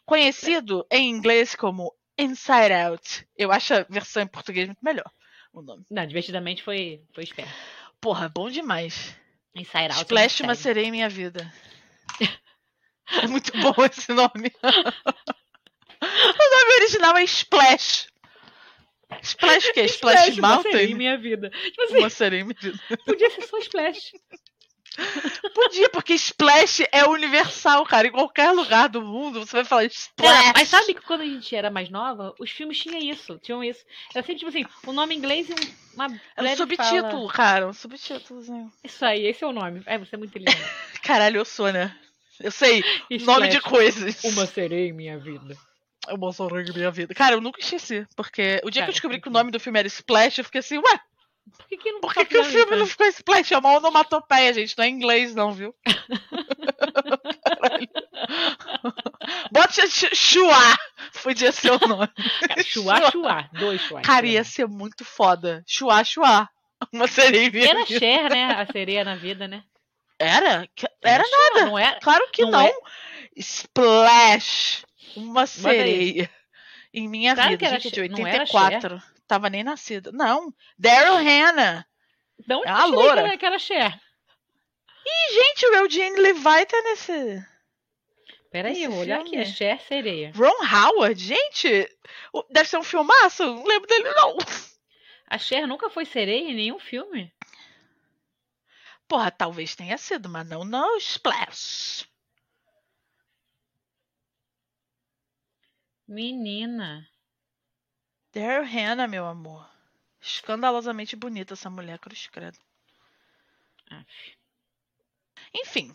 Conhecido 0.07 0.87
em 0.89 1.07
inglês 1.07 1.53
como 1.53 1.93
Inside 2.17 2.73
Out. 2.73 3.27
Eu 3.37 3.51
acho 3.51 3.75
a 3.75 3.85
versão 3.87 4.23
em 4.23 4.27
português 4.27 4.65
muito 4.65 4.83
melhor. 4.83 5.11
O 5.53 5.61
nome. 5.61 5.85
Não, 5.91 6.07
divertidamente 6.07 6.63
foi, 6.63 7.03
foi 7.13 7.25
esperto. 7.25 7.53
Porra, 8.01 8.27
bom 8.27 8.49
demais. 8.49 9.15
Inside 9.53 9.91
Out. 9.91 10.01
Splash 10.01 10.41
é 10.41 10.43
uma 10.45 10.55
sereia 10.55 10.87
em 10.87 10.91
minha 10.91 11.09
vida. 11.09 11.53
É 13.09 13.25
muito 13.25 13.53
bom 13.61 13.73
esse 13.85 14.11
nome. 14.11 14.51
nome 16.67 16.81
original 16.81 17.17
é 17.17 17.23
Splash. 17.23 18.07
Splash 19.21 19.69
o 19.69 19.73
quê? 19.73 19.83
Splash, 19.85 20.19
Splash, 20.29 20.39
uma 20.39 20.47
Mountain? 20.55 20.93
minha 20.95 21.17
vida. 21.17 21.49
Tipo 21.49 21.81
assim, 21.83 21.97
Uma 21.97 22.29
minha 22.31 22.45
vida. 22.45 22.79
podia 23.05 23.29
ser 23.29 23.41
só 23.47 23.57
Splash. 23.59 24.11
Podia, 25.53 25.89
porque 25.89 26.13
Splash 26.13 26.81
é 26.91 27.05
universal, 27.05 27.85
cara. 27.85 28.07
Em 28.07 28.11
qualquer 28.11 28.51
lugar 28.51 28.89
do 28.89 29.01
mundo 29.01 29.45
você 29.45 29.57
vai 29.57 29.65
falar 29.65 29.83
Splash. 29.85 30.45
Não, 30.45 30.53
mas 30.55 30.67
sabe 30.67 30.93
que 30.95 31.01
quando 31.01 31.21
a 31.21 31.25
gente 31.25 31.55
era 31.55 31.69
mais 31.69 31.89
nova, 31.89 32.33
os 32.39 32.49
filmes 32.49 32.79
tinham 32.79 32.99
isso, 32.99 33.39
tinham 33.41 33.63
isso. 33.63 33.79
Era 34.13 34.25
sempre 34.25 34.39
tipo 34.39 34.49
assim, 34.49 34.65
o 34.85 34.91
nome 34.91 35.13
em 35.15 35.17
inglês 35.19 35.49
e 35.49 35.53
um- 35.53 35.73
uma 35.93 36.07
É 36.35 36.43
um 36.43 36.55
subtítulo, 36.57 37.01
fala. 37.11 37.33
cara. 37.33 37.67
Um 37.67 37.73
subtítulozinho. 37.73 38.71
Isso 38.83 39.05
aí, 39.05 39.25
esse 39.27 39.43
é 39.43 39.47
o 39.47 39.51
nome. 39.53 39.81
É, 39.85 39.97
você 39.99 40.15
é 40.15 40.17
muito 40.17 40.31
inteligente. 40.37 40.57
Caralho, 41.03 41.37
eu 41.37 41.45
sou, 41.45 41.71
né? 41.71 41.95
Eu 42.39 42.51
sei 42.51 42.83
nome 43.23 43.47
de 43.49 43.57
Splash, 43.57 43.69
coisas. 43.71 44.23
Uma 44.23 44.45
sereia 44.47 44.89
em 44.89 44.93
minha 44.93 45.17
vida. 45.19 45.55
É 46.07 46.13
sereia 46.13 46.71
em 46.71 46.73
minha 46.73 46.91
vida. 46.91 47.13
Cara, 47.13 47.35
eu 47.35 47.41
nunca 47.41 47.59
esqueci. 47.59 48.05
Porque 48.15 48.61
o 48.63 48.69
dia 48.69 48.83
que 48.83 48.89
eu 48.89 48.93
descobri 48.93 49.21
que 49.21 49.27
o 49.27 49.31
nome 49.31 49.51
do 49.51 49.59
filme 49.59 49.79
era 49.79 49.87
Splash, 49.87 50.37
eu 50.39 50.45
fiquei 50.45 50.59
assim, 50.59 50.77
ué, 50.77 50.99
Por 51.57 51.67
que, 51.67 51.77
que 51.77 51.91
não 51.91 52.01
por 52.01 52.13
que, 52.13 52.25
que 52.25 52.37
o 52.37 52.43
filme 52.43 52.75
não 52.75 52.85
ficou 52.85 53.05
Splash? 53.07 53.51
É 53.53 53.57
uma 53.57 53.77
onomatopeia, 53.77 54.53
gente. 54.53 54.77
Não 54.77 54.85
é 54.85 54.89
em 54.89 54.93
inglês, 54.93 55.33
não, 55.35 55.51
viu? 55.51 55.73
Bota 59.51 59.87
Ch- 59.87 60.15
Chua. 60.15 60.77
Podia 61.23 61.51
ser 61.51 61.71
o 61.71 61.87
nome. 61.87 62.09
Chua, 62.65 63.11
chua. 63.11 63.49
Dois 63.53 63.81
chuás. 63.81 64.05
Cara, 64.05 64.25
ia 64.25 64.43
ser 64.43 64.67
muito 64.67 65.03
foda. 65.05 65.63
Chua, 65.67 66.03
chua. 66.03 66.49
Uma 66.93 67.07
sereia 67.07 67.49
Era. 67.69 67.85
Cher, 67.85 68.29
né? 68.29 68.45
A 68.53 68.65
sereia 68.71 69.03
na 69.03 69.15
vida, 69.15 69.47
né? 69.47 69.63
Era? 70.19 70.67
Era 71.03 71.23
Cher, 71.23 71.31
nada. 71.53 71.65
Não 71.65 71.77
era? 71.77 71.99
Claro 71.99 72.27
que 72.31 72.43
Não 72.43 72.51
não. 72.51 72.61
é? 72.61 72.73
Splash. 73.35 74.83
Uma 75.17 75.45
sereia. 75.47 76.29
Em 76.93 77.07
minha 77.07 77.33
Claro 77.35 77.49
vida. 77.51 77.69
Gente, 77.69 77.89
de 77.89 77.95
Cher. 77.95 78.09
Não 78.09 78.25
era 78.27 78.43
84. 78.43 79.01
Tava 79.27 79.49
nem 79.49 79.63
nascida. 79.63 80.11
Não. 80.11 80.53
Daryl 80.77 81.15
Hannah. 81.15 81.85
É 82.39 82.43
tirei 82.43 82.91
loura. 82.91 83.13
que 83.23 83.27
era- 83.27 83.37
que 83.37 83.45
era 83.45 83.59
Cher? 83.59 84.01
Ih, 85.05 85.33
gente, 85.33 85.65
o 85.67 85.75
Eugene 85.75 86.17
Levi 86.19 86.65
tá 86.65 86.81
nesse. 86.83 87.45
Peraí, 88.51 88.83
eu 88.83 88.91
vou 88.91 89.01
olhar 89.01 89.19
aqui. 89.21 89.35
É 89.37 89.45
Cher 89.45 89.79
Sereia. 89.81 90.31
Ron 90.35 90.65
Howard? 90.65 91.21
Gente, 91.21 91.89
deve 92.49 92.69
ser 92.69 92.77
um 92.77 92.83
filmaço. 92.83 93.43
Não 93.43 93.63
lembro 93.65 93.87
dele, 93.87 94.09
não. 94.13 94.37
A 95.29 95.37
Cher 95.37 95.67
nunca 95.67 95.89
foi 95.89 96.05
sereia 96.05 96.49
em 96.49 96.55
nenhum 96.55 96.79
filme? 96.79 97.33
Porra, 99.07 99.31
talvez 99.31 99.75
tenha 99.75 99.97
sido, 99.97 100.27
mas 100.29 100.47
não 100.47 100.63
no 100.65 100.97
Splash. 100.97 102.05
Menina. 106.07 107.07
Daryl 108.33 108.65
Hannah, 108.65 109.07
meu 109.07 109.25
amor. 109.25 109.69
Escandalosamente 110.21 111.15
bonita 111.15 111.53
essa 111.53 111.69
mulher, 111.69 111.99
cruz 111.99 112.27
credo. 112.27 112.57
Aff. 113.89 114.37
Enfim, 115.53 115.93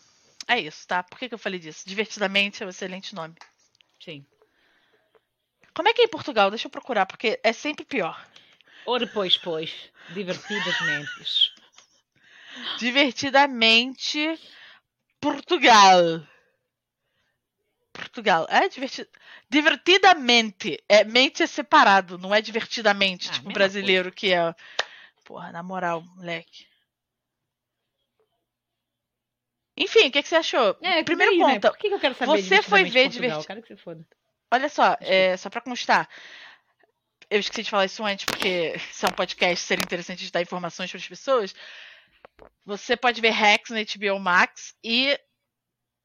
é 0.48 0.60
isso, 0.60 0.86
tá? 0.86 1.02
Por 1.02 1.18
que, 1.18 1.28
que 1.28 1.34
eu 1.34 1.38
falei 1.38 1.58
disso? 1.58 1.86
Divertidamente 1.86 2.62
é 2.62 2.66
um 2.66 2.68
excelente 2.68 3.14
nome. 3.14 3.34
Sim. 4.00 4.26
Como 5.74 5.88
é 5.88 5.94
que 5.94 6.02
é 6.02 6.04
em 6.04 6.08
Portugal? 6.08 6.50
Deixa 6.50 6.66
eu 6.66 6.70
procurar, 6.70 7.06
porque 7.06 7.40
é 7.42 7.52
sempre 7.52 7.84
pior. 7.84 8.26
Ora, 8.84 9.06
pois, 9.06 9.38
pois. 9.38 9.90
Divertidas 10.10 10.80
mentes. 10.82 11.52
Divertidamente 12.78 14.38
Portugal. 15.20 16.26
Portugal. 18.02 18.46
É 18.50 18.68
divertido. 18.68 19.08
Divertidamente. 19.48 20.82
É, 20.88 21.04
mente 21.04 21.42
é 21.42 21.46
separado, 21.46 22.18
não 22.18 22.34
é 22.34 22.40
divertidamente, 22.40 23.28
Ah, 23.30 23.32
tipo 23.34 23.52
brasileiro 23.52 24.10
que 24.12 24.32
é. 24.32 24.54
Porra, 25.24 25.50
na 25.52 25.62
moral, 25.62 26.02
moleque. 26.16 26.66
Enfim, 29.76 30.08
o 30.08 30.10
que, 30.12 30.22
que 30.22 30.28
você 30.28 30.36
achou? 30.36 30.76
É, 30.82 31.02
Primeiro 31.02 31.36
né? 31.38 31.54
conta. 31.54 31.70
Por 31.70 31.78
que, 31.78 31.88
que 31.88 31.94
eu 31.94 32.00
quero 32.00 32.14
saber 32.14 32.42
você 32.42 32.62
foi 32.62 32.84
ver 32.84 33.04
Portugal? 33.04 33.10
diverti- 33.30 33.46
Quero 33.46 33.62
que 33.62 33.68
você 33.68 33.76
foda. 33.76 34.06
Olha 34.52 34.68
só, 34.68 34.96
é, 35.00 35.36
só 35.36 35.48
pra 35.48 35.62
constar. 35.62 36.08
Eu 37.30 37.40
esqueci 37.40 37.62
de 37.62 37.70
falar 37.70 37.86
isso 37.86 38.04
antes, 38.04 38.26
porque 38.26 38.74
se 38.92 39.04
é 39.06 39.08
um 39.08 39.12
podcast, 39.12 39.64
seria 39.64 39.82
interessante 39.82 40.24
de 40.24 40.30
dar 40.30 40.42
informações 40.42 40.90
para 40.90 40.98
as 40.98 41.08
pessoas. 41.08 41.54
Você 42.66 42.96
pode 42.96 43.20
ver 43.20 43.30
Rex 43.30 43.70
no 43.70 43.76
HBO 43.78 44.20
Max 44.20 44.74
e 44.84 45.18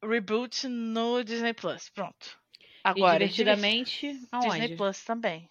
Reboot 0.03 0.67
no 0.67 1.23
Disney 1.23 1.53
Plus. 1.53 1.89
Pronto. 1.89 2.37
Agora, 2.83 3.23
e 3.23 3.27
divertidamente, 3.27 4.07
Disney 4.11 4.27
aonde? 4.31 4.75
Plus 4.75 5.03
também. 5.03 5.49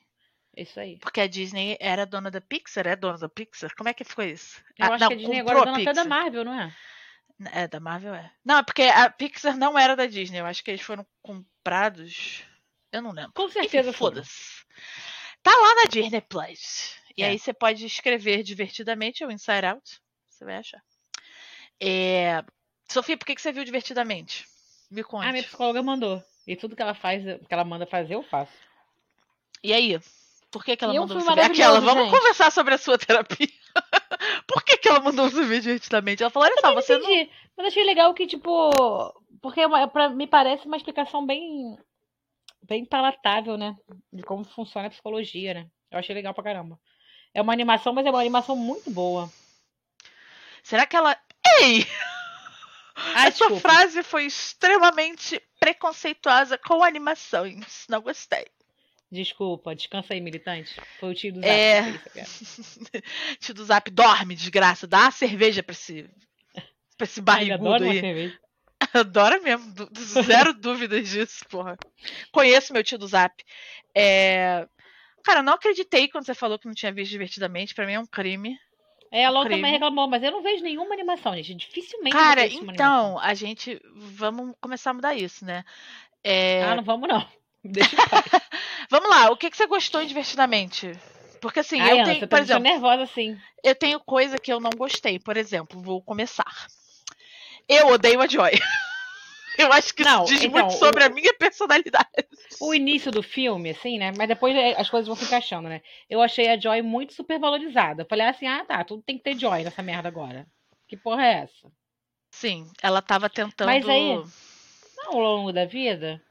Isso 0.56 0.80
aí. 0.80 0.98
Porque 0.98 1.20
a 1.20 1.26
Disney 1.26 1.76
era 1.80 2.06
dona 2.06 2.30
da 2.30 2.40
Pixar, 2.40 2.86
é 2.86 2.96
dona 2.96 3.18
da 3.18 3.28
Pixar? 3.28 3.74
Como 3.76 3.88
é 3.90 3.94
que 3.94 4.04
foi 4.04 4.30
isso? 4.30 4.62
Eu 4.78 4.86
Ah, 4.86 4.94
acho 4.94 5.00
não, 5.00 5.08
que 5.08 5.14
a 5.14 5.16
Disney 5.18 5.40
agora 5.40 5.58
é 5.58 5.64
dona 5.64 5.78
até 5.82 5.92
da. 5.92 6.04
Marvel, 6.06 6.44
não 6.44 6.58
é? 6.60 6.74
É, 7.52 7.68
da 7.68 7.78
Marvel 7.78 8.14
é. 8.14 8.32
Não, 8.42 8.56
é 8.58 8.62
porque 8.62 8.82
a 8.84 9.10
Pixar 9.10 9.56
não 9.58 9.78
era 9.78 9.94
da 9.94 10.06
Disney. 10.06 10.38
Eu 10.40 10.46
acho 10.46 10.64
que 10.64 10.70
eles 10.70 10.80
foram 10.80 11.06
comprados. 11.20 12.42
Eu 12.90 13.02
não 13.02 13.12
lembro. 13.12 13.32
Com 13.34 13.48
certeza 13.50 13.92
foda. 13.92 14.22
foda-se. 14.22 14.64
Tá 15.42 15.50
lá 15.50 15.74
na 15.74 15.84
Disney 15.90 16.22
Plus. 16.22 16.96
E 17.14 17.22
É. 17.22 17.26
aí 17.28 17.38
você 17.38 17.52
pode 17.52 17.84
escrever 17.84 18.42
divertidamente 18.42 19.22
ou 19.22 19.30
Inside 19.30 19.66
Out. 19.66 20.00
Você 20.30 20.44
vai 20.46 20.56
achar. 20.56 20.82
É... 21.78 22.42
Sofia, 22.88 23.16
por 23.16 23.24
que, 23.26 23.34
que 23.34 23.42
você 23.42 23.52
viu 23.52 23.64
divertidamente? 23.64 24.46
Me 24.90 25.02
conte. 25.02 25.26
Ah, 25.26 25.32
minha 25.32 25.42
psicóloga 25.44 25.82
mandou. 25.82 26.22
E 26.46 26.54
tudo 26.54 26.76
que 26.76 26.82
ela 26.82 26.94
faz, 26.94 27.22
que 27.24 27.52
ela 27.54 27.64
manda 27.64 27.86
fazer, 27.86 28.14
eu 28.14 28.22
faço. 28.22 28.52
E 29.62 29.72
aí? 29.72 29.98
Por 30.50 30.64
que, 30.64 30.76
que 30.76 30.84
ela 30.84 30.94
E 30.94 30.96
é 30.96 31.00
mandou 31.00 31.18
você 31.20 31.34
ver 31.34 31.40
aquela? 31.40 31.46
maravilhoso, 31.80 31.80
Vamos 31.86 32.04
gente. 32.04 32.16
conversar 32.18 32.52
sobre 32.52 32.74
a 32.74 32.78
sua 32.78 32.96
terapia. 32.96 33.48
por 34.46 34.62
que, 34.62 34.78
que 34.78 34.88
ela 34.88 35.00
mandou 35.00 35.28
você 35.28 35.44
ver 35.44 35.60
divertidamente? 35.60 36.22
Ela 36.22 36.30
falou: 36.30 36.48
olha 36.48 36.60
só, 36.60 36.72
você 36.72 36.96
não. 36.96 37.04
Entendi. 37.10 37.30
Mas 37.56 37.66
achei 37.66 37.84
legal 37.84 38.14
que, 38.14 38.26
tipo. 38.26 38.70
Porque 39.42 39.60
é 39.60 39.66
uma, 39.66 39.88
pra, 39.88 40.08
me 40.08 40.26
parece 40.26 40.66
uma 40.66 40.76
explicação 40.76 41.26
bem. 41.26 41.76
bem 42.62 42.84
palatável, 42.84 43.56
né? 43.58 43.76
De 44.12 44.22
como 44.22 44.44
funciona 44.44 44.86
a 44.86 44.90
psicologia, 44.90 45.52
né? 45.54 45.66
Eu 45.90 45.98
achei 45.98 46.14
legal 46.14 46.32
pra 46.32 46.44
caramba. 46.44 46.78
É 47.34 47.42
uma 47.42 47.52
animação, 47.52 47.92
mas 47.92 48.06
é 48.06 48.10
uma 48.10 48.20
animação 48.20 48.54
muito 48.56 48.88
boa. 48.90 49.28
Será 50.62 50.86
que 50.86 50.96
ela. 50.96 51.18
Ei! 51.60 51.84
Ah, 53.14 53.26
Essa 53.26 53.30
desculpa. 53.30 53.60
frase 53.60 54.02
foi 54.02 54.26
extremamente 54.26 55.40
preconceituosa 55.60 56.58
com 56.58 56.82
animações. 56.82 57.84
Não 57.88 58.00
gostei. 58.00 58.46
Desculpa, 59.10 59.74
descansa 59.74 60.14
aí, 60.14 60.20
militante. 60.20 60.74
Foi 60.98 61.10
o 61.10 61.14
tio 61.14 61.32
do 61.32 61.40
Zap 61.40 61.48
É. 61.48 61.82
Tio 63.40 63.54
do 63.54 63.64
Zap, 63.64 63.90
dorme, 63.90 64.34
desgraça. 64.34 64.86
Dá 64.86 65.02
uma 65.02 65.10
cerveja 65.12 65.62
pra 65.62 65.72
esse, 65.72 66.10
pra 66.98 67.04
esse 67.04 67.20
barrigudo 67.20 67.84
aí. 67.84 68.00
cerveja. 68.00 68.38
Adora 68.92 69.40
mesmo. 69.40 69.72
Zero 70.24 70.52
dúvidas 70.58 71.08
disso, 71.08 71.44
porra. 71.48 71.76
Conheço 72.32 72.72
meu 72.72 72.82
tio 72.84 72.98
do 72.98 73.06
Zap. 73.06 73.32
É... 73.94 74.66
Cara, 75.24 75.40
eu 75.40 75.44
não 75.44 75.54
acreditei 75.54 76.08
quando 76.08 76.26
você 76.26 76.34
falou 76.34 76.58
que 76.58 76.66
não 76.66 76.74
tinha 76.74 76.92
visto 76.92 77.10
divertidamente. 77.10 77.74
Pra 77.74 77.86
mim 77.86 77.94
é 77.94 78.00
um 78.00 78.06
crime. 78.06 78.58
É, 79.10 79.24
a 79.26 79.30
Crime. 79.30 79.50
também 79.56 79.72
reclamou, 79.72 80.08
mas 80.08 80.22
eu 80.22 80.30
não 80.32 80.42
vejo 80.42 80.62
nenhuma 80.62 80.92
animação, 80.94 81.34
gente. 81.36 81.66
Dificilmente 81.68 82.14
Cara, 82.16 82.42
vejo 82.42 82.56
uma 82.60 82.72
animação. 82.72 83.10
então, 83.12 83.18
a 83.20 83.34
gente. 83.34 83.80
Vamos 83.94 84.54
começar 84.60 84.90
a 84.90 84.94
mudar 84.94 85.14
isso, 85.14 85.44
né? 85.44 85.64
É, 86.24 86.62
Ah, 86.64 86.74
não 86.76 86.82
vamos 86.82 87.08
não. 87.08 87.26
Deixa. 87.64 87.96
Vamos 88.90 89.08
lá, 89.10 89.30
o 89.30 89.36
que, 89.36 89.50
que 89.50 89.56
você 89.56 89.66
gostou 89.66 90.04
divertidamente? 90.04 90.92
Porque 91.40 91.60
assim, 91.60 91.80
Ai, 91.80 91.90
eu 91.90 91.94
Ana, 91.96 92.04
tenho, 92.04 92.20
você 92.20 92.26
por 92.26 92.28
tá 92.30 92.36
deixando 92.38 92.66
exemplo, 92.66 92.72
nervosa 92.88 93.02
assim. 93.02 93.38
eu 93.62 93.74
tenho 93.74 94.00
coisa 94.00 94.38
que 94.38 94.52
eu 94.52 94.58
não 94.60 94.70
gostei. 94.70 95.18
Por 95.18 95.36
exemplo, 95.36 95.80
vou 95.82 96.00
começar. 96.02 96.66
Eu 97.68 97.88
odeio 97.88 98.20
a 98.20 98.26
Joy. 98.26 98.52
Eu 99.66 99.72
acho 99.72 99.94
que 99.94 100.02
Não, 100.04 100.24
isso 100.24 100.34
diz 100.34 100.44
então, 100.44 100.60
muito 100.66 100.78
sobre 100.78 101.02
o- 101.02 101.06
a 101.06 101.10
minha 101.10 101.32
personalidade. 101.34 102.06
O 102.60 102.74
início 102.74 103.10
do 103.10 103.22
filme, 103.22 103.70
assim, 103.70 103.98
né? 103.98 104.12
Mas 104.16 104.28
depois 104.28 104.54
é, 104.56 104.80
as 104.80 104.88
coisas 104.88 105.06
vão 105.06 105.16
se 105.16 105.24
encaixando, 105.24 105.68
né? 105.68 105.80
Eu 106.08 106.22
achei 106.22 106.48
a 106.48 106.58
Joy 106.58 106.82
muito 106.82 107.12
super 107.12 107.38
valorizada. 107.38 108.02
Eu 108.02 108.06
Falei 108.06 108.26
assim, 108.26 108.46
ah, 108.46 108.64
tá, 108.64 108.82
tudo 108.84 109.02
tem 109.02 109.16
que 109.18 109.24
ter 109.24 109.38
Joy 109.38 109.62
nessa 109.64 109.82
merda 109.82 110.08
agora. 110.08 110.46
Que 110.88 110.96
porra 110.96 111.24
é 111.26 111.32
essa? 111.42 111.70
Sim, 112.30 112.70
ela 112.82 113.00
tava 113.02 113.28
tentando. 113.28 113.66
Mas 113.68 113.88
aí- 113.88 114.14
Não, 114.96 115.12
ao 115.12 115.18
longo 115.20 115.52
da 115.52 115.64
vida, 115.64 116.22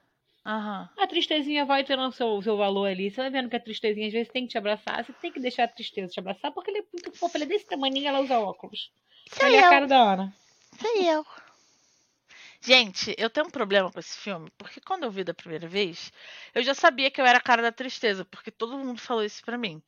Aham. 0.46 0.90
a 0.98 1.08
tristezinha 1.08 1.66
vai 1.66 1.84
tendo 1.84 2.04
o 2.04 2.12
seu, 2.12 2.42
seu 2.42 2.56
valor 2.58 2.88
ali. 2.88 3.10
Você 3.10 3.18
vai 3.22 3.30
vendo 3.30 3.50
que 3.50 3.56
a 3.56 3.60
tristezinha 3.60 4.08
às 4.08 4.14
vezes 4.14 4.32
tem 4.32 4.44
que 4.44 4.50
te 4.52 4.58
abraçar. 4.58 5.04
Você 5.04 5.14
tem 5.14 5.32
que 5.32 5.40
deixar 5.40 5.64
a 5.64 5.68
tristeza 5.68 6.12
te 6.12 6.20
abraçar, 6.20 6.52
porque 6.52 6.70
ele 6.72 6.80
é 6.80 6.84
muito 6.94 7.12
fofo. 7.18 7.36
Ele 7.38 7.46
é 7.46 7.48
desse 7.48 7.66
tamanho 7.66 8.08
ela 8.08 8.20
usa 8.22 8.40
óculos. 8.40 8.92
Sou 9.32 9.46
Olha 9.48 9.60
a 9.62 9.64
eu. 9.66 9.70
cara 9.70 9.88
da 9.88 9.98
Ana. 10.14 10.34
Sou 10.80 11.02
eu. 11.02 11.26
Gente, 12.66 13.14
eu 13.18 13.30
tenho 13.30 13.46
um 13.48 13.50
problema 13.52 13.92
com 13.92 14.00
esse 14.00 14.18
filme, 14.18 14.50
porque 14.58 14.82
quando 14.82 15.04
eu 15.04 15.12
vi 15.12 15.24
da 15.24 15.34
primeira 15.36 15.68
vez, 15.68 16.12
eu 16.54 16.64
já 16.64 16.74
sabia 16.74 17.12
que 17.12 17.22
eu 17.22 17.26
era 17.26 17.38
a 17.38 17.42
cara 17.42 17.62
da 17.62 17.72
tristeza, 17.72 18.26
porque 18.26 18.50
todo 18.52 18.78
mundo 18.78 19.00
falou 19.00 19.24
isso 19.24 19.44
pra 19.44 19.58
mim. 19.58 19.82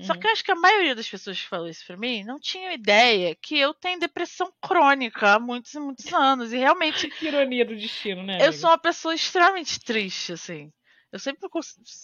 Só 0.00 0.14
Uhum. 0.14 0.16
que 0.16 0.26
eu 0.28 0.32
acho 0.32 0.44
que 0.44 0.52
a 0.52 0.56
maioria 0.56 0.94
das 0.94 1.08
pessoas 1.08 1.40
que 1.40 1.48
falou 1.48 1.68
isso 1.68 1.86
pra 1.86 1.96
mim 1.96 2.24
não 2.24 2.38
tinham 2.40 2.72
ideia 2.72 3.36
que 3.36 3.58
eu 3.58 3.74
tenho 3.74 4.00
depressão 4.00 4.52
crônica 4.62 5.34
há 5.34 5.40
muitos 5.40 5.74
e 5.74 5.80
muitos 5.80 6.12
anos. 6.12 6.52
E 6.52 6.58
realmente 6.58 7.08
Que 7.16 7.26
ironia 7.26 7.64
do 7.64 7.74
destino, 7.76 8.22
né? 8.22 8.38
eu 8.38 8.52
amiga? 8.52 8.52
sou 8.52 8.68
uma 8.70 8.78
pessoa 8.78 9.14
extremamente 9.14 9.80
triste, 9.80 10.32
assim. 10.34 10.70
Eu 11.12 11.18
sempre. 11.18 11.46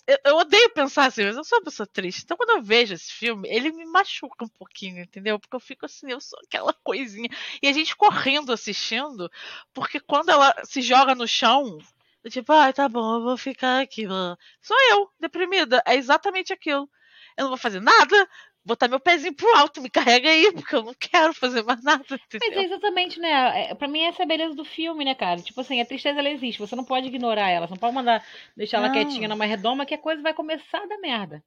Eu, 0.06 0.18
eu 0.24 0.36
odeio 0.36 0.70
pensar 0.74 1.06
assim, 1.06 1.24
mas 1.24 1.36
eu 1.36 1.42
sou 1.42 1.58
uma 1.58 1.64
pessoa 1.64 1.86
triste. 1.86 2.22
Então 2.24 2.36
quando 2.36 2.50
eu 2.50 2.62
vejo 2.62 2.92
esse 2.94 3.10
filme, 3.12 3.48
ele 3.48 3.72
me 3.72 3.86
machuca 3.86 4.44
um 4.44 4.48
pouquinho, 4.48 5.02
entendeu? 5.02 5.38
Porque 5.40 5.56
eu 5.56 5.60
fico 5.60 5.86
assim, 5.86 6.10
eu 6.10 6.20
sou 6.20 6.38
aquela 6.46 6.74
coisinha. 6.84 7.28
E 7.62 7.68
a 7.68 7.72
gente 7.72 7.96
correndo 7.96 8.52
assistindo, 8.52 9.30
porque 9.72 9.98
quando 9.98 10.28
ela 10.28 10.54
se 10.64 10.82
joga 10.82 11.14
no 11.14 11.26
chão. 11.26 11.78
eu 12.22 12.30
Tipo, 12.30 12.52
ai, 12.52 12.72
tá 12.72 12.88
bom, 12.88 13.16
eu 13.16 13.22
vou 13.22 13.36
ficar 13.38 13.80
aqui. 13.82 14.06
mano." 14.06 14.36
Sou 14.60 14.76
eu, 14.90 15.10
deprimida. 15.18 15.82
É 15.86 15.94
exatamente 15.96 16.52
aquilo. 16.52 16.88
Eu 17.36 17.44
não 17.44 17.48
vou 17.50 17.58
fazer 17.58 17.80
nada, 17.80 18.28
botar 18.68 18.86
meu 18.86 19.00
pezinho 19.00 19.34
pro 19.34 19.56
alto, 19.56 19.80
me 19.80 19.88
carrega 19.88 20.28
aí, 20.28 20.52
porque 20.52 20.76
eu 20.76 20.82
não 20.84 20.94
quero 20.94 21.32
fazer 21.32 21.64
mais 21.64 21.82
nada, 21.82 22.04
Mas 22.08 22.52
é 22.52 22.62
exatamente, 22.62 23.18
né? 23.18 23.70
É, 23.70 23.74
pra 23.74 23.88
mim, 23.88 24.02
essa 24.02 24.22
é 24.22 24.24
a 24.24 24.28
beleza 24.28 24.54
do 24.54 24.64
filme, 24.64 25.04
né, 25.04 25.14
cara? 25.14 25.40
Tipo 25.40 25.62
assim, 25.62 25.80
a 25.80 25.86
tristeza 25.86 26.18
ela 26.18 26.28
existe. 26.30 26.58
Você 26.58 26.76
não 26.76 26.84
pode 26.84 27.08
ignorar 27.08 27.48
ela. 27.48 27.66
Você 27.66 27.72
não 27.72 27.78
pode 27.78 27.94
mandar 27.94 28.24
deixar 28.56 28.76
ela 28.76 28.88
Não. 28.88 28.94
quietinha 28.94 29.26
numa 29.26 29.46
redoma 29.46 29.86
que 29.86 29.94
a 29.94 29.98
coisa 29.98 30.22
vai 30.22 30.34
começar 30.34 30.82
a 30.82 30.86
dar 30.86 30.98
merda. 30.98 31.42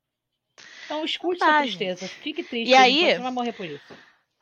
Então 0.85 1.05
escute 1.05 1.37
sua 1.39 1.47
dá, 1.51 1.61
tristeza. 1.61 2.07
Fique 2.07 2.43
triste. 2.43 2.69
E 2.71 2.75
aí- 2.75 3.05
Você 3.05 3.15
não 3.15 3.23
vai 3.23 3.31
morrer 3.31 3.53
por 3.53 3.65
isso. 3.65 3.93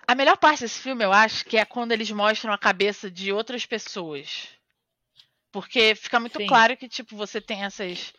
A 0.08 0.15
melhor 0.15 0.38
parte 0.38 0.62
desse 0.62 0.80
filme, 0.82 1.04
eu 1.04 1.13
acho, 1.13 1.46
que 1.46 1.58
é 1.58 1.65
quando 1.65 1.92
eles 1.92 2.10
mostram 2.10 2.52
a 2.52 2.58
cabeça 2.58 3.12
de 3.12 3.32
outras 3.32 3.65
pessoas. 3.65 4.48
Porque 5.52 5.94
fica 5.96 6.20
muito 6.20 6.38
Sim. 6.39 6.48
claro 6.48 6.76
que, 6.78 6.88
tipo, 6.88 7.15
você 7.15 7.39
tem 7.42 7.63
essas. 7.63 8.13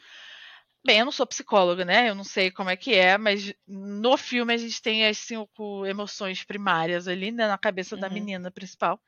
Bem, 0.84 0.98
eu 1.00 1.04
não 1.04 1.12
sou 1.12 1.26
psicóloga, 1.26 1.84
né? 1.84 2.08
Eu 2.08 2.14
não 2.14 2.24
sei 2.24 2.50
como 2.50 2.70
é 2.70 2.76
que 2.76 2.94
é, 2.94 3.18
mas 3.18 3.52
no 3.68 4.16
filme 4.16 4.54
a 4.54 4.56
gente 4.56 4.80
tem 4.80 5.06
as 5.06 5.18
cinco 5.18 5.84
emoções 5.86 6.42
primárias 6.42 7.06
ali, 7.06 7.30
né? 7.30 7.46
Na 7.46 7.58
cabeça 7.58 7.96
da 7.96 8.06
Uhum. 8.08 8.14
menina 8.14 8.50
principal. 8.50 8.98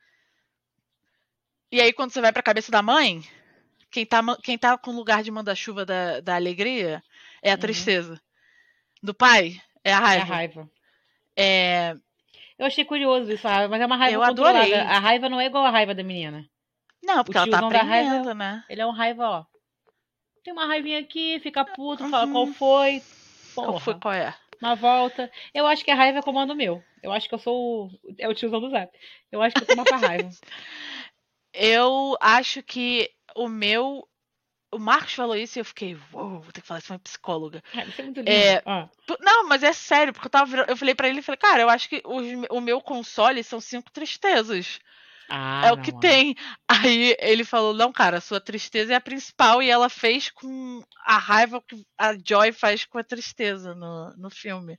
E 1.71 1.81
aí, 1.81 1.91
quando 1.91 2.11
você 2.11 2.21
vai 2.21 2.31
pra 2.31 2.43
cabeça 2.43 2.71
da 2.71 2.83
mãe, 2.83 3.23
quem 3.89 4.05
tá, 4.05 4.21
quem 4.43 4.57
tá 4.57 4.77
com 4.77 4.91
o 4.91 4.95
lugar 4.95 5.23
de 5.23 5.31
manda-chuva 5.31 5.83
da, 5.83 6.19
da 6.19 6.35
alegria 6.35 7.01
é 7.41 7.49
a 7.51 7.55
Uhum. 7.55 7.59
tristeza. 7.61 8.21
Do 9.01 9.13
pai 9.13 9.59
é 9.83 9.91
a 9.91 9.95
É 9.95 9.99
a 9.99 9.99
raiva. 9.99 10.25
raiva. 10.25 10.71
É, 11.35 11.95
Eu 12.59 12.67
achei 12.67 12.85
curioso 12.85 13.31
isso, 13.31 13.47
a 13.47 13.51
raiva, 13.51 13.69
mas 13.71 13.81
é 13.81 13.85
uma 13.87 13.97
raiva 13.97 14.17
Eu 14.17 14.23
controlada. 14.29 14.59
adorei. 14.59 14.73
A 14.79 14.99
raiva 14.99 15.27
não 15.27 15.41
é 15.41 15.47
igual 15.47 15.65
a 15.65 15.71
raiva 15.71 15.95
da 15.95 16.03
menina. 16.03 16.47
Não, 17.03 17.23
porque 17.23 17.37
ela 17.37 17.47
tá 17.49 17.67
da 17.67 17.81
raiva- 17.81 18.09
aprendendo, 18.11 18.35
né? 18.35 18.63
Ele 18.69 18.81
é 18.81 18.85
um 18.85 18.91
raiva, 18.91 19.27
ó. 19.27 19.45
Tem 20.43 20.53
uma 20.53 20.65
raivinha 20.65 20.99
aqui, 20.99 21.39
fica 21.39 21.63
puto, 21.63 22.07
fala 22.09 22.25
Uhum. 22.25 22.31
qual 22.33 22.47
foi. 22.47 23.01
Qual 23.55 23.67
Porra, 23.67 23.79
foi, 23.79 23.93
qual 23.99 24.13
é? 24.13 24.35
uma 24.61 24.75
volta. 24.75 25.29
Eu 25.53 25.67
acho 25.67 25.83
que 25.83 25.91
a 25.91 25.95
raiva 25.95 26.19
é 26.19 26.21
comando 26.21 26.55
meu. 26.55 26.81
Eu 27.01 27.11
acho 27.11 27.27
que 27.27 27.35
eu 27.35 27.39
sou. 27.39 27.87
o- 27.87 28.15
É 28.17 28.27
o 28.29 28.33
tiozão 28.33 28.59
do 28.61 28.69
zap. 28.69 28.91
Eu 29.31 29.41
acho 29.41 29.55
que 29.55 29.63
eu 29.63 29.67
tô 29.67 29.73
uma 29.73 29.85
pra 29.85 29.97
raiva. 29.97 30.29
Eu 31.53 32.17
acho 32.19 32.63
que 32.63 33.09
o 33.35 33.47
meu 33.47 34.07
o 34.71 34.79
Marcos 34.79 35.13
falou 35.13 35.35
isso 35.35 35.59
e 35.59 35.61
eu 35.61 35.65
fiquei, 35.65 35.95
uou, 36.11 36.39
vou 36.41 36.51
ter 36.51 36.61
que 36.61 36.67
falar 36.67 36.79
isso 36.79 36.87
com 36.87 36.93
uma 36.95 36.99
psicóloga. 36.99 37.61
É, 37.75 37.85
isso 37.85 38.01
é 38.01 38.03
muito 38.03 38.17
lindo. 38.21 38.29
É, 38.31 38.63
Ah, 38.65 38.89
Não, 39.19 39.47
mas 39.47 39.61
é 39.61 39.71
sério, 39.71 40.11
porque 40.11 40.25
eu 40.25 40.31
tava 40.31 40.49
virando- 40.49 40.69
eu 40.71 40.75
falei 40.75 40.95
pra 40.95 41.07
ele, 41.07 41.21
falei, 41.21 41.37
cara, 41.37 41.61
eu 41.61 41.69
acho 41.69 41.87
que 41.87 42.01
os 42.03 42.25
o 42.49 42.59
meu 42.59 42.81
console 42.81 43.43
são 43.43 43.61
cinco 43.61 43.91
tristezas. 43.91 44.79
Ah, 45.29 45.67
é 45.67 45.71
o 45.71 45.75
não, 45.75 45.83
que 45.83 45.97
tem. 45.99 46.35
Aí 46.67 47.15
ele 47.19 47.43
falou, 47.43 47.73
não, 47.73 47.91
cara, 47.91 48.17
a 48.17 48.21
sua 48.21 48.39
tristeza 48.39 48.93
é 48.93 48.95
a 48.95 49.01
principal 49.01 49.61
e 49.61 49.69
ela 49.69 49.89
fez 49.89 50.29
com 50.29 50.83
a 51.05 51.17
raiva 51.17 51.61
que 51.61 51.85
a 51.97 52.13
Joy 52.13 52.51
faz 52.51 52.85
com 52.85 52.97
a 52.97 53.03
tristeza 53.03 53.73
no, 53.73 54.09
no 54.17 54.29
filme. 54.29 54.77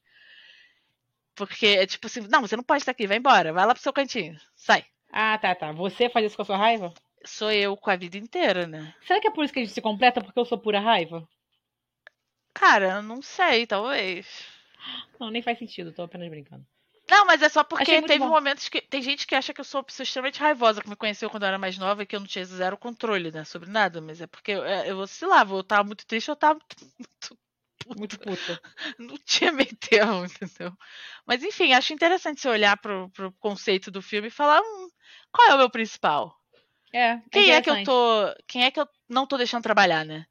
Porque 1.34 1.66
é 1.66 1.86
tipo 1.86 2.07
assim, 2.07 2.20
não, 2.28 2.42
você 2.42 2.57
não 2.57 2.62
pode 2.62 2.82
estar 2.82 2.92
aqui, 2.92 3.07
vai 3.07 3.16
embora, 3.16 3.53
vai 3.53 3.66
lá 3.66 3.74
pro 3.74 3.82
seu 3.82 3.92
cantinho, 3.92 4.38
sai. 4.55 4.84
Ah, 5.12 5.38
tá, 5.38 5.55
tá. 5.55 5.72
Você 5.72 6.09
faz 6.09 6.26
isso 6.26 6.36
com 6.36 6.42
a 6.42 6.47
sua 6.47 6.57
raiva? 6.57 6.92
Sou 7.24 7.51
eu 7.51 7.76
com 7.76 7.90
a 7.90 7.97
vida 7.97 8.18
inteira, 8.18 8.66
né? 8.66 8.95
Será 9.07 9.20
que 9.20 9.28
é 9.28 9.30
por 9.30 9.45
isso 9.45 9.53
que 9.53 9.61
a 9.61 9.62
gente 9.62 9.74
se 9.74 9.80
completa? 9.80 10.20
Porque 10.20 10.38
eu 10.38 10.45
sou 10.45 10.59
pura 10.59 10.80
raiva? 10.80 11.26
Cara, 12.53 13.03
não 13.03 13.20
sei, 13.20 13.66
talvez. 13.66 14.47
Não, 15.18 15.30
nem 15.30 15.42
faz 15.42 15.59
sentido, 15.59 15.92
tô 15.92 16.03
apenas 16.03 16.28
brincando. 16.28 16.64
Não, 17.11 17.26
mas 17.26 17.42
é 17.42 17.48
só 17.48 17.62
porque 17.62 18.02
teve 18.02 18.18
bom. 18.18 18.28
momentos 18.28 18.68
que. 18.68 18.80
Tem 18.80 19.02
gente 19.02 19.26
que 19.26 19.34
acha 19.34 19.52
que 19.52 19.61
eu 19.61 19.64
sou 19.64 19.80
uma 19.80 19.84
pessoa 19.84 20.05
extremamente 20.05 20.40
raivosa, 20.40 20.82
que 20.82 20.88
me 20.88 20.96
conheceu 20.96 21.28
quando 21.28 21.42
eu 21.42 21.48
era 21.48 21.59
mais 21.59 21.76
nova 21.76 22.02
e 22.02 22.07
que 22.07 22.16
eu 22.16 22.20
não 22.20 22.26
tinha 22.26 22.44
zero 22.44 22.78
controle, 22.78 23.30
né? 23.30 23.44
Sobre 23.44 23.68
nada. 23.68 24.00
Mas 24.00 24.20
é 24.20 24.26
porque 24.26 24.52
eu, 24.52 24.64
é, 24.64 24.90
eu 24.90 24.96
oscilava, 24.98 25.55
eu 25.55 25.62
tava 25.62 25.84
muito 25.84 26.07
triste, 26.07 26.28
eu 26.28 26.36
tava 26.36 26.59
muito, 26.80 26.94
muito 26.98 27.38
Muito 27.98 28.18
puta. 28.18 28.61
não 28.98 29.16
tinha 29.24 29.52
meio 29.52 29.76
termo, 29.76 30.24
entendeu? 30.24 30.72
Mas 31.26 31.42
enfim, 31.42 31.72
acho 31.72 31.92
interessante 31.92 32.40
você 32.40 32.48
olhar 32.48 32.76
pro, 32.78 33.11
pro 33.11 33.32
conceito 33.32 33.90
do 33.90 34.00
filme 34.00 34.28
e 34.28 34.30
falar, 34.30 34.61
hum, 34.61 34.88
qual 35.30 35.48
é 35.48 35.55
o 35.55 35.59
meu 35.59 35.70
principal? 35.70 36.34
É. 36.92 37.20
Quem 37.30 37.50
é 37.50 37.61
que 37.61 37.70
eu 37.70 37.84
tô. 37.84 38.34
Quem 38.46 38.64
é 38.64 38.70
que 38.70 38.80
eu 38.80 38.88
não 39.09 39.26
tô 39.26 39.36
deixando 39.36 39.62
trabalhar, 39.62 40.05
né? 40.05 40.24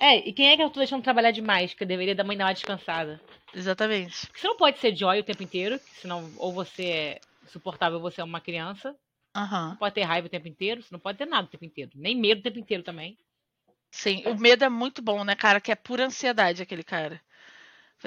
É, 0.00 0.16
e 0.26 0.32
quem 0.32 0.48
é 0.48 0.56
que 0.56 0.62
eu 0.62 0.70
tô 0.70 0.80
deixando 0.80 1.02
trabalhar 1.04 1.30
demais? 1.30 1.74
Que 1.74 1.82
eu 1.84 1.86
deveria 1.86 2.14
dar 2.14 2.24
uma 2.24 2.34
dar 2.34 2.46
uma 2.46 2.54
descansada. 2.54 3.20
Exatamente. 3.54 4.26
Porque 4.28 4.40
você 4.40 4.46
não 4.48 4.56
pode 4.56 4.78
ser 4.78 4.96
joy 4.96 5.20
o 5.20 5.24
tempo 5.24 5.42
inteiro, 5.42 5.78
senão 6.00 6.32
ou 6.38 6.52
você 6.54 6.84
é 6.84 7.20
suportável 7.48 7.98
ou 7.98 8.02
você 8.02 8.22
é 8.22 8.24
uma 8.24 8.40
criança. 8.40 8.96
Aham. 9.36 9.68
Não 9.70 9.76
pode 9.76 9.94
ter 9.94 10.02
raiva 10.02 10.26
o 10.26 10.30
tempo 10.30 10.48
inteiro, 10.48 10.82
você 10.82 10.88
não 10.90 10.98
pode 10.98 11.18
ter 11.18 11.26
nada 11.26 11.46
o 11.46 11.50
tempo 11.50 11.66
inteiro. 11.66 11.90
Nem 11.94 12.16
medo 12.16 12.40
o 12.40 12.42
tempo 12.42 12.58
inteiro 12.58 12.82
também. 12.82 13.18
Sim, 13.90 14.22
o 14.26 14.34
medo 14.36 14.64
é 14.64 14.68
muito 14.70 15.02
bom, 15.02 15.22
né, 15.22 15.34
cara? 15.34 15.60
Que 15.60 15.70
é 15.70 15.74
pura 15.74 16.06
ansiedade 16.06 16.62
aquele 16.62 16.82
cara. 16.82 17.20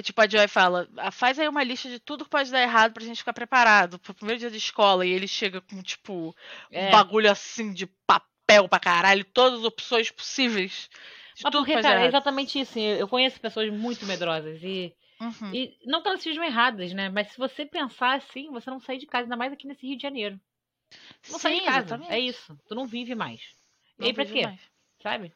Tipo, 0.02 0.22
a 0.22 0.28
Joy 0.28 0.48
fala, 0.48 0.90
"Ah, 0.98 1.12
faz 1.12 1.38
aí 1.38 1.48
uma 1.48 1.64
lista 1.64 1.88
de 1.88 2.00
tudo 2.00 2.24
que 2.24 2.32
pode 2.32 2.50
dar 2.52 2.64
errado 2.64 2.94
pra 2.94 3.04
gente 3.04 3.18
ficar 3.18 3.34
preparado 3.34 4.00
pro 4.00 4.16
primeiro 4.16 4.40
dia 4.40 4.50
de 4.50 4.58
escola. 4.58 5.06
E 5.06 5.12
ele 5.12 5.28
chega 5.28 5.62
com, 5.62 5.80
tipo, 5.84 6.36
um 6.72 6.80
É. 6.80 6.90
bagulho 6.90 7.30
assim 7.30 7.72
de 7.72 7.86
papel 8.08 8.68
pra 8.68 8.80
caralho, 8.80 9.24
todas 9.26 9.60
as 9.60 9.66
opções 9.66 10.10
possíveis. 10.10 10.90
De 11.44 11.50
Mas 11.50 11.52
tudo 11.52 11.66
que 11.66 11.72
porque, 11.72 11.82
cara, 11.82 12.02
é 12.02 12.06
errado. 12.06 12.08
exatamente 12.08 12.60
isso. 12.60 12.80
Eu 12.80 13.08
conheço 13.08 13.40
pessoas 13.40 13.70
muito 13.72 14.06
medrosas 14.06 14.62
e, 14.64 14.94
Uhum. 15.22 15.54
e 15.54 15.78
não 15.86 16.02
que 16.02 16.08
elas 16.08 16.22
sejam 16.22 16.44
erradas, 16.44 16.94
né? 16.94 17.10
Mas 17.10 17.32
se 17.32 17.38
você 17.38 17.66
pensar 17.66 18.16
assim, 18.16 18.50
você 18.52 18.70
não 18.70 18.80
sai 18.80 18.98
de 18.98 19.06
casa, 19.06 19.24
ainda 19.26 19.38
mais 19.38 19.52
aqui 19.54 19.68
nesse 19.68 19.86
Rio 19.86 19.98
de 19.98 20.04
Janeiro. 20.04 20.40
Não 21.30 21.40
sai 21.40 21.54
de 21.56 21.60
Sim, 21.60 21.66
casa. 21.66 21.86
exatamente. 21.86 22.14
É 22.14 22.20
isso. 22.20 22.58
Tu 22.68 22.76
não 22.76 22.86
vive 22.88 23.16
mais. 23.16 23.42
E 24.00 24.02
Não 24.02 24.08
aí 24.08 24.14
pra 24.14 24.26
quê? 24.26 24.44
mais. 24.44 24.62
Sabe? 25.02 25.34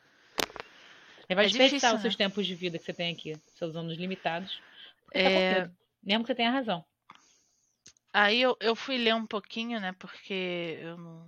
Vai 1.30 1.45
É 1.45 1.47
desperdiçar 1.47 1.93
os 1.93 2.01
seus 2.01 2.16
né? 2.16 2.18
tempos 2.18 2.47
de 2.47 2.55
vida 2.55 2.80
que 2.80 2.86
você 2.86 2.93
tem 2.93 3.14
aqui, 3.14 3.38
seus 3.55 3.76
anos 3.76 3.97
limitados. 3.97 4.60
tá 5.12 5.20
É, 5.20 5.62
medo. 5.62 5.72
Mesmo 6.03 6.24
que 6.24 6.28
você 6.28 6.36
tenha 6.36 6.51
razão. 6.51 6.84
Aí 8.14 8.41
eu, 8.41 8.58
eu 8.60 8.76
fui 8.76 8.97
ler 8.97 9.14
um 9.14 9.26
pouquinho, 9.28 9.80
né? 9.80 9.93
Porque 9.99 10.80
eu 10.82 10.97
não. 10.97 11.28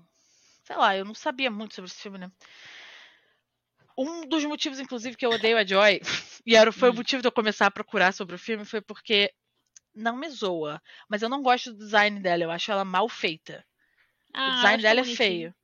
Sei 0.64 0.76
lá, 0.76 0.96
eu 0.96 1.06
não 1.06 1.14
sabia 1.14 1.52
muito 1.52 1.76
sobre 1.76 1.90
esse 1.92 2.02
filme, 2.02 2.18
né? 2.18 2.32
Um 4.00 4.28
dos 4.28 4.46
motivos, 4.46 4.80
inclusive, 4.80 5.18
que 5.18 5.26
eu 5.26 5.32
odeio 5.32 5.58
a 5.58 5.66
Joy, 5.66 6.00
e 6.48 6.56
era, 6.56 6.72
foi 6.72 6.90
o 6.90 6.94
Hum. 6.94 6.96
motivo 6.96 7.22
de 7.22 7.28
eu 7.28 7.32
começar 7.34 7.68
a 7.68 7.72
procurar 7.72 8.14
sobre 8.14 8.36
o 8.36 8.40
filme, 8.40 8.66
foi 8.66 8.82
porque 8.82 9.32
não 9.96 10.18
me 10.18 10.30
zoa. 10.30 10.82
Mas 11.10 11.22
eu 11.24 11.30
não 11.30 11.44
gosto 11.44 11.72
do 11.74 11.80
design 11.80 12.22
dela, 12.22 12.44
eu 12.44 12.52
acho 12.52 12.72
ela 12.72 12.86
mal 12.86 13.10
feita. 13.10 13.66
Ah, 14.34 14.46
o 14.46 14.52
design 14.52 14.82
dela 14.84 15.02
é 15.02 15.04
bonitinho. 15.04 15.16
feio. 15.18 15.56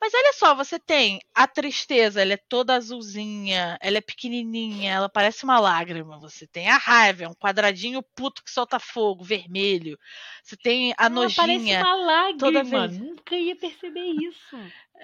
Mas 0.00 0.14
olha 0.14 0.32
só, 0.34 0.54
você 0.54 0.78
tem 0.78 1.20
a 1.34 1.46
tristeza, 1.46 2.22
ela 2.22 2.32
é 2.34 2.38
toda 2.48 2.74
azulzinha, 2.74 3.78
ela 3.82 3.98
é 3.98 4.00
pequenininha, 4.00 4.92
ela 4.94 5.08
parece 5.10 5.44
uma 5.44 5.60
lágrima. 5.60 6.18
Você 6.20 6.46
tem 6.46 6.68
a 6.70 6.78
raiva, 6.78 7.24
é 7.24 7.28
um 7.28 7.34
quadradinho 7.34 8.02
puto 8.16 8.42
que 8.44 8.50
solta 8.50 8.78
fogo, 8.80 9.24
vermelho. 9.24 9.98
Você 10.42 10.56
tem 10.56 10.94
a 10.98 11.08
Ela 11.08 11.30
parece 11.30 11.64
nojinha. 11.64 11.80
uma 11.82 11.94
lágrima. 11.94 12.40
toda 12.40 12.64
vez. 12.64 12.98
Nunca 12.98 13.36
ia 13.36 13.56
perceber 13.56 14.06
isso. 14.06 14.56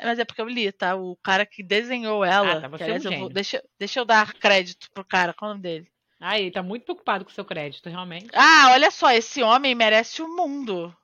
Mas 0.02 0.18
é 0.18 0.24
porque 0.24 0.40
eu 0.40 0.48
li, 0.48 0.70
tá? 0.72 0.94
O 0.94 1.16
cara 1.16 1.46
que 1.46 1.62
desenhou 1.62 2.24
ela. 2.24 2.52
Ah, 2.58 2.60
tá, 2.62 2.68
você 2.68 2.78
que, 2.78 2.82
é 2.84 2.86
um 2.86 2.96
aliás, 2.96 3.04
eu 3.04 3.18
vou- 3.18 3.28
deixa, 3.30 3.62
deixa 3.78 4.00
eu 4.00 4.04
dar 4.04 4.32
crédito 4.34 4.90
pro 4.92 5.04
cara, 5.04 5.32
qual 5.32 5.50
é 5.50 5.52
o 5.52 5.54
nome 5.54 5.62
dele? 5.62 5.88
Ah, 6.20 6.38
ele 6.38 6.50
tá 6.50 6.62
muito 6.62 6.84
preocupado 6.84 7.24
com 7.24 7.30
o 7.30 7.34
seu 7.34 7.44
crédito, 7.44 7.88
realmente. 7.88 8.28
Ah, 8.32 8.70
olha 8.72 8.90
só, 8.90 9.10
esse 9.10 9.42
homem 9.42 9.74
merece 9.74 10.22
o 10.22 10.28
mundo. 10.28 10.94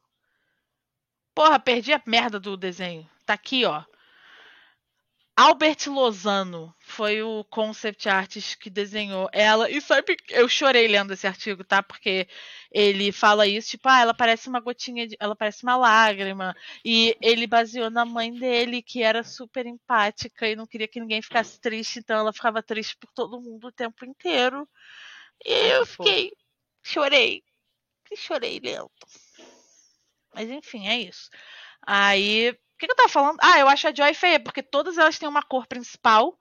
Porra, 1.34 1.58
perdi 1.58 1.92
a 1.92 2.02
merda 2.06 2.38
do 2.38 2.56
desenho. 2.56 3.08
Tá 3.24 3.34
aqui, 3.34 3.64
ó. 3.64 3.82
Albert 5.34 5.86
Lozano 5.88 6.74
foi 6.78 7.22
o 7.22 7.42
concept 7.44 8.06
artist 8.06 8.58
que 8.58 8.68
desenhou 8.68 9.30
ela. 9.32 9.70
E 9.70 9.80
sabe, 9.80 10.14
eu 10.28 10.46
chorei 10.46 10.86
lendo 10.86 11.12
esse 11.14 11.26
artigo, 11.26 11.64
tá? 11.64 11.82
Porque 11.82 12.28
ele 12.70 13.10
fala 13.12 13.46
isso, 13.46 13.70
tipo, 13.70 13.88
ah, 13.88 14.00
ela 14.00 14.12
parece 14.14 14.48
uma 14.48 14.60
gotinha 14.60 15.06
de. 15.06 15.16
Ela 15.18 15.34
parece 15.34 15.62
uma 15.62 15.76
lágrima. 15.76 16.54
E 16.84 17.16
ele 17.20 17.46
baseou 17.46 17.90
na 17.90 18.04
mãe 18.04 18.32
dele, 18.32 18.82
que 18.82 19.02
era 19.02 19.24
super 19.24 19.64
empática 19.64 20.46
e 20.48 20.54
não 20.54 20.66
queria 20.66 20.86
que 20.86 21.00
ninguém 21.00 21.22
ficasse 21.22 21.58
triste, 21.58 21.98
então 21.98 22.18
ela 22.18 22.32
ficava 22.32 22.62
triste 22.62 22.96
por 22.98 23.10
todo 23.12 23.40
mundo 23.40 23.68
o 23.68 23.72
tempo 23.72 24.04
inteiro. 24.04 24.68
E 25.44 25.52
eu 25.52 25.86
fiquei. 25.86 26.32
Chorei. 26.82 27.42
E 28.10 28.16
chorei 28.16 28.60
lento. 28.60 28.90
Mas 30.34 30.50
enfim, 30.50 30.88
é 30.88 30.98
isso. 30.98 31.30
Aí. 31.86 32.54
Que, 32.82 32.86
que 32.86 32.92
eu 32.92 32.96
tava 32.96 33.08
falando? 33.08 33.38
Ah, 33.40 33.60
eu 33.60 33.68
acho 33.68 33.86
a 33.86 33.94
Joy 33.94 34.12
feia, 34.12 34.40
porque 34.40 34.60
todas 34.60 34.98
elas 34.98 35.16
têm 35.16 35.28
uma 35.28 35.40
cor 35.42 35.68
principal. 35.68 36.36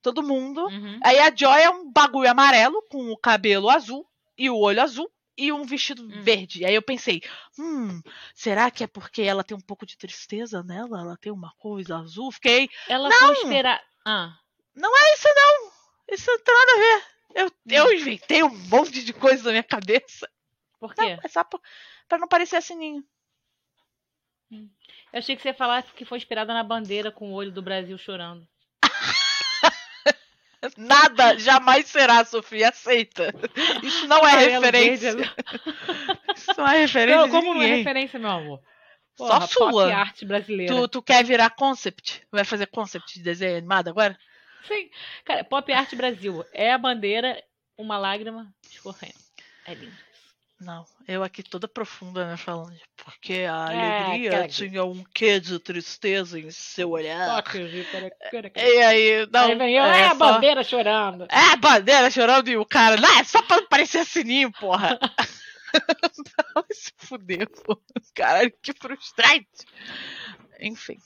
Todo 0.00 0.22
mundo. 0.22 0.64
Uhum. 0.64 0.98
Aí 1.04 1.18
a 1.18 1.30
Joy 1.34 1.60
é 1.60 1.68
um 1.68 1.92
bagulho 1.92 2.30
amarelo, 2.30 2.82
com 2.90 3.10
o 3.10 3.18
cabelo 3.18 3.68
azul 3.68 4.08
e 4.38 4.48
o 4.48 4.56
olho 4.56 4.80
azul. 4.80 5.10
E 5.36 5.52
um 5.52 5.62
vestido 5.62 6.02
Hum. 6.04 6.22
verde. 6.22 6.64
Aí 6.64 6.74
eu 6.74 6.80
pensei, 6.80 7.20
hum, 7.58 8.00
será 8.34 8.70
que 8.70 8.82
é 8.82 8.86
porque 8.86 9.20
ela 9.20 9.44
tem 9.44 9.54
um 9.54 9.60
pouco 9.60 9.84
de 9.84 9.98
tristeza 9.98 10.62
nela? 10.62 11.00
Ela 11.00 11.18
tem 11.18 11.30
uma 11.30 11.52
coisa 11.58 11.98
azul? 11.98 12.32
Fiquei, 12.32 12.70
Ela 12.88 13.10
Não! 13.10 13.18
foi 13.18 13.34
esperar. 13.42 13.82
Ah, 14.06 14.32
não 14.74 14.96
é 14.96 15.12
isso 15.12 15.28
não! 15.36 15.72
Isso 16.12 16.30
não 16.30 16.38
tem 16.38 16.54
nada 16.54 16.72
a 16.72 16.76
ver. 16.76 17.04
Eu, 17.34 17.50
eu 17.68 17.92
inventei 17.92 18.42
um 18.42 18.56
monte 18.68 19.04
de 19.04 19.12
coisa 19.12 19.42
na 19.44 19.50
minha 19.50 19.62
cabeça. 19.62 20.26
por 20.80 20.94
Não, 20.96 21.04
quê? 21.04 21.18
é 21.22 21.28
só 21.28 21.44
por, 21.44 21.60
pra 22.08 22.16
não 22.16 22.28
parecer 22.28 22.62
sininho. 22.62 23.04
Eu 24.50 25.18
achei 25.18 25.36
que 25.36 25.42
você 25.42 25.52
falar 25.52 25.82
que 25.82 26.04
foi 26.04 26.18
inspirada 26.18 26.52
na 26.52 26.62
bandeira 26.62 27.10
com 27.10 27.30
o 27.30 27.34
olho 27.34 27.52
do 27.52 27.62
Brasil 27.62 27.96
chorando. 27.98 28.46
Nada 30.76 31.38
jamais 31.38 31.86
será, 31.86 32.24
Sofia, 32.24 32.70
aceita. 32.70 33.34
Isso 33.82 34.06
não 34.06 34.26
é 34.26 34.36
referência. 34.36 35.14
verde, 35.14 35.32
Isso 36.36 36.54
não 36.56 36.66
é 36.66 36.78
referência 36.80 37.20
Não, 37.20 37.28
como 37.28 37.54
não 37.54 37.62
é 37.62 37.66
referência, 37.66 38.18
meu 38.18 38.30
amor? 38.30 38.60
Só 39.16 39.28
Porra, 39.28 39.46
sua. 39.46 39.70
Pop 39.70 39.92
arte 39.92 40.24
brasileira. 40.24 40.74
Tu, 40.74 40.88
tu 40.88 41.02
quer 41.02 41.24
virar 41.24 41.50
concept? 41.50 42.26
Vai 42.32 42.44
fazer 42.44 42.66
concept 42.66 43.14
de 43.14 43.22
desenho 43.22 43.58
animado 43.58 43.88
agora? 43.88 44.18
Sim. 44.66 44.90
Cara, 45.24 45.44
Pop 45.44 45.70
Arte 45.72 45.94
Brasil. 45.94 46.44
É 46.52 46.72
a 46.72 46.78
bandeira, 46.78 47.42
uma 47.76 47.98
lágrima 47.98 48.52
escorrendo. 48.70 49.14
É 49.66 49.74
lindo. 49.74 49.96
Não, 50.60 50.86
eu 51.06 51.22
aqui 51.22 51.42
toda 51.42 51.66
profunda, 51.68 52.26
né, 52.26 52.36
falando. 52.36 52.74
Porque 52.96 53.32
a 53.50 53.72
É, 53.72 54.02
alegria 54.04 54.48
tinha 54.48 54.84
um 54.84 55.02
quê 55.12 55.38
de 55.40 55.58
tristeza 55.58 56.38
em 56.38 56.50
seu 56.50 56.90
olhar. 56.90 57.42
Toque, 57.42 57.68
Gi, 57.68 57.84
cara, 57.90 58.10
cara, 58.30 58.50
cara. 58.50 58.66
E 58.68 58.82
aí, 58.82 59.28
não. 59.32 59.46
Aí 59.48 59.54
vem 59.56 59.76
eu, 59.76 59.84
é 59.84 60.00
é, 60.00 60.04
a 60.06 60.10
só- 60.10 60.32
bandeira 60.32 60.62
chorando. 60.64 61.26
É 61.30 61.52
a 61.52 61.56
bandeira 61.56 62.10
chorando 62.10 62.48
e 62.48 62.56
o 62.56 62.64
cara. 62.64 62.96
Não, 62.96 63.18
é 63.18 63.24
só 63.24 63.42
pra 63.42 63.62
parecer 63.62 64.04
sininho, 64.06 64.50
porra. 64.52 64.98
não, 66.54 66.64
se 66.70 66.92
fudeu, 66.98 67.46
porra. 67.64 67.80
Caralho, 68.14 68.52
que 68.62 68.72
frustrante. 68.72 69.66
Enfim. 70.60 70.96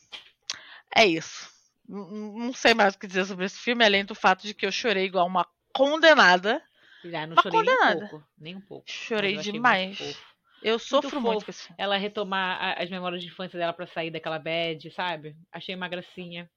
É 0.95 1.07
isso. 1.07 1.49
Não 1.89 2.53
sei 2.53 2.75
mais 2.75 2.95
o 2.95 2.99
que 2.99 3.07
dizer 3.07 3.25
sobre 3.25 3.47
esse 3.47 3.59
filme, 3.59 3.83
além 3.85 4.05
do 4.05 4.15
fato 4.15 4.43
de 4.43 4.53
que 4.53 4.67
eu 4.67 4.71
chorei 4.71 5.07
igual 5.07 5.27
uma 5.27 5.47
condenada. 5.73 6.63
Já 7.05 7.27
não 7.27 7.37
chorei 7.41 7.63
nem 7.63 7.75
um 7.75 7.99
pouco. 8.09 8.29
Nem 8.39 8.57
um 8.57 8.61
pouco. 8.61 8.85
Chorei 8.91 9.37
eu 9.39 9.43
demais. 9.43 9.99
muito. 10.01 10.19
Eu 10.61 10.79
sofro 10.79 11.21
muito 11.21 11.53
filme. 11.53 11.75
Ela 11.79 11.97
retomar 11.97 12.61
a- 12.61 12.83
as 12.83 12.91
memórias 12.91 13.23
de 13.23 13.29
infância 13.29 13.57
dela 13.59 13.73
pra 13.73 13.87
sair 13.87 14.11
daquela 14.11 14.39
bad, 14.41 14.91
sabe? 14.91 15.37
Achei 15.53 15.75
uma 15.75 15.87
gracinha. 15.89 16.51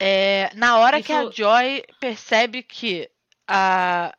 É, 0.00 0.50
na 0.54 0.78
hora 0.78 1.00
que 1.00 1.12
a 1.12 1.22
Isso- 1.22 1.32
Joy 1.36 1.84
percebe 2.00 2.62
que 2.64 3.08
a. 3.46 4.12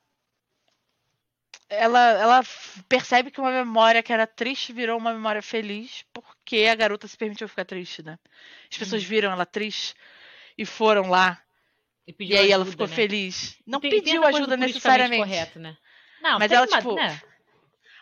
Ela, 1.68 2.00
ela 2.12 2.44
percebe 2.88 3.32
que 3.32 3.42
uma 3.42 3.52
memória 3.52 4.02
que 4.04 4.14
era 4.14 4.28
triste 4.28 4.72
virou 4.72 4.98
uma 4.98 5.12
memória 5.12 5.42
feliz 5.42 6.06
porque 6.14 6.68
a 6.72 6.76
garota 6.76 7.08
se 7.08 7.18
permitiu 7.18 7.50
ficar 7.50 7.66
triste, 7.66 8.04
né? 8.04 8.20
As 8.72 8.78
pessoas 8.78 9.02
Uhum. 9.02 9.10
viram 9.10 9.32
ela 9.32 9.46
triste 9.46 9.96
e 10.58 10.66
foram 10.66 11.10
lá. 11.10 11.42
E, 12.08 12.16
E, 12.20 12.38
aí 12.38 12.52
ela 12.52 12.64
ajuda, 12.64 12.72
ficou 12.72 12.88
né? 12.88 12.96
feliz. 12.96 13.58
Não 13.66 13.80
Tem- 13.80 13.90
tem 13.90 14.00
pediu 14.02 14.22
coisa 14.22 14.38
ajuda 14.38 14.58
necessariamente. 14.58 15.24
Correto, 15.24 15.60
né? 15.60 15.78
Não, 16.22 16.38
Mas 16.40 16.50
tem 16.50 16.58
ela, 16.58 16.68
uma- 16.68 16.78
tipo, 16.78 16.96
né? 16.96 17.22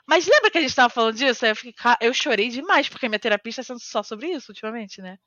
Mas 0.05 0.27
lembra 0.27 0.51
que 0.51 0.57
a 0.57 0.61
gente 0.61 0.75
tava 0.75 0.89
falando 0.89 1.15
disso? 1.15 1.45
Eu, 1.45 1.55
fiquei, 1.55 1.73
eu 2.01 2.13
chorei 2.13 2.49
demais, 2.49 2.89
porque 2.89 3.07
minha 3.07 3.19
terapia 3.19 3.49
está 3.49 3.63
sendo 3.63 3.79
só 3.79 4.03
sobre 4.03 4.27
isso 4.31 4.51
ultimamente, 4.51 5.01
né? 5.01 5.17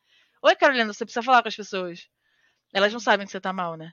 Oi, 0.43 0.55
Carolina, 0.55 0.93
você 0.93 1.05
precisa 1.05 1.23
falar 1.23 1.41
com 1.43 1.49
as 1.49 1.57
pessoas. 1.57 2.07
Elas 2.75 2.93
não 2.93 3.01
sabem 3.01 3.25
que 3.25 3.33
você 3.33 3.41
tá 3.41 3.53
mal, 3.55 3.77
né? 3.77 3.91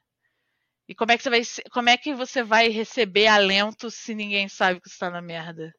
E 0.89 0.93
como 0.93 1.13
é 1.13 1.17
que 1.17 1.23
você 1.23 1.29
vai, 1.29 1.41
como 1.71 1.89
é 1.89 1.97
que 1.97 2.13
você 2.13 2.43
vai 2.43 2.67
receber 2.67 3.27
alento 3.27 3.89
se 3.89 4.13
ninguém 4.13 4.49
sabe 4.49 4.81
que 4.81 4.89
você 4.89 4.97
tá 4.99 5.09
na 5.09 5.21
merda? 5.21 5.73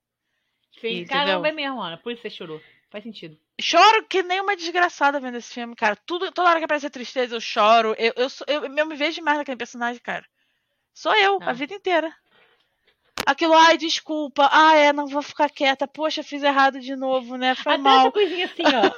Sim, 0.81 1.05
caramba, 1.05 1.49
é 1.49 1.53
mesmo, 1.53 1.83
Ana. 1.83 1.99
Por 1.99 2.13
isso 2.13 2.23
você 2.23 2.31
chorou. 2.31 2.63
Faz 2.91 3.05
sentido. 3.05 3.39
Choro 3.61 4.05
que 4.09 4.23
nem 4.23 4.41
uma 4.41 4.57
desgraçada 4.57 5.21
vendo 5.21 5.37
esse 5.37 5.55
filme, 5.55 5.77
cara. 5.77 5.97
Tudo, 6.05 6.33
toda 6.33 6.49
hora 6.49 6.59
que 6.59 6.65
aparece 6.65 6.91
tristeza, 6.91 7.37
eu 7.37 7.41
choro. 7.41 7.95
Eu, 7.99 8.13
eu, 8.17 8.29
eu, 8.49 8.77
eu 8.77 8.87
me 8.87 8.97
vejo 8.97 9.17
demais 9.17 9.39
naquele 9.39 9.57
personagem, 9.57 10.01
cara. 10.03 10.25
Sou 10.93 11.15
eu, 11.15 11.39
a 11.41 11.47
Não. 11.47 11.55
vida 11.55 11.75
inteira. 11.75 12.13
Aquilo, 13.27 13.55
ai, 13.55 13.79
desculpa. 13.79 14.49
Ah, 14.53 14.77
é, 14.77 14.93
não 14.93 15.07
vou 15.07 15.23
ficar 15.23 15.49
quieta. 15.49 15.87
Poxa, 15.87 16.23
fiz 16.23 16.43
errado 16.43 16.81
de 16.81 16.95
novo, 16.95 17.37
né? 17.37 17.55
Foi 17.55 17.73
Até 17.73 17.83
mal. 17.83 18.01
essa 18.01 18.13
coisinha 18.13 18.47
assim, 18.47 18.63
ó. 18.65 18.91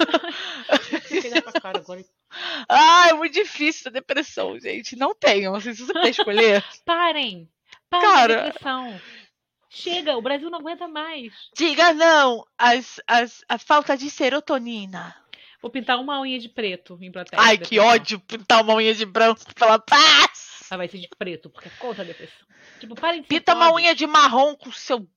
Ah, 2.68 3.08
é 3.08 3.12
muito 3.14 3.32
difícil 3.32 3.88
a 3.88 3.92
depressão, 3.92 4.58
gente. 4.58 4.96
Não 4.96 5.14
tenham. 5.14 5.54
Assim, 5.54 5.74
se 5.74 5.86
você 5.86 5.92
puder 5.92 6.10
escolher. 6.10 6.64
Parem! 6.84 7.48
Parem 7.88 8.08
Cara. 8.08 8.40
a 8.40 8.44
depressão. 8.46 9.00
Chega, 9.68 10.16
o 10.16 10.22
Brasil 10.22 10.48
não 10.50 10.60
aguenta 10.60 10.88
mais. 10.88 11.32
Diga 11.56 11.92
não 11.92 12.46
as, 12.56 13.00
as, 13.06 13.44
a 13.48 13.58
falta 13.58 13.96
de 13.96 14.08
serotonina. 14.10 15.14
Vou 15.60 15.70
pintar 15.70 15.98
uma 15.98 16.20
unha 16.20 16.38
de 16.38 16.48
preto 16.48 16.98
em 17.00 17.10
protesto. 17.10 17.44
Ai, 17.44 17.58
que 17.58 17.78
ódio 17.78 18.20
pintar 18.20 18.62
uma 18.62 18.74
unha 18.74 18.94
de 18.94 19.04
branco 19.04 19.40
pela 19.54 19.78
paz. 19.78 20.64
Ah, 20.70 20.76
vai 20.76 20.88
ser 20.88 20.98
de 20.98 21.08
preto, 21.18 21.50
porque 21.50 21.68
é 21.68 21.72
contra 21.78 22.02
a 22.02 22.06
depressão. 22.06 22.46
Tipo, 22.80 22.94
parem 22.94 23.22
de 23.22 23.28
Pinta 23.28 23.54
uma 23.54 23.72
unha 23.72 23.94
de 23.94 24.06
marrom 24.06 24.54
com 24.54 24.70
seu 24.70 25.08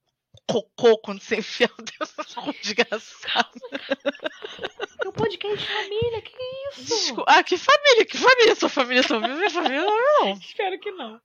cocô 0.47 0.97
quando 0.99 1.21
você 1.21 1.37
enfia 1.37 1.69
o 1.77 1.81
dedo. 1.81 2.53
Desgraçado. 2.61 3.59
É 5.01 5.07
um 5.07 5.13
podcast 5.13 5.57
de 5.57 5.65
família, 5.65 6.21
que 6.21 6.33
isso? 6.71 6.83
Desculpa. 6.83 7.23
Ah, 7.25 7.41
que 7.41 7.57
família, 7.57 8.05
que 8.05 8.17
família. 8.17 8.55
Sua 8.55 8.69
família 8.69 9.01
tá 9.01 9.15
ouvindo, 9.15 9.37
minha 9.37 9.49
família 9.49 9.85
não. 9.85 10.33
Espero 10.37 10.77
que 10.77 10.91
não. 10.91 11.21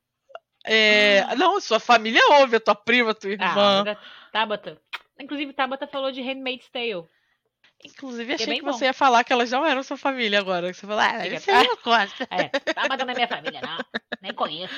É, 0.64 1.34
não, 1.36 1.60
sua 1.60 1.78
família 1.78 2.20
ouve, 2.40 2.56
a 2.56 2.60
tua 2.60 2.74
prima, 2.74 3.10
a 3.10 3.14
tua 3.14 3.30
Ah, 3.30 3.32
irmã. 3.32 3.84
mas 3.84 3.96
a 3.96 4.00
Tabata. 4.32 4.80
Inclusive, 5.20 5.52
Tabata 5.52 5.86
falou 5.86 6.10
de 6.10 6.22
Handmaid's 6.22 6.68
Tale. 6.70 7.04
Inclusive, 7.84 8.32
achei 8.32 8.46
bem 8.46 8.58
que 8.60 8.64
bom. 8.64 8.72
você 8.72 8.86
ia 8.86 8.94
falar 8.94 9.22
que 9.24 9.32
elas 9.32 9.50
não 9.50 9.64
eram 9.64 9.82
sua 9.82 9.96
família 9.98 10.38
agora. 10.38 10.72
Você 10.72 10.86
falou, 10.86 10.98
ah, 11.00 11.26
isso 11.26 11.50
aí 11.50 11.66
eu 11.66 11.78
gosto. 11.84 12.22
É, 12.30 12.48
Tabata 12.48 13.04
não 13.04 13.12
é 13.12 13.14
minha 13.14 13.28
família, 13.28 13.60
não. 13.60 14.00
Nem 14.22 14.32
conheço. 14.32 14.74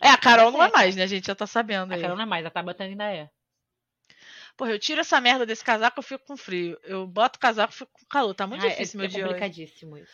É, 0.00 0.08
a 0.08 0.16
Carol 0.16 0.50
não 0.50 0.62
é 0.62 0.70
mais, 0.70 0.96
né? 0.96 1.02
A 1.02 1.06
gente 1.06 1.26
já 1.26 1.34
tá 1.34 1.46
sabendo 1.46 1.92
A 1.92 1.96
aí. 1.96 2.00
Carol 2.00 2.16
não 2.16 2.22
é 2.24 2.26
mais, 2.26 2.46
a 2.46 2.50
Tabata 2.50 2.82
ainda 2.84 3.04
é. 3.12 3.28
Porra, 4.56 4.70
eu 4.70 4.78
tiro 4.78 5.00
essa 5.00 5.20
merda 5.20 5.44
desse 5.44 5.64
casaco, 5.64 5.98
eu 5.98 6.02
fico 6.02 6.24
com 6.26 6.36
frio. 6.36 6.78
Eu 6.84 7.06
boto 7.06 7.36
o 7.36 7.40
casaco, 7.40 7.72
eu 7.72 7.76
fico 7.76 7.90
com 7.92 8.06
calor. 8.06 8.32
Tá 8.34 8.46
muito 8.46 8.64
Ah, 8.64 8.68
difícil 8.68 8.98
é, 8.98 9.02
meu 9.02 9.06
é 9.06 9.08
dia 9.08 9.18
hoje. 9.24 9.28
complicadíssimo 9.34 9.98
isso. 9.98 10.12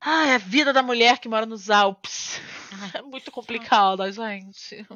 Ai, 0.00 0.34
a 0.34 0.38
vida 0.38 0.72
da 0.72 0.82
mulher 0.82 1.18
que 1.18 1.28
mora 1.28 1.46
nos 1.46 1.70
Alpes. 1.70 2.40
É 2.94 3.02
muito 3.02 3.32
complicada, 3.32 4.10
gente. 4.12 4.86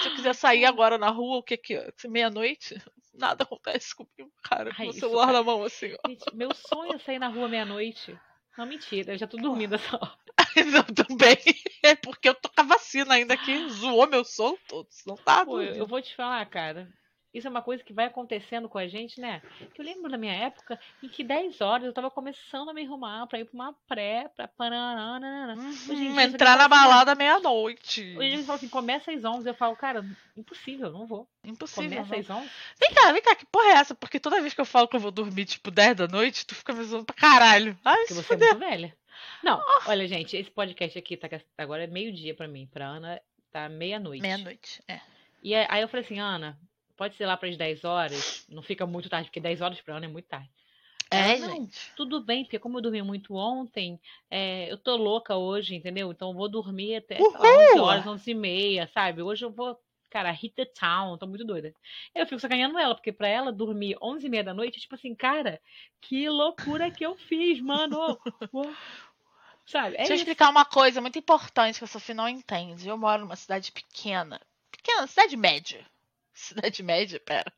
Se 0.00 0.08
eu 0.08 0.14
quiser 0.14 0.34
sair 0.34 0.64
agora 0.64 0.96
na 0.96 1.10
rua, 1.10 1.38
o 1.38 1.42
que 1.42 1.56
que 1.56 1.74
é? 1.74 1.92
Meia-noite? 2.06 2.80
Nada 3.12 3.42
acontece 3.42 3.94
comigo, 3.94 4.32
cara. 4.42 4.72
Com 4.74 4.82
Ai, 4.82 4.88
o 4.88 4.90
isso, 4.90 5.00
celular 5.00 5.26
cara. 5.26 5.38
na 5.38 5.44
mão, 5.44 5.64
assim, 5.64 5.92
ó. 5.92 6.08
Gente, 6.08 6.34
meu 6.34 6.54
sonho 6.54 6.94
é 6.94 6.98
sair 6.98 7.18
na 7.18 7.28
rua 7.28 7.48
meia-noite. 7.48 8.16
Não, 8.56 8.64
mentira, 8.66 9.12
eu 9.14 9.18
já 9.18 9.26
tô 9.26 9.36
dormindo 9.36 9.74
essa 9.74 9.96
hora. 9.96 10.16
Não, 10.72 10.82
também. 10.82 11.36
É 11.82 11.94
porque 11.96 12.28
eu 12.28 12.34
tô 12.34 12.48
com 12.48 12.60
a 12.60 12.64
vacina 12.64 13.14
ainda 13.14 13.36
que 13.36 13.68
zoou 13.68 14.06
meu 14.06 14.24
sono 14.24 14.58
todo. 14.68 14.88
Não 15.06 15.16
tá 15.16 15.44
Pô, 15.44 15.60
eu, 15.60 15.74
eu 15.74 15.86
vou 15.86 16.00
te 16.00 16.14
falar, 16.14 16.44
cara. 16.46 16.88
Isso 17.38 17.46
é 17.46 17.50
uma 17.50 17.62
coisa 17.62 17.84
que 17.84 17.92
vai 17.92 18.06
acontecendo 18.06 18.68
com 18.68 18.78
a 18.78 18.88
gente, 18.88 19.20
né? 19.20 19.40
Eu 19.76 19.84
lembro 19.84 20.10
da 20.10 20.18
minha 20.18 20.32
época 20.32 20.78
em 21.02 21.08
que 21.08 21.22
10 21.22 21.60
horas 21.60 21.86
eu 21.86 21.92
tava 21.92 22.10
começando 22.10 22.68
a 22.68 22.74
me 22.74 22.84
arrumar 22.84 23.26
pra 23.26 23.38
ir 23.38 23.44
pra 23.44 23.54
uma 23.54 23.72
pré, 23.86 24.28
pra 24.36 24.48
paranana. 24.48 25.54
Hum, 25.56 25.70
dia, 25.70 26.12
você 26.12 26.20
entrar 26.22 26.56
na 26.56 26.68
fala 26.68 26.68
balada 26.68 27.14
meia-noite. 27.14 28.16
Hoje 28.18 28.28
eles 28.28 28.44
falam 28.44 28.56
assim, 28.56 28.68
começa 28.68 29.12
às 29.12 29.24
11. 29.24 29.48
Eu 29.48 29.54
falo, 29.54 29.76
cara, 29.76 30.04
impossível, 30.36 30.90
não 30.90 31.06
vou. 31.06 31.28
Impossível. 31.44 32.02
Começa 32.02 32.16
às 32.16 32.38
11. 32.38 32.50
Vem 32.80 32.92
cá, 32.92 33.12
vem 33.12 33.22
cá, 33.22 33.34
que 33.36 33.46
porra 33.46 33.68
é 33.68 33.74
essa? 33.74 33.94
Porque 33.94 34.18
toda 34.18 34.40
vez 34.40 34.52
que 34.52 34.60
eu 34.60 34.64
falo 34.66 34.88
que 34.88 34.96
eu 34.96 35.00
vou 35.00 35.10
dormir, 35.10 35.44
tipo, 35.44 35.70
10 35.70 35.96
da 35.96 36.08
noite, 36.08 36.44
tu 36.44 36.54
fica 36.54 36.72
me 36.72 36.82
zoando 36.82 37.04
pra 37.04 37.14
caralho. 37.14 37.78
Ai, 37.84 37.98
Porque 37.98 38.14
você 38.14 38.20
é 38.20 38.22
fuder. 38.24 38.48
muito 38.50 38.68
velha. 38.68 38.96
Não, 39.42 39.60
olha, 39.86 40.06
gente, 40.06 40.36
esse 40.36 40.50
podcast 40.50 40.98
aqui 40.98 41.16
tá 41.16 41.28
agora 41.56 41.84
é 41.84 41.86
meio-dia 41.86 42.34
pra 42.34 42.48
mim. 42.48 42.68
Pra 42.72 42.86
Ana 42.86 43.20
tá 43.52 43.68
meia-noite. 43.68 44.22
Meia-noite, 44.22 44.82
é. 44.88 45.00
E 45.42 45.54
aí 45.54 45.80
eu 45.80 45.88
falei 45.88 46.04
assim, 46.04 46.18
Ana, 46.18 46.58
pode 46.98 47.16
ser 47.16 47.24
lá 47.24 47.36
pras 47.36 47.56
10 47.56 47.84
horas? 47.84 48.44
Não 48.50 48.60
fica 48.60 48.84
muito 48.84 49.08
tarde, 49.08 49.28
porque 49.28 49.40
10 49.40 49.60
horas 49.62 49.80
pra 49.80 49.96
Ana 49.96 50.06
é 50.06 50.08
muito 50.08 50.26
tarde. 50.26 50.50
É, 51.10 51.38
Ela, 51.38 51.38
não, 51.46 51.54
gente. 51.54 51.90
Tudo 51.96 52.20
bem, 52.20 52.44
porque 52.44 52.58
como 52.58 52.76
eu 52.76 52.82
dormi 52.82 53.00
muito 53.00 53.34
ontem, 53.34 53.98
é, 54.30 54.70
eu 54.70 54.76
tô 54.76 54.94
louca 54.96 55.36
hoje, 55.36 55.74
entendeu? 55.74 56.10
Então 56.12 56.28
eu 56.30 56.34
vou 56.34 56.50
dormir 56.50 56.96
até 56.96 57.18
lá, 57.18 57.40
11 57.40 57.72
Uhul! 57.72 57.82
horas, 57.82 58.06
11 58.06 58.30
e 58.30 58.34
meia, 58.34 58.90
sabe? 58.92 59.22
Hoje 59.22 59.42
eu 59.42 59.50
vou, 59.50 59.80
cara, 60.10 60.30
hit 60.30 60.54
the 60.54 60.66
town, 60.66 61.16
tô 61.16 61.26
muito 61.26 61.46
doida. 61.46 61.72
Eu 62.14 62.26
fico 62.26 62.38
sacaneando 62.40 62.78
ela, 62.78 62.94
porque 62.94 63.10
pra 63.10 63.26
ela 63.26 63.50
dormir 63.50 63.96
11 64.02 64.26
e 64.26 64.28
meia 64.28 64.44
da 64.44 64.52
noite, 64.52 64.80
tipo 64.80 64.96
assim, 64.96 65.14
cara, 65.14 65.58
que 66.02 66.28
loucura 66.28 66.90
que 66.90 67.06
eu 67.06 67.16
fiz, 67.16 67.58
mano. 67.60 68.18
Sabe? 69.64 69.94
É 69.94 69.98
Deixa 69.98 70.12
eu 70.12 70.16
isso. 70.16 70.24
explicar 70.24 70.50
uma 70.50 70.64
coisa 70.64 71.00
muito 71.00 71.18
importante 71.18 71.78
que 71.78 71.84
a 71.84 71.88
Sofia 71.88 72.14
não 72.14 72.28
entende. 72.28 72.86
Eu 72.88 72.98
moro 72.98 73.22
numa 73.22 73.36
cidade 73.36 73.72
pequena. 73.72 74.40
Pequena, 74.70 75.06
cidade 75.06 75.36
média. 75.36 75.86
Cidade 76.38 76.82
média, 76.84 77.18
pera. 77.18 77.52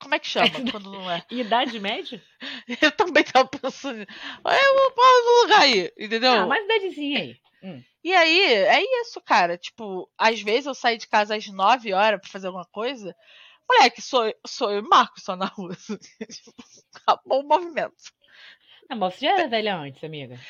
Como 0.00 0.14
é 0.14 0.18
que 0.18 0.26
chama 0.26 0.50
quando 0.72 0.90
não 0.90 1.08
é? 1.10 1.24
Idade 1.30 1.78
média? 1.78 2.20
Eu 2.82 2.90
também 2.90 3.22
tava 3.22 3.48
pensando. 3.48 4.00
Eu 4.00 4.94
vou 4.96 5.24
no 5.24 5.42
lugar 5.42 5.60
aí, 5.62 5.92
entendeu? 5.96 6.32
Ah, 6.32 6.46
mais 6.46 6.64
idadezinha 6.64 7.20
aí. 7.20 7.36
Hum. 7.62 7.82
E 8.02 8.12
aí, 8.12 8.40
é 8.52 8.82
isso, 9.02 9.20
cara. 9.20 9.56
Tipo, 9.56 10.10
às 10.18 10.40
vezes 10.40 10.66
eu 10.66 10.74
saio 10.74 10.98
de 10.98 11.06
casa 11.06 11.36
às 11.36 11.46
9 11.46 11.92
horas 11.92 12.20
pra 12.20 12.30
fazer 12.30 12.46
alguma 12.48 12.64
coisa. 12.66 13.14
Moleque, 13.70 14.02
sou, 14.02 14.34
sou 14.46 14.70
eu 14.72 14.80
e 14.80 14.88
Marcos 14.88 15.22
só 15.22 15.36
na 15.36 15.46
rua. 15.46 15.72
assim. 15.72 15.96
Tipo, 15.96 16.54
Acabou 16.94 17.40
o 17.42 17.46
movimento. 17.46 17.94
Ah, 18.88 18.96
mas 18.96 19.14
você 19.14 19.26
já 19.26 19.32
era 19.38 19.48
velha 19.48 19.76
antes, 19.76 20.02
amiga. 20.02 20.40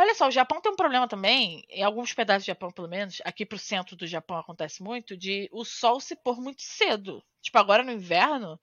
Olha 0.00 0.14
só, 0.14 0.28
o 0.28 0.30
Japão 0.30 0.60
tem 0.60 0.70
um 0.70 0.76
problema 0.76 1.08
também, 1.08 1.64
em 1.68 1.82
alguns 1.82 2.14
pedaços 2.14 2.44
do 2.44 2.46
Japão, 2.46 2.70
pelo 2.70 2.88
menos, 2.88 3.20
aqui 3.24 3.44
pro 3.44 3.58
centro 3.58 3.96
do 3.96 4.06
Japão 4.06 4.38
acontece 4.38 4.80
muito, 4.80 5.16
de 5.16 5.48
o 5.50 5.64
sol 5.64 5.98
se 5.98 6.14
pôr 6.14 6.40
muito 6.40 6.62
cedo. 6.62 7.20
Tipo, 7.42 7.58
agora 7.58 7.82
no 7.82 7.90
inverno, 7.90 8.60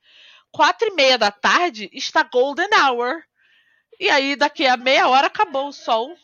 quatro 0.49 0.87
e 0.87 0.91
meia 0.91 1.17
da 1.17 1.31
tarde 1.31 1.89
está 1.91 2.23
golden 2.23 2.69
hour. 2.73 3.21
E 3.99 4.09
aí, 4.09 4.37
daqui 4.37 4.65
a 4.65 4.77
meia 4.77 5.09
hora, 5.09 5.27
acabou 5.27 5.67
o 5.67 5.73
sol. 5.73 6.15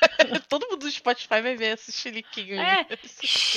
Todo 0.48 0.68
mundo 0.68 0.80
do 0.80 0.90
Spotify 0.90 1.40
vai 1.40 1.56
ver 1.56 1.74
esse 1.74 1.90
chiliquinho 1.90 2.60
aí. 2.60 2.66
É. 2.66 2.86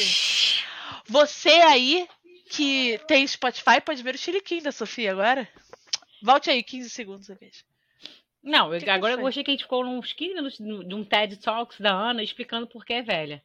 Você 1.07 1.49
aí 1.49 2.09
que 2.49 2.99
tem 3.07 3.28
Spotify 3.28 3.80
pode 3.80 4.01
ver 4.01 4.15
o 4.15 4.17
chiliquinho 4.17 4.63
da 4.63 4.72
Sofia 4.72 5.11
agora. 5.11 5.47
Volte 6.22 6.49
aí, 6.49 6.61
15 6.63 6.89
segundos 6.89 7.28
vez. 7.39 7.63
Não, 8.41 8.74
eu- 8.74 8.91
agora 8.91 9.13
eu 9.13 9.20
gostei 9.20 9.43
que 9.43 9.51
a 9.51 9.53
gente 9.53 9.63
ficou 9.63 9.86
uns 9.86 10.13
15 10.13 10.34
minutos 10.36 10.57
de 10.57 10.95
um 10.95 11.03
TED 11.03 11.38
Talks 11.38 11.80
da 11.80 11.91
Ana 11.91 12.24
explicando 12.24 12.65
por 12.67 12.86
que 12.86 12.93
é 12.93 13.01
velha. 13.01 13.43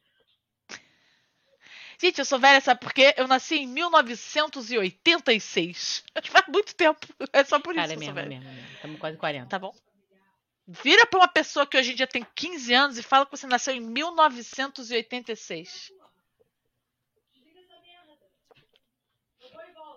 Gente, 2.01 2.19
eu 2.19 2.25
sou 2.25 2.37
velha, 2.39 2.59
sabe 2.59 2.81
por 2.81 2.91
quê? 2.93 3.13
Eu 3.15 3.25
nasci 3.27 3.55
em 3.55 3.67
1986. 3.67 6.03
Faz 6.25 6.45
muito 6.47 6.75
tempo. 6.75 6.99
É 7.31 7.43
só 7.45 7.57
por 7.59 7.73
Cara, 7.73 7.87
isso 7.87 7.93
é 7.93 7.97
que 7.97 8.03
eu 8.03 8.07
sou 8.07 8.15
mesmo, 8.15 8.33
é 8.33 8.37
mesmo, 8.37 8.49
é 8.49 8.53
mesmo. 8.53 8.69
Estamos 8.75 8.99
quase 8.99 9.17
40. 9.17 9.47
Tá 9.49 9.57
bom? 9.59 9.73
Vira 10.67 11.05
pra 11.05 11.19
uma 11.19 11.27
pessoa 11.27 11.65
que 11.65 11.77
hoje 11.77 11.93
em 11.93 11.95
dia 11.95 12.07
tem 12.07 12.25
15 12.35 12.73
anos 12.73 12.97
e 12.97 13.03
fala 13.03 13.25
que 13.25 13.31
você 13.31 13.47
nasceu 13.47 13.73
em 13.75 13.79
1986. 13.79 15.93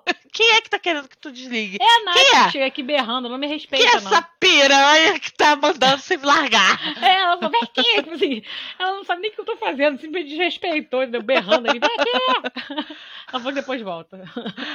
Quem 0.32 0.50
é 0.50 0.60
que 0.60 0.70
tá 0.70 0.78
querendo 0.78 1.08
que 1.08 1.16
tu 1.16 1.32
desligue? 1.32 1.78
É 1.80 1.84
a 1.84 2.04
Nath 2.04 2.14
Quem 2.14 2.26
é? 2.26 2.44
que 2.44 2.52
chega 2.52 2.66
aqui 2.66 2.82
berrando, 2.82 3.28
não 3.28 3.38
me 3.38 3.46
Quem 3.46 3.56
respeita, 3.56 3.84
é 3.84 4.00
não. 4.00 4.12
essa 4.12 4.22
piranha 4.38 5.18
que 5.18 5.32
tá 5.32 5.56
mandando 5.56 5.98
você 5.98 6.16
me 6.16 6.24
largar? 6.24 6.78
É, 7.02 7.20
ela 7.20 7.36
falou, 7.36 7.50
vem 7.50 7.62
aqui, 7.62 7.82
tipo 8.02 8.14
assim, 8.14 8.42
ela 8.78 8.92
não 8.92 9.04
sabe 9.04 9.22
nem 9.22 9.30
o 9.30 9.34
que 9.34 9.40
eu 9.40 9.44
tô 9.44 9.56
fazendo, 9.56 10.00
simplesmente 10.00 10.30
desrespeitou, 10.30 11.02
entendeu? 11.02 11.22
berrando 11.22 11.68
ali, 11.68 11.78
vem 11.78 11.90
aqui. 11.90 12.86
Ela 13.30 13.40
falou 13.40 13.48
que 13.48 13.60
depois 13.60 13.82
volta. 13.82 14.22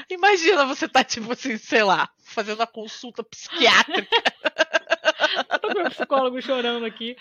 Imagina 0.10 0.66
você 0.66 0.88
tá, 0.88 1.04
tipo 1.04 1.32
assim, 1.32 1.58
sei 1.58 1.84
lá, 1.84 2.10
fazendo 2.24 2.62
a 2.62 2.68
consulta 2.68 3.24
psiquiátrica. 3.24 4.16
Eu 5.50 5.60
tô 5.60 5.68
com 5.70 5.80
meu 5.80 5.90
psicólogo 5.90 6.42
chorando 6.42 6.86
aqui. 6.86 7.16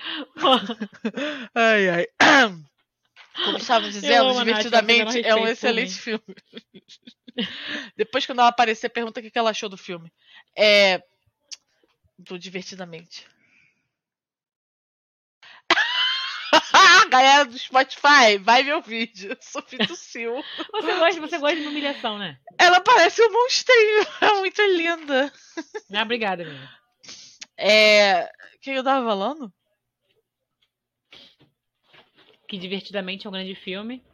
Ai, 1.54 1.88
ai. 1.88 2.06
Como 3.44 3.56
estávamos 3.56 3.94
dizendo, 3.94 4.26
Nath, 4.26 4.34
ela 4.34 4.44
divertidamente 4.44 5.26
é 5.26 5.34
um 5.34 5.46
excelente 5.46 5.94
filme. 5.94 6.22
Depois, 7.96 8.26
quando 8.26 8.40
ela 8.40 8.48
aparecer, 8.48 8.88
pergunta 8.88 9.20
o 9.20 9.22
que 9.22 9.30
que 9.30 9.38
ela 9.38 9.50
achou 9.50 9.68
do 9.68 9.76
filme. 9.76 10.12
É. 10.56 11.02
Do 12.18 12.38
Divertidamente. 12.38 13.26
Galera 17.10 17.44
do 17.44 17.58
Spotify, 17.58 18.38
vai 18.40 18.62
ver 18.62 18.74
o 18.74 18.82
vídeo. 18.82 19.36
Sofia 19.40 19.86
tossiu. 19.86 20.42
Você 20.72 20.94
gosta, 20.98 21.20
você 21.20 21.38
gosta 21.38 21.56
de 21.60 21.66
humilhação, 21.66 22.18
né? 22.18 22.38
Ela 22.58 22.80
parece 22.80 23.22
um 23.22 23.32
monstrinho. 23.32 24.06
É 24.20 24.38
muito 24.38 24.62
linda. 24.62 25.32
Ah, 25.92 26.02
obrigada, 26.02 26.42
amiga. 26.42 26.70
É. 27.56 28.30
O 28.56 28.60
que 28.60 28.70
eu 28.70 28.84
tava 28.84 29.04
falando? 29.04 29.52
Que 32.48 32.58
divertidamente 32.58 33.26
é 33.26 33.30
um 33.30 33.32
grande 33.32 33.54
filme. 33.54 34.04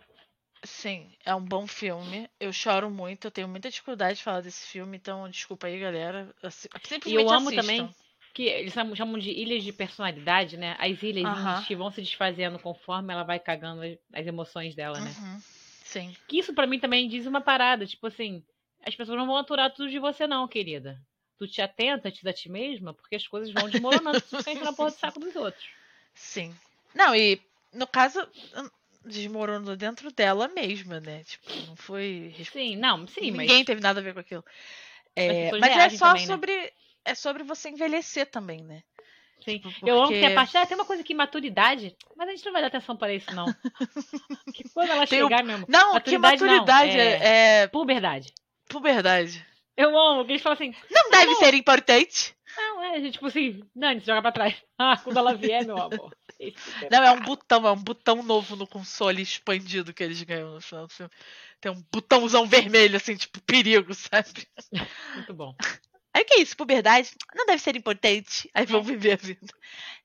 Sim, 0.64 1.10
é 1.24 1.34
um 1.34 1.40
bom 1.44 1.66
filme. 1.66 2.28
Eu 2.40 2.52
choro 2.52 2.90
muito, 2.90 3.26
eu 3.26 3.30
tenho 3.30 3.48
muita 3.48 3.70
dificuldade 3.70 4.18
de 4.18 4.24
falar 4.24 4.40
desse 4.40 4.66
filme, 4.66 4.96
então 4.96 5.28
desculpa 5.28 5.66
aí, 5.66 5.78
galera. 5.78 6.34
Assi- 6.42 6.68
E 6.74 6.88
Simplesmente 6.88 7.14
eu 7.14 7.30
amo 7.30 7.48
assistam. 7.50 7.62
também 7.62 7.94
que 8.34 8.42
eles 8.44 8.72
chamam 8.72 9.18
de 9.18 9.30
ilhas 9.30 9.62
de 9.64 9.72
personalidade, 9.72 10.56
né? 10.56 10.76
As 10.78 11.02
ilhas 11.02 11.26
Aham. 11.26 11.64
que 11.66 11.74
vão 11.76 11.90
se 11.90 12.00
desfazendo 12.00 12.58
conforme 12.58 13.12
ela 13.12 13.24
vai 13.24 13.38
cagando 13.38 13.82
as, 14.12 14.26
emoções 14.26 14.74
dela, 14.74 15.00
né? 15.00 15.16
Uhum, 15.18 15.40
Sim. 15.84 16.16
Que 16.28 16.38
isso 16.38 16.54
pra 16.54 16.66
mim 16.66 16.78
também 16.78 17.08
diz 17.08 17.26
uma 17.26 17.40
parada, 17.40 17.86
tipo 17.86 18.06
assim, 18.06 18.42
as 18.84 18.94
pessoas 18.94 19.18
não 19.18 19.26
vão 19.26 19.36
aturar 19.36 19.72
tudo 19.72 19.88
de 19.90 19.98
você 19.98 20.26
não, 20.26 20.46
querida. 20.46 21.00
Tu 21.38 21.46
te 21.48 21.62
atenta 21.62 22.08
a 22.08 22.32
ti 22.32 22.48
mesma, 22.48 22.92
porque 22.94 23.16
as 23.16 23.26
coisas 23.26 23.52
vão 23.52 23.68
desmoronando 23.68 24.20
se 24.20 24.30
você 24.32 24.50
entra 24.50 24.64
na 24.64 24.72
porra 24.72 24.90
do 24.90 24.96
saco 24.98 25.20
dos 25.20 25.34
outros. 25.36 25.64
Sim. 26.14 26.54
Não, 26.94 27.14
e 27.14 27.40
no 27.72 27.86
caso, 27.86 28.20
hum, 28.56 28.68
desmoronou 29.04 29.76
dentro 29.76 30.12
dela 30.12 30.48
mesma, 30.48 31.00
né? 31.00 31.24
Tipo, 31.24 31.50
não 31.66 31.76
foi. 31.76 32.34
Sim, 32.52 32.76
não, 32.76 33.06
sim, 33.06 33.30
mas 33.30 33.40
Ninguém 33.48 33.64
teve 33.64 33.80
nada 33.80 34.00
a 34.00 34.02
ver 34.02 34.14
com 34.14 34.20
aquilo. 34.20 34.44
É, 35.14 35.44
pessoas 35.44 35.60
mas 35.60 35.76
é 35.76 35.90
só 35.90 36.08
também, 36.08 36.22
né? 36.22 36.26
sobre. 36.26 36.72
É 37.04 37.14
sobre 37.14 37.42
você 37.42 37.70
envelhecer 37.70 38.26
também, 38.26 38.62
né? 38.62 38.82
sim. 39.42 39.58
Tipo, 39.58 39.88
Eu 39.88 39.98
amo 39.98 40.08
que 40.08 40.14
porque 40.14 40.26
a 40.26 40.34
parte, 40.34 40.68
tem 40.68 40.76
uma 40.76 40.84
coisa 40.84 41.02
que 41.02 41.14
maturidade, 41.14 41.96
mas 42.16 42.28
a 42.28 42.32
gente 42.32 42.44
não 42.44 42.52
vai 42.52 42.60
dar 42.60 42.68
atenção 42.68 42.96
para 42.96 43.12
isso 43.14 43.34
não. 43.34 43.46
que 44.54 44.68
quando 44.74 44.90
ela 44.90 45.06
Tem 45.06 45.20
chegar 45.22 45.42
mesmo, 45.42 45.64
Não, 45.68 45.94
Maturidade 45.94 46.38
que 46.38 46.44
não, 46.44 46.56
maturidade 46.56 47.00
é... 47.00 47.62
é 47.62 47.66
puberdade. 47.68 48.32
puberdade. 48.68 49.46
Eu 49.76 49.96
amo, 49.96 50.24
que 50.24 50.32
eles 50.32 50.42
falam 50.42 50.54
assim, 50.54 50.74
Não 50.90 51.10
deve 51.10 51.34
ser 51.36 51.54
importante. 51.54 52.34
não, 52.56 52.82
é, 52.82 53.00
gente, 53.00 53.12
tipo 53.12 53.26
assim, 53.26 53.62
Nani, 53.74 54.00
se 54.00 54.06
joga 54.06 54.22
pra 54.22 54.32
trás. 54.32 54.54
Ah, 54.80 54.96
quando 54.96 55.16
ela 55.16 55.34
vier, 55.34 55.64
meu 55.64 55.76
amor. 55.76 56.14
Não, 56.90 57.02
é 57.02 57.10
um 57.12 57.20
botão, 57.20 57.66
é 57.66 57.72
um 57.72 57.82
botão 57.82 58.22
novo 58.22 58.54
no 58.56 58.66
console 58.66 59.20
expandido 59.22 59.92
que 59.92 60.02
eles 60.04 60.22
ganham 60.22 60.54
no 60.54 60.60
final 60.60 60.86
do 60.86 60.92
filme. 60.92 61.10
Tem 61.60 61.72
um 61.72 61.84
botãozão 61.92 62.46
vermelho, 62.46 62.96
assim, 62.96 63.16
tipo, 63.16 63.40
perigo, 63.40 63.92
sabe? 63.94 64.46
Muito 65.14 65.34
bom. 65.34 65.54
Aí 66.14 66.22
o 66.22 66.26
que 66.26 66.34
é 66.34 66.40
isso? 66.40 66.56
Puberdade? 66.56 67.10
Não 67.34 67.46
deve 67.46 67.62
ser 67.62 67.76
importante. 67.76 68.48
Aí 68.54 68.66
vão 68.66 68.82
viver 68.82 69.12
a 69.12 69.16
vida. 69.16 69.46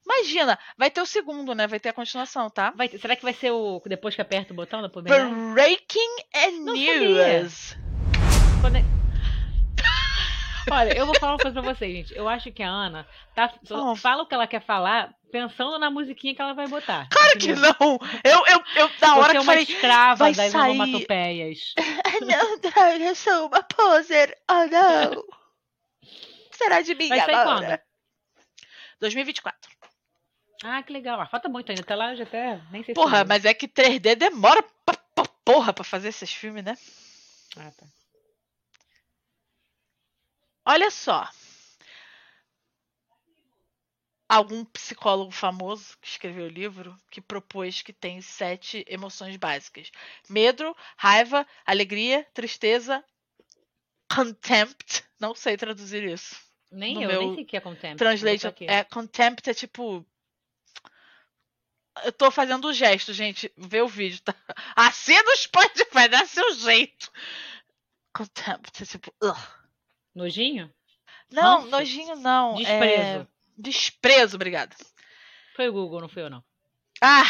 Imagina, 0.05 0.59
vai 0.77 0.91
ter 0.91 1.01
o 1.01 1.05
segundo, 1.05 1.55
né? 1.55 1.65
Vai 1.65 1.79
ter 1.79 1.89
a 1.89 1.93
continuação, 1.93 2.49
tá? 2.49 2.71
Vai 2.71 2.89
ter- 2.89 2.99
será 2.99 3.15
que 3.15 3.23
vai 3.23 3.33
ser 3.33 3.51
o 3.51 3.81
depois 3.85 4.13
que 4.13 4.21
aperta 4.21 4.53
o 4.53 4.55
botão 4.55 4.81
da 4.81 4.89
puberdade? 4.89 5.33
Breaking 5.53 6.15
and 6.35 6.51
Não 6.65 6.75
sabia. 6.75 7.39
News. 7.41 7.73
É- 7.73 9.02
Olha, 10.71 10.97
eu 10.97 11.05
vou 11.05 11.15
falar 11.19 11.33
uma 11.33 11.39
coisa 11.39 11.61
pra 11.61 11.73
vocês, 11.73 11.91
gente. 11.93 12.15
Eu 12.15 12.27
acho 12.27 12.51
que 12.51 12.63
a 12.63 12.69
Ana 12.69 13.07
tá, 13.35 13.53
Oh. 13.71 13.95
fala 13.95 14.23
o 14.23 14.25
que 14.25 14.33
ela 14.33 14.47
quer 14.47 14.61
falar 14.61 15.13
pensando 15.31 15.77
na 15.79 15.89
musiquinha 15.89 16.33
que 16.35 16.41
ela 16.41 16.53
vai 16.53 16.67
botar. 16.67 17.07
Claro 17.09 17.37
que 17.39 17.53
não! 17.53 17.99
Eu, 18.23 18.45
eu, 18.47 18.63
eu 18.75 18.91
na 19.01 19.15
hora 19.17 19.25
Você 19.25 19.31
que 19.31 19.37
é 19.37 19.39
uma 19.39 19.45
falei. 19.45 19.63
escrava 19.63 20.15
vai 20.15 20.33
das 20.33 20.51
sair- 20.51 20.71
onomatopeias. 20.71 21.73
"Ah, 21.77 21.81
Não, 22.25 22.59
droga, 22.59 23.03
eu 23.03 23.15
sou 23.15 23.47
uma 23.47 23.63
poser. 23.63 24.37
Oh, 24.49 24.65
não. 24.65 25.23
Será 26.51 26.81
de 26.81 26.95
mim 26.95 27.09
Vai 27.09 27.19
sair 27.19 27.35
agora? 27.35 27.59
quando? 27.67 27.79
2024. 28.99 29.71
Ah, 30.63 30.81
que 30.81 30.93
legal. 30.93 31.19
Ah, 31.19 31.25
falta 31.25 31.49
muito 31.49 31.69
ainda. 31.71 31.81
Até 31.81 31.95
lá 31.95 32.11
eu 32.11 32.17
já 32.17 32.23
até 32.23 32.61
nem 32.71 32.83
sei 32.83 32.93
se 32.93 33.01
Porra, 33.01 33.19
eu- 33.21 33.25
mas 33.27 33.43
é 33.43 33.53
que 33.53 33.67
3D 33.67 34.15
demora 34.15 34.63
pra, 34.85 34.95
pra 35.15 35.25
porra 35.43 35.73
pra 35.73 35.83
fazer 35.83 36.07
esses 36.09 36.31
filmes, 36.33 36.63
né? 36.63 36.77
Ah, 37.57 37.69
tá. 37.77 37.85
Olha 40.65 40.89
só. 40.89 41.29
Algum 44.27 44.65
psicólogo 44.65 45.31
famoso 45.31 45.97
que 46.01 46.07
escreveu 46.07 46.45
o 46.45 46.49
livro 46.49 46.97
que 47.11 47.21
propôs 47.21 47.81
que 47.81 47.93
tem 47.93 48.21
sete 48.21 48.83
emoções 48.87 49.35
básicas: 49.35 49.91
medo, 50.29 50.75
raiva, 50.97 51.45
alegria, 51.65 52.25
tristeza, 52.33 53.03
contempt. 54.13 55.03
Não 55.19 55.35
sei 55.35 55.57
traduzir 55.57 56.03
isso. 56.03 56.35
Nem 56.71 56.95
No 56.95 57.03
eu, 57.03 57.21
nem 57.21 57.35
sei 57.35 57.43
o 57.43 57.47
que 57.47 57.57
é 57.57 57.59
contempt. 57.59 57.97
Translate 57.97 58.47
aqui. 58.47 58.65
é 58.65 58.83
contempt 58.83 59.49
é 59.49 59.53
tipo. 59.53 60.05
Eu 62.03 62.11
tô 62.11 62.31
fazendo 62.31 62.65
o 62.69 62.73
gesto, 62.73 63.13
gente. 63.13 63.51
Vê 63.55 63.81
o 63.81 63.87
vídeo, 63.87 64.19
tá? 64.21 64.33
Assina 64.75 65.29
o 65.29 65.37
Spotify, 65.37 66.07
dá 66.09 66.25
seu 66.25 66.55
jeito. 66.55 67.11
Contempt 68.11 68.81
é 68.81 68.85
tipo. 68.85 69.13
ugh. 69.21 69.62
Nojinho? 70.15 70.71
Não, 71.31 71.65
nojinho 71.65 72.15
não. 72.17 72.55
Desprezo. 72.55 73.21
É... 73.21 73.27
Desprezo, 73.57 74.35
obrigada. 74.35 74.75
Foi 75.55 75.67
o 75.69 75.73
Google, 75.73 76.01
não 76.01 76.09
foi 76.09 76.23
eu, 76.23 76.29
não. 76.29 76.43
Ah, 77.01 77.23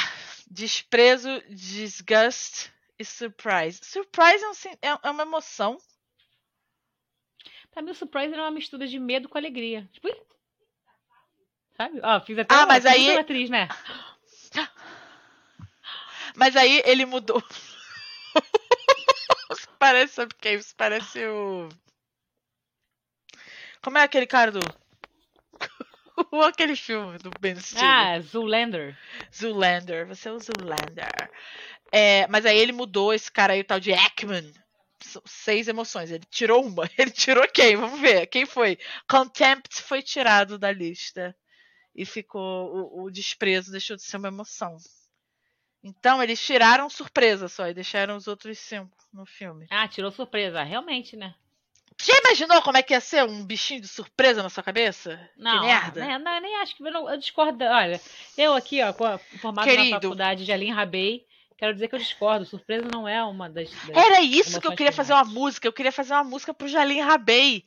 desprezo, 0.49 1.29
disgust 1.49 2.71
e 2.99 3.03
surprise. 3.05 3.79
Surprise 3.83 4.43
é, 4.43 4.47
um 4.49 4.53
é- 4.95 4.99
é 5.03 5.09
uma 5.11 5.23
emoção. 5.23 5.77
Pra 7.71 7.81
mim, 7.81 7.91
o 7.91 7.95
surprise 7.95 8.31
era 8.33 8.43
uma 8.43 8.51
mistura 8.51 8.87
de 8.87 8.99
medo 8.99 9.27
com 9.27 9.37
alegria. 9.37 9.89
Tipo, 9.93 10.07
sabe? 11.75 11.99
Ó, 12.03 12.21
fiz 12.21 12.37
até 12.37 12.53
Ah, 12.53 12.59
uma- 12.59 12.65
mas 12.67 12.85
aí- 12.85 13.17
atriz, 13.17 13.49
né? 13.49 13.67
Mas 16.35 16.55
aí 16.55 16.81
ele 16.85 17.05
mudou. 17.05 17.43
Parece, 19.77 20.13
sabe 20.15 20.33
quem? 20.35 20.55
Isso 20.55 20.73
parece 20.75 21.23
o. 21.27 21.69
Como 23.83 23.97
é 23.97 24.03
aquele 24.03 24.25
cara 24.25 24.51
do. 24.51 24.59
aquele 26.47 26.75
filme 26.75 27.17
do 27.17 27.29
Ben 27.39 27.55
Stiller. 27.59 27.85
Ah, 27.85 28.19
Zoolander. 28.21 28.97
Zoolander. 29.35 30.07
Você 30.07 30.29
é 30.29 30.31
o 30.31 30.39
Zoolander. 30.39 31.29
É, 31.91 32.25
mas 32.27 32.45
aí 32.45 32.57
ele 32.57 32.71
mudou 32.71 33.13
esse 33.13 33.31
cara 33.31 33.53
aí, 33.53 33.59
o 33.59 33.65
tal 33.65 33.79
de 33.79 33.91
Ackman. 33.93 34.51
São 35.01 35.21
seis 35.25 35.67
emoções. 35.67 36.11
Ele 36.11 36.23
tirou 36.31 36.65
uma. 36.65 36.89
Ele 36.97 37.11
tirou 37.11 37.45
quem? 37.49 37.75
Vamos 37.75 37.99
ver. 37.99 38.25
Quem 38.27 38.45
foi? 38.45 38.79
Contempt 39.07 39.81
foi 39.81 40.01
tirado 40.01 40.57
da 40.57 40.71
lista. 40.71 41.35
E 41.93 42.05
ficou. 42.05 42.73
O, 42.73 43.03
o 43.03 43.11
desprezo 43.11 43.69
deixou 43.69 43.97
de 43.97 44.01
ser 44.01 44.15
uma 44.15 44.29
emoção. 44.29 44.77
Então, 45.83 46.23
eles 46.23 46.41
tiraram 46.41 46.89
surpresa 46.89 47.49
só 47.49 47.67
e 47.67 47.73
deixaram 47.73 48.15
os 48.15 48.27
outros 48.27 48.57
cinco 48.57 48.97
no 49.11 49.25
filme. 49.25 49.67
Ah, 49.69 49.85
tirou 49.89 50.09
surpresa. 50.09 50.63
Realmente, 50.63 51.17
né? 51.17 51.35
Já 52.01 52.17
imaginou 52.19 52.61
como 52.61 52.77
é 52.77 52.83
que 52.83 52.93
ia 52.93 52.99
ser 53.01 53.23
um 53.23 53.45
bichinho 53.45 53.81
de 53.81 53.87
surpresa 53.87 54.41
na 54.43 54.49
sua 54.49 54.63
cabeça? 54.63 55.19
Não, 55.37 55.59
que 55.61 55.65
merda. 55.67 56.05
né, 56.05 56.17
não, 56.17 56.39
nem 56.41 56.55
acho 56.57 56.75
que 56.75 56.83
eu, 56.83 56.91
não- 56.91 57.09
eu 57.09 57.17
discordo. 57.17 57.63
Olha, 57.63 57.99
eu 58.37 58.53
aqui, 58.53 58.81
ó, 58.81 58.93
formado 59.39 59.65
Querido. 59.67 59.89
na 59.91 60.01
faculdade 60.01 60.45
de 60.45 60.51
Aline 60.51 60.71
Rabei, 60.71 61.25
quero 61.57 61.73
dizer 61.73 61.87
que 61.87 61.95
eu 61.95 61.99
discordo. 61.99 62.45
Surpresa 62.45 62.87
não 62.91 63.07
é 63.07 63.23
uma 63.23 63.49
das. 63.49 63.69
das- 63.69 63.89
Era 63.97 64.21
isso 64.21 64.59
que 64.59 64.67
eu 64.67 64.75
queria 64.75 64.91
fazer 64.91 65.13
uma 65.13 65.25
música. 65.25 65.67
Eu 65.67 65.73
queria 65.73 65.91
fazer 65.91 66.13
uma 66.13 66.23
música 66.23 66.53
pro 66.53 66.67
Jalim 66.67 66.99
Rabei, 67.01 67.65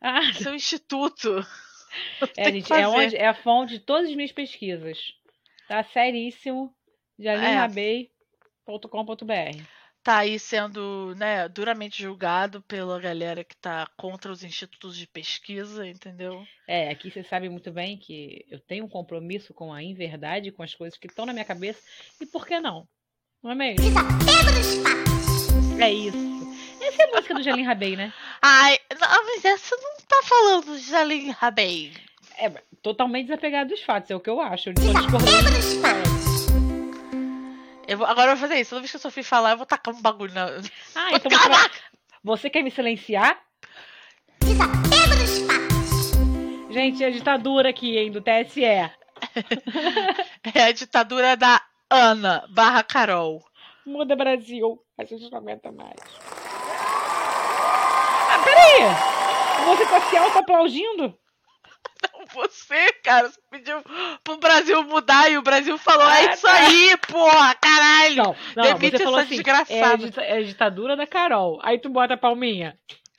Ah, 0.00 0.32
seu 0.34 0.54
instituto. 0.54 1.44
é, 2.36 2.50
gente, 2.50 2.72
é, 2.72 2.88
onde, 2.88 3.16
é 3.16 3.26
a 3.28 3.34
fonte 3.34 3.74
de 3.74 3.78
todas 3.80 4.08
as 4.08 4.14
minhas 4.16 4.32
pesquisas. 4.32 5.14
Tá 5.68 5.82
seríssimo. 5.84 6.74
De 7.18 7.28
É. 7.28 7.34
Tá 10.02 10.18
aí 10.18 10.36
sendo 10.36 11.14
né, 11.16 11.48
duramente 11.48 12.02
julgado 12.02 12.60
pela 12.62 12.98
galera 12.98 13.44
que 13.44 13.56
tá 13.56 13.88
contra 13.96 14.32
os 14.32 14.42
institutos 14.42 14.96
de 14.96 15.06
pesquisa, 15.06 15.86
entendeu? 15.86 16.44
É, 16.66 16.90
aqui 16.90 17.08
você 17.08 17.22
sabe 17.22 17.48
muito 17.48 17.70
bem 17.70 17.96
que 17.96 18.44
eu 18.50 18.58
tenho 18.58 18.84
um 18.84 18.88
compromisso 18.88 19.54
com 19.54 19.72
a 19.72 19.80
inverdade, 19.80 20.50
com 20.50 20.62
as 20.64 20.74
coisas 20.74 20.98
que 20.98 21.06
estão 21.06 21.24
na 21.24 21.32
minha 21.32 21.44
cabeça. 21.44 21.80
E 22.20 22.26
por 22.26 22.44
que 22.44 22.58
não? 22.58 22.88
Não 23.40 23.52
é 23.52 23.54
mesmo? 23.54 23.84
É 25.80 25.92
isso. 25.92 26.18
Essa 26.80 27.02
é 27.02 27.06
a 27.06 27.10
música 27.10 27.34
do 27.34 27.42
Jalim 27.42 27.62
Rabei, 27.62 27.96
né? 27.96 28.12
Ai, 28.42 28.78
não, 29.00 29.24
mas 29.24 29.44
essa 29.44 29.76
não 29.76 29.96
tá 30.08 30.20
falando 30.24 30.76
de 30.76 30.90
Jalim 30.90 31.30
Rabei. 31.30 31.92
É 32.38 32.50
totalmente 32.82 33.26
desapegado 33.26 33.70
dos 33.70 33.82
fatos, 33.82 34.10
é 34.10 34.16
o 34.16 34.20
que 34.20 34.30
eu 34.30 34.40
acho. 34.40 34.70
Eu 34.70 34.72
discordando 34.74 35.50
dos 35.50 35.74
fatos. 35.74 36.11
Eu 37.92 37.98
vou- 37.98 38.06
agora 38.06 38.32
eu 38.32 38.36
vou 38.36 38.48
fazer 38.48 38.60
isso. 38.60 38.70
Toda 38.70 38.80
vez 38.80 38.90
que 38.90 38.96
a 38.96 39.00
Sofia 39.00 39.22
falar, 39.24 39.50
eu 39.52 39.56
vou 39.58 39.66
tacar 39.66 39.94
um 39.94 40.00
bagulho 40.00 40.32
na. 40.32 40.46
Ah, 40.94 41.10
então 41.12 41.30
você, 41.30 41.48
vai... 41.48 41.70
você 42.24 42.50
quer 42.50 42.62
me 42.62 42.70
silenciar? 42.70 43.38
Gente, 46.70 47.04
a 47.04 47.10
ditadura 47.10 47.68
aqui, 47.68 47.98
hein, 47.98 48.10
do 48.10 48.20
TSE. 48.22 48.62
É 50.54 50.64
a 50.64 50.72
ditadura 50.72 51.36
da 51.36 51.60
Ana 51.88 52.44
barra 52.50 52.82
Carol. 52.82 53.44
Muda 53.86 54.16
Brasil. 54.16 54.82
A 54.98 55.04
gente 55.04 55.30
não 55.30 55.38
aguenta 55.38 55.70
mais. 55.70 55.94
aí! 58.44 59.66
Você 59.66 59.86
tá 59.86 60.00
se 60.00 60.16
auto-aplaudindo? 60.16 61.14
Você, 62.34 62.92
cara, 63.04 63.28
você 63.28 63.40
pediu 63.50 63.82
pro 64.24 64.38
Brasil 64.38 64.82
mudar 64.84 65.30
e 65.30 65.38
o 65.38 65.42
Brasil 65.42 65.76
falou: 65.78 66.08
é 66.08 66.32
isso 66.32 66.42
tá. 66.42 66.52
aí, 66.52 66.96
porra, 67.08 67.54
caralho! 67.54 68.16
Não, 68.16 68.36
não, 68.56 68.62
Demite 68.64 69.02
essa 69.02 69.20
assim, 69.20 69.28
desgraçada. 69.30 69.74
É 69.74 69.84
a, 69.84 69.96
dita- 69.96 70.22
é 70.22 70.38
a 70.38 70.42
ditadura 70.42 70.96
da 70.96 71.06
Carol. 71.06 71.60
Aí 71.62 71.78
tu 71.78 71.88
bota 71.88 72.14
a 72.14 72.16
palminha. 72.16 72.78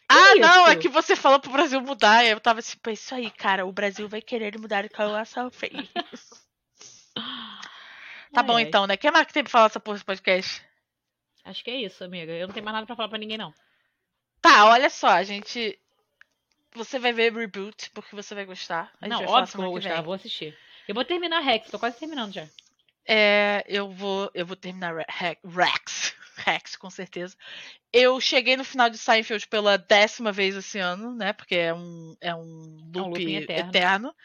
Ah, 0.10 0.32
isso? 0.32 0.40
não, 0.40 0.68
é 0.68 0.76
que 0.76 0.90
você 0.90 1.16
falou 1.16 1.40
pro 1.40 1.52
Brasil 1.52 1.82
mudar. 1.82 2.26
Eu 2.26 2.40
tava 2.40 2.60
assim, 2.60 2.78
pô, 2.78 2.90
isso 2.90 3.14
aí, 3.16 3.32
cara, 3.32 3.66
o 3.66 3.72
Brasil 3.72 4.08
vai 4.08 4.22
querer 4.22 4.60
mudar 4.60 4.88
com 4.90 5.16
a 5.16 5.26
Sophie. 5.26 5.90
Tá 8.34 8.42
bom 8.42 8.58
ai. 8.58 8.64
então, 8.64 8.88
né? 8.88 8.98
Quem 8.98 9.12
mais 9.12 9.28
que 9.28 9.34
tem 9.34 9.44
pra 9.44 9.52
falar 9.52 9.66
essa 9.68 9.80
porra 9.80 9.96
desse 9.96 10.06
podcast? 10.06 10.66
Acho 11.46 11.64
que 11.64 11.70
é 11.70 11.76
isso, 11.76 12.04
amiga. 12.04 12.32
Eu 12.32 12.48
não 12.48 12.54
tenho 12.54 12.66
mais 12.66 12.74
nada 12.74 12.88
pra 12.88 12.96
falar 12.96 13.10
pra 13.10 13.18
ninguém, 13.20 13.38
não. 13.38 13.54
Tá, 14.42 14.66
olha 14.66 14.90
só, 14.90 15.08
a 15.08 15.24
gente. 15.24 15.80
Você 16.76 17.00
vai 17.00 17.14
ver 17.14 17.34
Reboot, 17.34 17.90
porque 17.92 18.16
você 18.16 18.34
vai 18.36 18.46
gostar. 18.46 18.92
Não, 19.02 19.24
óbvio 19.26 19.52
que 19.52 19.58
eu 19.58 19.62
vou 19.64 19.74
gostar, 19.74 20.02
vou 20.02 20.14
assistir. 20.14 20.58
Eu 20.88 20.96
vou 20.96 21.06
terminar 21.06 21.40
Rex, 21.40 21.70
tô 21.70 21.80
quase 21.80 21.98
terminando 21.98 22.34
já. 22.34 22.48
É, 23.06 23.64
eu 23.68 23.92
vou, 23.92 24.30
eu 24.34 24.46
vou 24.46 24.56
terminar 24.56 24.96
Re- 24.96 25.06
Re- 25.10 25.38
Rex. 25.46 26.16
Rex, 26.36 26.76
com 26.76 26.90
certeza. 26.90 27.38
Eu 27.92 28.20
cheguei 28.20 28.58
no 28.58 28.64
final 28.64 28.90
de 28.90 28.98
Seinfeld 28.98 29.48
pela 29.48 29.78
décima 29.78 30.32
vez 30.32 30.56
esse 30.56 30.80
ano, 30.80 31.14
né? 31.16 31.32
Porque 31.32 31.56
é 31.56 31.74
um, 31.74 32.16
é 32.20 32.34
um 32.34 32.90
loop 32.94 33.10
looping 33.10 33.36
eterno. 33.36 33.70
eterno. 33.70 34.16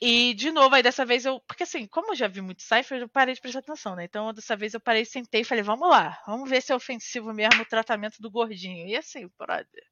E, 0.00 0.34
de 0.34 0.50
novo, 0.50 0.74
aí 0.74 0.82
dessa 0.82 1.04
vez 1.06 1.24
eu. 1.24 1.40
Porque 1.40 1.62
assim, 1.62 1.86
como 1.86 2.12
eu 2.12 2.16
já 2.16 2.28
vi 2.28 2.40
muito 2.42 2.62
Seinfeld, 2.62 3.02
eu 3.02 3.08
parei 3.08 3.34
de 3.34 3.40
prestar 3.40 3.60
atenção, 3.60 3.96
né? 3.96 4.04
Então, 4.04 4.34
dessa 4.34 4.54
vez 4.54 4.74
eu 4.74 4.80
parei, 4.80 5.04
sentei 5.04 5.40
e 5.40 5.44
falei, 5.44 5.62
vamos 5.62 5.88
lá, 5.88 6.20
vamos 6.26 6.48
ver 6.50 6.60
se 6.60 6.72
é 6.72 6.76
ofensivo 6.76 7.32
mesmo 7.32 7.62
o 7.62 7.66
tratamento 7.66 8.20
do 8.20 8.30
gordinho. 8.30 8.86
E 8.86 8.96
assim, 8.96 9.30
brother. 9.38 9.84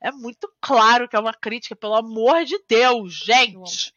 É 0.00 0.10
muito 0.12 0.52
claro 0.60 1.08
que 1.08 1.16
é 1.16 1.18
uma 1.20 1.34
crítica, 1.34 1.74
pelo 1.76 1.94
amor 1.94 2.44
de 2.44 2.58
Deus, 2.68 3.14
gente! 3.14 3.92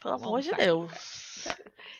Pelo 0.00 0.14
amo 0.14 0.24
amor 0.26 0.40
de 0.40 0.46
Seinfeld. 0.46 0.66
Deus. 0.88 1.48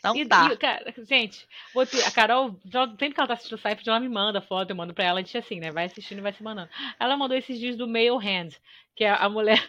Não 0.05 0.15
E, 0.15 0.25
dá. 0.25 0.49
e, 0.53 0.57
cara, 0.57 0.95
gente, 0.99 1.47
vou 1.75 1.85
ter- 1.85 2.05
a 2.05 2.11
Carol, 2.11 2.57
ela- 2.73 2.87
sempre 2.91 3.13
que 3.13 3.21
ela 3.21 3.27
tá 3.27 3.35
assistindo 3.35 3.59
o 3.59 3.61
Seinfeld, 3.61 3.89
ela 3.89 3.99
me 4.01 4.09
manda 4.09 4.41
foto, 4.41 4.71
eu 4.71 4.77
mando 4.77 4.95
pra 4.95 5.05
ela, 5.05 5.19
a 5.19 5.23
gente 5.23 5.37
assim, 5.37 5.59
né? 5.59 5.71
Vai 5.73 5.87
assistindo 5.87 6.19
e 6.19 6.23
vai 6.23 6.33
se 6.33 6.43
mandando. 6.43 6.71
Ela 7.01 7.17
mandou 7.17 7.37
esses 7.37 7.59
dias 7.59 7.77
do 7.77 7.89
Male 7.89 8.11
Hand, 8.11 8.51
que 8.95 9.03
é 9.05 9.11
a 9.11 9.29
mulher 9.29 9.69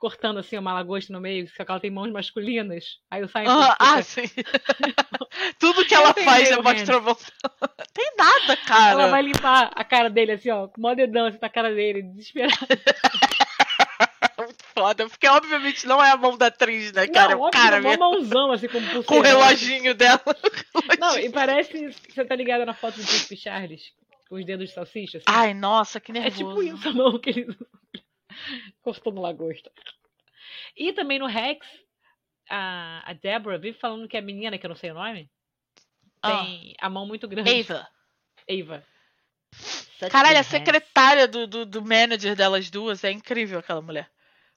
cortando 0.00 0.38
assim 0.38 0.56
uma 0.58 0.72
lagosta 0.72 1.12
no 1.12 1.20
meio, 1.20 1.46
só 1.54 1.64
que 1.64 1.70
ela 1.70 1.78
tem 1.78 1.90
mãos 1.90 2.10
masculinas. 2.10 2.98
Aí 3.10 3.22
o 3.22 3.28
Seinfeld 3.28 3.60
Ah, 3.62 3.72
fica- 3.72 3.76
ah, 3.98 4.02
sim. 4.02 4.22
Tudo 5.60 5.84
que 5.84 5.94
ela 5.94 6.12
faz 6.14 6.50
é 6.50 6.56
mostra 6.56 7.00
Tem 7.94 8.12
nada, 8.16 8.56
cara. 8.56 8.90
Ela 8.92 9.06
vai 9.08 9.22
limpar 9.22 9.70
a 9.74 9.84
cara 9.84 10.08
dele 10.10 10.32
assim, 10.32 10.50
ó, 10.50 10.66
com 10.68 10.78
o 10.80 10.82
maior 10.82 10.96
dedão 10.96 11.26
assim 11.26 11.38
na 11.40 11.48
cara 11.50 11.72
dele, 11.74 12.02
desesperado. 12.02 12.56
É 14.38 14.42
muito 14.42 14.64
foda. 14.74 15.08
Porque, 15.08 15.28
obviamente, 15.28 15.86
não 15.86 16.02
é 16.02 16.10
a 16.10 16.16
mão 16.16 16.36
da 16.36 16.46
atriz, 16.46 16.92
né, 16.92 17.06
cara? 17.06 17.34
não, 17.36 17.44
é 17.44 17.48
o 17.48 17.50
cara 17.50 17.76
uma 17.80 17.90
mesmo. 17.90 18.00
mãozão 18.10 18.52
assim, 18.52 18.68
como 18.68 18.80
pulseira. 18.86 19.04
Com 19.06 19.18
o 19.18 19.22
reloginho 19.22 19.94
dela. 19.94 20.20
Não, 20.98 21.18
e 21.18 21.28
parece, 21.30 21.90
você 22.08 22.24
tá 22.24 22.34
ligada 22.34 22.64
na 22.64 22.72
foto 22.74 22.96
do 22.96 23.04
Príncipe 23.06 23.36
Charles, 23.36 23.92
com 24.28 24.36
os 24.36 24.44
dedos 24.46 24.68
de 24.70 24.74
salsicha, 24.74 25.18
assim. 25.18 25.26
Ai, 25.28 25.52
nossa, 25.52 26.00
que 26.00 26.10
É 26.10 26.14
nervoso. 26.14 26.38
tipo 26.38 26.62
isso 26.62 26.88
a 26.88 26.92
mão 26.92 27.18
que 27.18 27.30
ele 27.30 27.56
cortou 28.82 29.12
no 29.12 29.20
lagosta. 29.20 29.70
E 30.76 30.92
também 30.92 31.18
no 31.18 31.26
Rex, 31.26 31.66
a, 32.48 33.02
a 33.10 33.12
Deborah 33.12 33.58
vive 33.58 33.78
falando 33.78 34.08
que 34.08 34.16
a 34.16 34.22
menina, 34.22 34.58
que 34.58 34.66
eu 34.66 34.70
não 34.70 34.76
sei 34.76 34.90
o 34.90 34.94
nome, 34.94 35.30
Ah. 36.22 36.44
tem 36.44 36.74
a 36.80 36.88
mão 36.90 37.06
muito 37.06 37.28
grande. 37.28 37.50
Ava. 37.50 37.88
Ava. 38.48 38.84
Caralho, 40.10 40.38
a 40.38 40.42
secretária 40.42 41.28
do, 41.28 41.46
do, 41.46 41.66
do 41.66 41.82
manager 41.82 42.34
delas 42.34 42.70
duas 42.70 43.04
é 43.04 43.10
incrível, 43.10 43.58
aquela 43.58 43.82
mulher. 43.82 44.10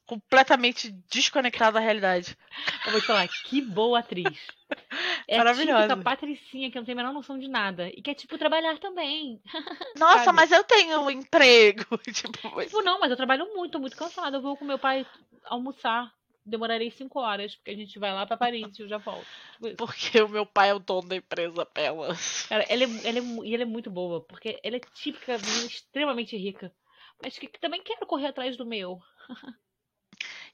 Completamente 0.05 0.91
desconectada 1.09 1.73
da 1.73 1.79
realidade. 1.79 2.37
Eu 2.85 2.91
vou 2.91 3.01
te 3.01 3.07
falar, 3.07 3.27
que 3.27 3.61
boa 3.61 3.99
atriz. 3.99 4.27
É 5.27 5.37
Maravilhosa. 5.37 5.79
a 5.79 5.87
típica 5.89 6.03
patricinha 6.03 6.71
que 6.71 6.77
não 6.77 6.83
tem 6.83 6.93
a 6.93 6.95
menor 6.95 7.13
noção 7.13 7.37
de 7.37 7.47
nada. 7.47 7.89
E 7.89 8.01
quer, 8.01 8.15
tipo, 8.15 8.37
trabalhar 8.39 8.77
também. 8.79 9.39
Nossa, 9.97 10.25
Sabe? 10.25 10.35
mas 10.35 10.51
eu 10.51 10.63
tenho 10.63 10.99
um 10.99 11.11
emprego. 11.11 11.85
tipo, 12.11 12.55
mas- 12.55 12.65
Tipo, 12.65 12.81
não, 12.81 12.99
mas 12.99 13.11
eu 13.11 13.15
trabalho 13.17 13.45
muito, 13.53 13.79
muito 13.79 13.95
cansada. 13.95 14.37
Eu 14.37 14.41
vou 14.41 14.57
com 14.57 14.65
meu 14.65 14.79
pai 14.79 15.05
almoçar. 15.45 16.11
Demorarei 16.45 16.89
cinco 16.91 17.19
horas, 17.19 17.55
porque 17.55 17.69
a 17.71 17.75
gente 17.75 17.97
vai 17.99 18.11
lá 18.11 18.25
pra 18.25 18.35
Paris 18.35 18.77
e 18.77 18.81
eu 18.81 18.87
já 18.89 18.97
volto. 18.97 19.25
Tipo 19.61 19.75
porque 19.77 20.21
o 20.21 20.27
meu 20.27 20.45
pai 20.45 20.69
é 20.71 20.73
o 20.73 20.79
dono 20.79 21.07
da 21.07 21.15
empresa 21.15 21.61
apenas. 21.61 22.47
Cara, 22.47 22.65
ela 22.67 22.83
é, 22.83 22.87
ela 23.07 23.19
é, 23.19 23.21
e 23.45 23.53
ela 23.53 23.63
é 23.63 23.67
muito 23.67 23.89
boa, 23.91 24.21
porque 24.21 24.59
ela 24.63 24.75
é 24.75 24.81
típica 24.95 25.35
extremamente 25.35 26.35
rica. 26.35 26.73
Mas 27.21 27.37
que, 27.37 27.47
que 27.47 27.59
também 27.59 27.81
quero 27.81 28.05
correr 28.07 28.27
atrás 28.27 28.57
do 28.57 28.65
meu. 28.65 28.99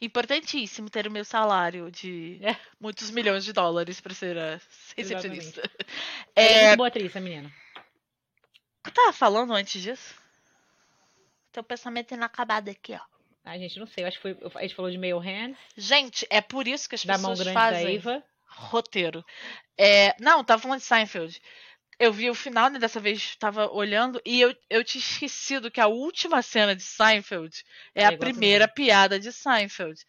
Importantíssimo 0.02 0.90
ter 0.90 1.08
o 1.08 1.12
meu 1.12 1.26
salário 1.26 1.92
de 1.92 2.40
É. 2.42 2.56
muitos 2.80 3.12
milhões 3.12 3.44
de 3.44 3.52
dólares 3.52 4.00
pra 4.00 4.14
ser 4.14 4.38
a 4.38 4.60
recepcionista. 4.96 5.62
Ela 6.36 6.48
é 6.48 6.54
É, 6.64 6.68
muito 6.68 6.78
boa 6.78 6.88
atriz, 6.88 7.06
essa 7.08 7.20
menina. 7.20 7.50
o 7.78 8.84
que 8.84 8.90
eu 8.90 8.94
tava 8.94 9.12
falando 9.14 9.54
antes 9.54 9.82
disso? 9.82 10.16
Teu 11.52 11.64
pensamento 11.64 12.14
inacabado 12.14 12.70
aqui, 12.70 12.94
ó. 12.94 13.00
A 13.44 13.58
gente 13.58 13.80
não 13.80 13.88
sei, 13.88 14.04
eu 14.04 14.08
acho 14.08 14.18
que 14.18 14.34
foi, 14.34 14.52
a 14.56 14.62
gente 14.62 14.76
falou 14.76 14.92
de 14.92 14.98
Male 14.98 15.14
Hands, 15.20 15.58
Gente, 15.76 16.26
é 16.30 16.40
por 16.42 16.68
isso 16.68 16.88
que 16.88 16.96
as 16.96 17.04
da 17.06 17.18
mão 17.18 17.32
pessoas 17.32 17.40
grande 17.40 17.54
fazem 17.60 17.84
da 17.86 17.92
Eva. 17.92 18.24
roteiro. 18.46 19.26
É, 19.78 20.16
não, 20.22 20.44
tava 20.44 20.62
falando 20.62 20.80
de 20.80 20.86
Seinfeld. 20.86 21.42
Eu 22.00 22.14
vi 22.14 22.30
o 22.30 22.34
final, 22.36 22.70
né, 22.70 22.80
dessa 22.80 23.00
vez 23.00 23.36
tava 23.36 23.70
olhando 23.72 24.22
e 24.26 24.40
eu, 24.40 24.56
eu 24.70 24.84
tinha 24.86 25.02
esquecido 25.02 25.70
que 25.70 25.82
a 25.82 25.88
última 25.88 26.42
cena 26.42 26.74
de 26.76 26.82
Seinfeld 26.82 27.64
é, 27.94 28.04
É 28.04 28.06
a 28.06 28.18
primeira 28.18 28.68
piada 28.70 29.20
de 29.20 29.32
Seinfeld. 29.34 30.00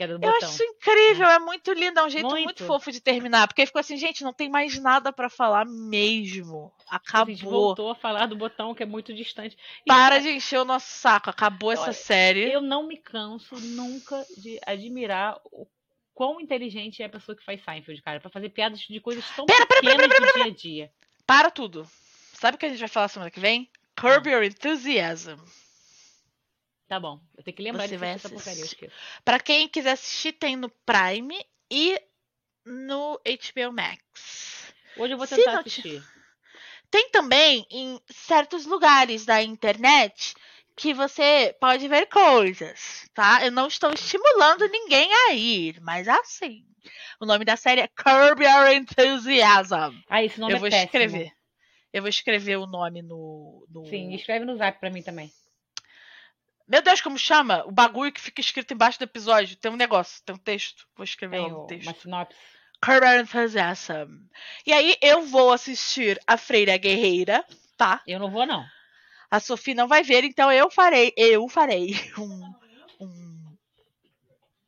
Eu 0.00 0.18
botão. 0.18 0.30
acho 0.38 0.46
isso 0.46 0.62
incrível, 0.64 1.28
é 1.28 1.38
muito 1.38 1.72
lindo, 1.72 2.00
é 2.00 2.04
um 2.04 2.10
jeito 2.10 2.26
muito, 2.28 2.44
Muito. 2.46 2.64
fofo 2.66 2.90
de 2.90 3.00
terminar. 3.00 3.46
Porque 3.46 3.64
ficou 3.64 3.78
assim, 3.78 3.96
gente, 3.96 4.24
não 4.24 4.32
tem 4.32 4.48
mais 4.48 4.76
nada 4.80 5.12
pra 5.12 5.28
falar 5.30 5.64
mesmo. 5.66 6.72
A 6.90 6.96
gente 6.96 7.42
Acabou. 7.44 7.50
voltou 7.66 7.90
a 7.90 7.94
falar 7.94 8.26
do 8.26 8.34
botão 8.34 8.74
que 8.74 8.82
é 8.82 8.86
muito 8.86 9.14
distante. 9.14 9.56
E 9.84 9.86
Para 9.86 10.16
eu- 10.16 10.22
de 10.22 10.30
encher 10.30 10.58
o 10.58 10.64
nosso 10.64 10.88
saco. 10.88 11.30
Acabou 11.30 11.70
essa 11.70 11.82
Olha, 11.84 11.92
série. 11.92 12.50
Eu 12.50 12.60
não 12.60 12.88
me 12.88 12.96
canso 12.96 13.54
nunca 13.60 14.26
de 14.36 14.58
admirar 14.66 15.38
o 15.44 15.64
quão 16.12 16.40
inteligente 16.40 17.00
é 17.02 17.06
a 17.06 17.10
pessoa 17.10 17.36
que 17.36 17.44
faz 17.44 17.62
Seinfeld, 17.62 18.02
cara, 18.02 18.18
pra 18.18 18.30
fazer 18.30 18.48
piadas 18.48 18.80
de 18.80 18.98
coisas 19.00 19.24
tão 19.36 19.46
Pera, 19.46 19.64
pera, 19.66 19.80
pera, 19.80 19.96
pequenas 20.08 20.18
do 20.32 20.34
dia 20.34 20.44
a 20.44 20.50
dia. 20.50 20.90
Para 21.26 21.50
tudo. 21.50 21.88
Sabe 22.34 22.56
o 22.56 22.58
que 22.58 22.66
a 22.66 22.68
gente 22.68 22.78
vai 22.80 22.88
falar 22.88 23.08
semana 23.08 23.30
que 23.30 23.40
vem? 23.40 23.70
Curb 23.98 24.28
Your 24.28 24.42
Enthusiasm. 24.44 25.38
Tá 26.86 27.00
bom, 27.00 27.18
eu 27.36 27.42
tenho 27.42 27.56
que 27.56 27.62
lembrar 27.62 27.84
Você 27.84 27.94
de 27.94 27.96
vai 27.96 28.10
essa 28.10 28.28
porcaria. 28.28 28.64
Pra 29.24 29.40
quem 29.40 29.68
quiser 29.68 29.92
assistir, 29.92 30.32
tem 30.32 30.54
no 30.54 30.68
Prime 30.68 31.34
e 31.70 31.98
no 32.64 33.18
HBO 33.24 33.72
Max. 33.72 34.72
Hoje 34.96 35.14
eu 35.14 35.18
vou 35.18 35.26
tentar 35.26 35.62
te- 35.62 35.68
assistir. 35.68 36.04
Tem 36.90 37.08
também 37.10 37.66
em 37.70 38.00
certos 38.08 38.66
lugares 38.66 39.24
da 39.24 39.42
internet 39.42 40.34
que 40.76 40.92
você 40.92 41.54
pode 41.60 41.86
ver 41.88 42.06
coisas, 42.06 43.08
tá? 43.14 43.44
Eu 43.44 43.52
não 43.52 43.66
estou 43.68 43.92
estimulando 43.92 44.66
ninguém 44.68 45.08
a 45.28 45.32
ir, 45.34 45.80
mas 45.80 46.08
assim. 46.08 46.64
O 47.20 47.24
nome 47.26 47.44
da 47.44 47.56
série 47.56 47.80
é 47.80 47.88
Curb 47.88 48.42
Your 48.44 48.66
Enthusiasm. 48.72 49.94
Ah, 50.08 50.22
esse 50.22 50.38
nome 50.40 50.52
Eu 50.52 50.56
é 50.56 50.60
vou 50.60 50.68
péssimo. 50.68 50.84
escrever. 50.86 51.32
Eu 51.92 52.02
vou 52.02 52.08
escrever 52.08 52.56
o 52.56 52.66
nome 52.66 53.02
no, 53.02 53.66
no. 53.70 53.86
Sim, 53.86 54.12
escreve 54.14 54.44
no 54.44 54.56
zap 54.56 54.78
pra 54.80 54.90
mim 54.90 55.02
também. 55.02 55.32
Meu 56.66 56.82
Deus, 56.82 57.00
como 57.00 57.16
chama? 57.18 57.62
O 57.66 57.70
bagulho 57.72 58.10
que 58.12 58.20
fica 58.20 58.40
escrito 58.40 58.74
embaixo 58.74 58.98
do 58.98 59.02
episódio. 59.04 59.56
Tem 59.56 59.70
um 59.70 59.76
negócio, 59.76 60.22
tem 60.24 60.34
um 60.34 60.38
texto. 60.38 60.86
Vou 60.96 61.04
escrever 61.04 61.36
Tem 61.42 61.52
o- 61.52 61.66
texto. 61.66 61.86
uma 61.88 61.94
sinopse. 61.94 62.38
Curb 62.84 63.06
Your 63.06 63.20
Enthusiasm. 63.20 64.26
E 64.66 64.72
aí 64.72 64.96
eu 65.00 65.22
vou 65.22 65.52
assistir 65.52 66.18
a 66.26 66.36
Freira 66.36 66.76
Guerreira, 66.76 67.44
tá? 67.76 68.02
Eu 68.06 68.18
não 68.18 68.30
vou, 68.30 68.44
não. 68.46 68.64
A 69.30 69.40
Sofia 69.40 69.74
não 69.74 69.88
vai 69.88 70.02
ver, 70.02 70.24
então 70.24 70.50
eu 70.52 70.70
farei, 70.70 71.12
eu 71.16 71.48
farei 71.48 71.94
um. 72.18 72.54
um... 73.00 73.56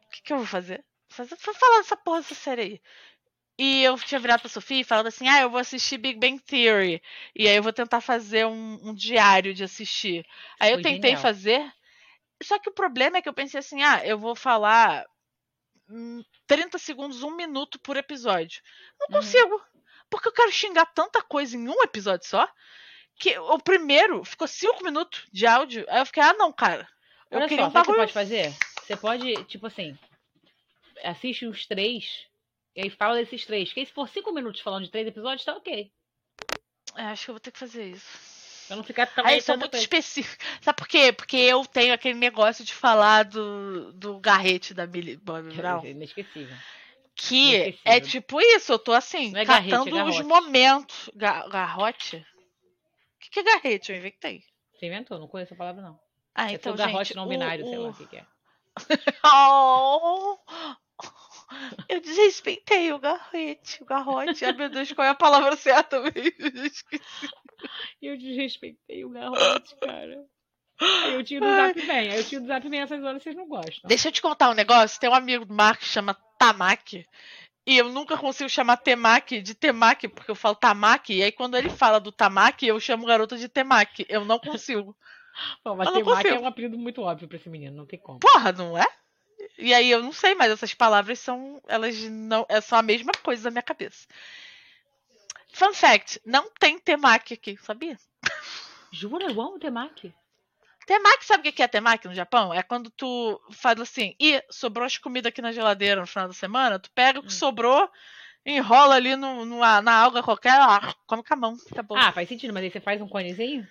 O 0.06 0.10
que, 0.10 0.22
que 0.22 0.32
eu 0.32 0.38
vou 0.38 0.46
fazer? 0.46 0.84
Vou 1.16 1.54
falar 1.54 1.78
dessa 1.78 1.96
porra 1.96 2.18
dessa 2.20 2.34
série 2.34 2.62
aí. 2.62 2.80
E 3.58 3.82
eu 3.82 3.96
tinha 3.96 4.18
virado 4.20 4.40
pra 4.40 4.50
Sofia 4.50 4.80
e 4.80 4.84
falado 4.84 5.06
assim: 5.06 5.28
ah, 5.28 5.40
eu 5.40 5.50
vou 5.50 5.58
assistir 5.60 5.96
Big 5.96 6.18
Bang 6.18 6.38
Theory. 6.42 7.02
E 7.34 7.48
aí 7.48 7.56
eu 7.56 7.62
vou 7.62 7.72
tentar 7.72 8.00
fazer 8.02 8.44
um, 8.46 8.78
um 8.88 8.94
diário 8.94 9.54
de 9.54 9.64
assistir. 9.64 10.26
Aí 10.60 10.72
eu 10.72 10.82
tentei 10.82 11.10
genial. 11.12 11.22
fazer. 11.22 11.72
Só 12.42 12.58
que 12.58 12.68
o 12.68 12.74
problema 12.74 13.16
é 13.16 13.22
que 13.22 13.28
eu 13.28 13.34
pensei 13.34 13.58
assim: 13.60 13.82
ah, 13.82 14.04
eu 14.04 14.18
vou 14.18 14.34
falar 14.36 15.06
hum, 15.88 16.22
30 16.46 16.78
segundos, 16.78 17.22
um 17.22 17.34
minuto 17.34 17.78
por 17.80 17.96
episódio. 17.96 18.60
Não 19.00 19.06
Uhum. 19.08 19.22
consigo. 19.22 19.62
Porque 20.10 20.28
eu 20.28 20.32
quero 20.32 20.52
xingar 20.52 20.86
tanta 20.86 21.22
coisa 21.22 21.56
em 21.56 21.66
um 21.68 21.82
episódio 21.82 22.26
só. 22.28 22.46
Que 23.18 23.38
o 23.38 23.58
primeiro 23.58 24.22
ficou 24.24 24.46
cinco 24.46 24.84
minutos 24.84 25.24
de 25.32 25.46
áudio. 25.46 25.84
Aí 25.88 26.00
eu 26.00 26.06
fiquei, 26.06 26.22
ah, 26.22 26.34
não, 26.34 26.52
cara. 26.52 26.86
Eu 27.30 27.38
Olha 27.38 27.48
queria 27.48 27.64
só, 27.64 27.70
um 27.70 27.72
sabe 27.72 27.82
o 27.88 27.92
que 27.92 27.98
bagulho. 27.98 28.08
você 28.08 28.12
pode 28.14 28.28
fazer? 28.28 28.54
Você 28.82 28.96
pode, 28.96 29.44
tipo 29.44 29.66
assim, 29.66 29.98
assiste 31.02 31.46
uns 31.46 31.66
três 31.66 32.26
e 32.74 32.82
aí 32.82 32.90
fala 32.90 33.16
desses 33.16 33.44
três. 33.46 33.72
Que 33.72 33.80
aí, 33.80 33.86
se 33.86 33.92
for 33.92 34.08
cinco 34.08 34.32
minutos 34.32 34.60
falando 34.60 34.84
de 34.84 34.90
três 34.90 35.06
episódios, 35.06 35.44
tá 35.44 35.56
ok. 35.56 35.90
É, 36.94 37.02
acho 37.04 37.24
que 37.24 37.30
eu 37.30 37.34
vou 37.34 37.40
ter 37.40 37.50
que 37.50 37.58
fazer 37.58 37.90
isso. 37.90 38.06
Pra 38.68 38.76
não 38.76 38.84
ficar 38.84 39.04
Aí 39.04 39.08
também 39.14 39.34
eu 39.36 39.42
sou 39.42 39.56
muito 39.56 39.70
coisa. 39.70 39.84
específica. 39.84 40.44
Sabe 40.60 40.76
por 40.76 40.88
quê? 40.88 41.12
Porque 41.12 41.36
eu 41.36 41.64
tenho 41.64 41.94
aquele 41.94 42.18
negócio 42.18 42.64
de 42.64 42.74
falar 42.74 43.24
do, 43.24 43.92
do 43.92 44.18
garrete 44.18 44.74
da 44.74 44.86
Millie 44.86 45.16
Bobby 45.16 45.54
Brown. 45.56 45.84
Inesquecível. 45.86 46.56
Que 47.14 47.54
Inesquecível. 47.54 47.80
é 47.84 48.00
tipo 48.00 48.40
isso, 48.40 48.72
eu 48.72 48.78
tô 48.78 48.92
assim, 48.92 49.30
Não 49.32 49.40
é 49.40 49.44
garrete, 49.44 49.68
é 49.74 49.78
catando 49.78 49.96
os 49.96 50.16
garrote. 50.16 50.22
momentos. 50.24 51.10
Ga 51.14 51.48
garrote? 51.48 52.26
O 53.26 53.30
que, 53.30 53.42
que 53.42 53.48
é 53.48 53.52
garrete? 53.54 53.92
Eu 53.92 53.98
inventei. 53.98 54.42
Você 54.74 54.86
inventou, 54.86 55.18
não 55.18 55.28
conheço 55.28 55.54
a 55.54 55.56
palavra, 55.56 55.82
não. 55.82 55.98
Ah, 56.34 56.50
é 56.50 56.54
então, 56.54 56.74
então, 56.74 56.86
garrote 56.86 57.14
não 57.16 57.24
o- 57.24 57.28
binário, 57.28 57.64
sei 57.66 57.78
lá 57.78 57.88
o- 57.88 57.90
o 57.90 57.94
que, 57.94 58.06
que 58.06 58.16
é. 58.16 58.26
Oh, 59.24 60.38
eu 61.88 62.00
desrespeitei 62.00 62.92
o 62.92 62.98
garrete, 62.98 63.82
o 63.82 63.86
garrote. 63.86 64.44
Ai, 64.44 64.52
meu 64.52 64.68
Deus, 64.68 64.92
qual 64.92 65.06
é 65.06 65.10
a 65.10 65.14
palavra 65.14 65.56
certa 65.56 66.00
mesmo? 66.00 66.66
Esqueci. 66.66 67.28
Eu 68.02 68.16
desrespeitei 68.18 69.04
o 69.04 69.10
garrote, 69.10 69.74
cara. 69.80 70.24
Aí 70.78 71.14
eu 71.14 71.24
tiro 71.24 71.46
o 71.46 71.54
zap 71.56 71.74
bem. 71.86 72.10
Aí 72.10 72.18
eu 72.18 72.24
tiro 72.24 72.44
o 72.44 72.46
zap 72.46 72.68
bem 72.68 72.80
essas 72.80 73.02
horas 73.02 73.22
vocês 73.22 73.34
não 73.34 73.48
gostam. 73.48 73.88
Deixa 73.88 74.08
eu 74.08 74.12
te 74.12 74.20
contar 74.20 74.50
um 74.50 74.54
negócio. 74.54 75.00
Tem 75.00 75.08
um 75.08 75.14
amigo 75.14 75.46
do 75.46 75.54
Marco 75.54 75.80
que 75.82 75.88
chama 75.88 76.12
Tamaki. 76.38 77.06
E 77.66 77.76
eu 77.76 77.88
nunca 77.88 78.16
consigo 78.16 78.48
chamar 78.48 78.76
Temaki 78.76 79.42
de 79.42 79.54
Temaki, 79.54 80.06
porque 80.06 80.30
eu 80.30 80.36
falo 80.36 80.54
Tamaki. 80.54 81.14
E 81.14 81.22
aí 81.24 81.32
quando 81.32 81.56
ele 81.56 81.68
fala 81.68 81.98
do 81.98 82.12
Tamaki, 82.12 82.66
eu 82.66 82.78
chamo 82.78 83.06
garota 83.06 83.36
de 83.36 83.48
Temaki. 83.48 84.06
Eu 84.08 84.24
não 84.24 84.38
consigo. 84.38 84.96
Pô, 85.64 85.74
mas 85.74 85.88
eu 85.88 85.94
Temaki 85.94 86.28
é 86.28 86.30
consigo. 86.30 86.44
um 86.44 86.46
apelido 86.46 86.78
muito 86.78 87.02
óbvio 87.02 87.26
pra 87.26 87.36
esse 87.36 87.48
menino, 87.48 87.76
não 87.76 87.86
tem 87.86 87.98
como. 87.98 88.20
Porra, 88.20 88.52
não 88.52 88.78
é? 88.78 88.86
E 89.58 89.74
aí 89.74 89.90
eu 89.90 90.02
não 90.02 90.12
sei, 90.12 90.34
mas 90.34 90.50
essas 90.50 90.74
palavras 90.74 91.18
são. 91.18 91.60
Elas 91.66 91.96
não. 92.04 92.46
é 92.48 92.60
só 92.60 92.76
a 92.76 92.82
mesma 92.82 93.12
coisa 93.22 93.44
na 93.44 93.50
minha 93.50 93.62
cabeça. 93.62 94.06
Fun 95.52 95.72
fact: 95.72 96.20
não 96.24 96.50
tem 96.60 96.78
temaki 96.78 97.34
aqui, 97.34 97.56
sabia? 97.56 97.98
Jura? 98.92 99.30
Eu 99.30 99.40
amo 99.40 99.58
Temaki. 99.58 100.14
Temaki, 100.86 101.24
sabe 101.26 101.48
o 101.48 101.52
que 101.52 101.62
é 101.62 101.68
temaki 101.68 102.06
no 102.06 102.14
Japão? 102.14 102.54
É 102.54 102.62
quando 102.62 102.88
tu 102.90 103.40
fala 103.50 103.82
assim, 103.82 104.14
e 104.20 104.40
sobrou 104.50 104.86
as 104.86 104.96
comidas 104.96 105.30
aqui 105.30 105.42
na 105.42 105.50
geladeira 105.52 106.00
no 106.00 106.06
final 106.06 106.28
da 106.28 106.34
semana, 106.34 106.78
tu 106.78 106.90
pega 106.92 107.18
o 107.18 107.22
que 107.22 107.32
Hum. 107.32 107.36
sobrou, 107.36 107.90
enrola 108.44 108.94
ali 108.94 109.16
no, 109.16 109.44
no- 109.44 109.58
na 109.82 109.92
alga 109.98 110.22
qualquer, 110.22 110.60
ó, 110.60 110.80
come 111.06 111.24
com 111.24 111.34
a 111.34 111.36
mão, 111.36 111.56
tá 111.74 111.82
bom. 111.82 111.96
Ah, 111.96 112.12
faz 112.12 112.28
sentido, 112.28 112.54
mas 112.54 112.62
aí 112.62 112.70
você 112.70 112.80
faz 112.80 113.00
um 113.02 113.08
conezinho? 113.08 113.66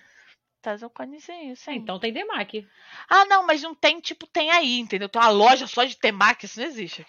Faz 0.62 0.82
um 0.82 0.88
conezinho, 0.90 1.56
sim. 1.56 1.70
Ah, 1.70 1.74
então 1.74 1.98
tem 1.98 2.12
Temaki. 2.12 2.68
Ah, 3.08 3.24
não, 3.24 3.46
mas 3.46 3.62
não 3.62 3.74
tem, 3.74 3.98
tipo, 4.00 4.26
tem 4.26 4.50
aí, 4.50 4.78
entendeu? 4.78 5.08
Tem 5.08 5.20
uma 5.22 5.30
loja 5.30 5.66
só 5.66 5.84
de 5.84 5.96
temaki, 5.96 6.44
isso 6.44 6.60
não 6.60 6.66
existe. 6.66 7.06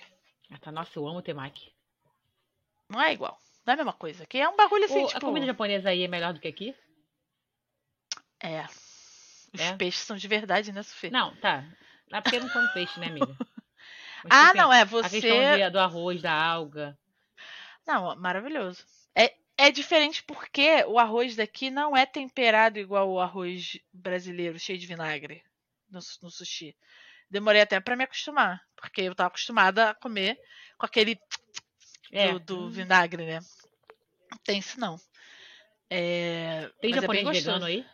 Ah, 0.52 0.58
tá. 0.58 0.72
Nossa, 0.72 0.98
eu 0.98 1.06
amo 1.08 1.22
Temaki. 1.22 1.74
Não 2.90 3.02
é 3.02 3.12
igual. 3.12 3.38
Não 3.66 3.72
é 3.72 3.74
a 3.74 3.78
mesma 3.78 3.94
coisa. 3.94 4.24
Aqui 4.24 4.40
é 4.40 4.48
um 4.48 4.56
bagulho 4.56 4.86
assim, 4.86 5.04
Ô, 5.04 5.08
tipo... 5.08 5.18
A 5.18 5.22
comida 5.22 5.46
japonesa 5.46 5.90
aí 5.90 6.04
é 6.04 6.08
melhor 6.08 6.34
do 6.34 6.40
que 6.40 6.48
aqui? 6.48 6.74
É. 8.42 8.66
Os 9.58 9.62
É? 9.62 9.78
peixes 9.78 10.02
são 10.02 10.16
de 10.16 10.28
verdade, 10.28 10.72
né, 10.72 10.84
Sofia? 10.84 11.10
Não, 11.12 11.36
tá. 11.38 11.64
Ah, 12.12 12.22
porque 12.22 12.38
eu 12.38 12.42
não 12.42 12.50
como 12.50 12.74
peixe, 12.74 13.00
né, 13.00 13.08
amiga? 13.08 13.28
Mas, 14.24 14.34
ah, 14.34 14.54
não, 14.54 14.72
é 14.74 14.82
assim, 14.82 14.90
A 14.90 15.04
você... 15.04 15.10
questão 15.22 15.58
de- 15.58 15.70
do 15.70 15.80
arroz, 15.80 16.22
da 16.22 16.34
alga. 16.34 16.98
Não, 17.86 18.16
maravilhoso. 18.16 18.84
É, 19.16 19.34
é 19.58 19.72
diferente 19.72 20.24
porque 20.24 20.84
o 20.88 21.00
arroz 21.00 21.36
daqui 21.36 21.70
não 21.70 21.96
é 21.96 22.06
temperado 22.06 22.80
igual 22.80 23.10
o 23.10 23.20
arroz 23.20 23.78
brasileiro, 23.94 24.60
cheio 24.60 24.78
de 24.78 24.86
vinagre 24.88 25.44
no, 25.90 26.00
no 26.22 26.30
sushi. 26.30 26.76
Demorei 27.30 27.62
até 27.62 27.80
pra 27.80 27.96
me 27.96 28.04
acostumar, 28.04 28.62
porque 28.76 29.02
eu 29.02 29.16
tava 29.16 29.28
acostumada 29.28 29.90
a 29.90 29.96
comer 29.96 30.38
com 30.78 30.86
aquele 30.86 31.20
É. 32.12 32.32
do, 32.34 32.40
do 32.40 32.70
vinagre, 32.70 33.26
né? 33.26 33.40
Tem 34.44 34.60
isso 34.60 34.80
não. 34.80 34.98
É, 35.90 36.70
Tem 36.82 36.92
é 36.92 36.96
japonês 36.96 37.24
gostoso. 37.24 37.46
vegano 37.46 37.66
aí? 37.66 37.86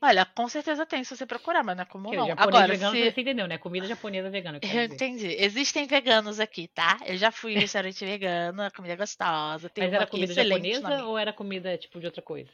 Olha, 0.00 0.24
com 0.24 0.48
certeza 0.48 0.86
tem 0.86 1.02
se 1.02 1.16
você 1.16 1.26
procurar, 1.26 1.64
mas 1.64 1.76
não 1.76 1.82
é 1.82 1.86
comum 1.86 2.12
não. 2.12 2.30
Agora, 2.36 2.66
vegano, 2.66 2.94
se... 2.94 3.10
você 3.10 3.20
entendeu, 3.20 3.48
né? 3.48 3.58
Comida 3.58 3.86
japonesa 3.86 4.30
vegana. 4.30 4.60
eu 4.62 4.70
Eu 4.70 4.84
entendi. 4.84 5.26
Existem 5.38 5.86
veganos 5.86 6.38
aqui, 6.38 6.68
tá? 6.68 6.98
Eu 7.04 7.16
já 7.16 7.32
fui 7.32 7.54
em 7.54 7.58
restaurante 7.58 8.04
vegano, 8.04 8.62
a 8.62 8.70
comida 8.70 8.94
é 8.94 8.96
gostosa. 8.96 9.70
Mas 9.76 9.92
era 9.92 10.06
comida 10.06 10.32
japonesa 10.32 11.04
ou 11.04 11.18
era 11.18 11.32
comida 11.32 11.76
tipo 11.76 11.98
de 11.98 12.06
outra 12.06 12.22
coisa? 12.22 12.50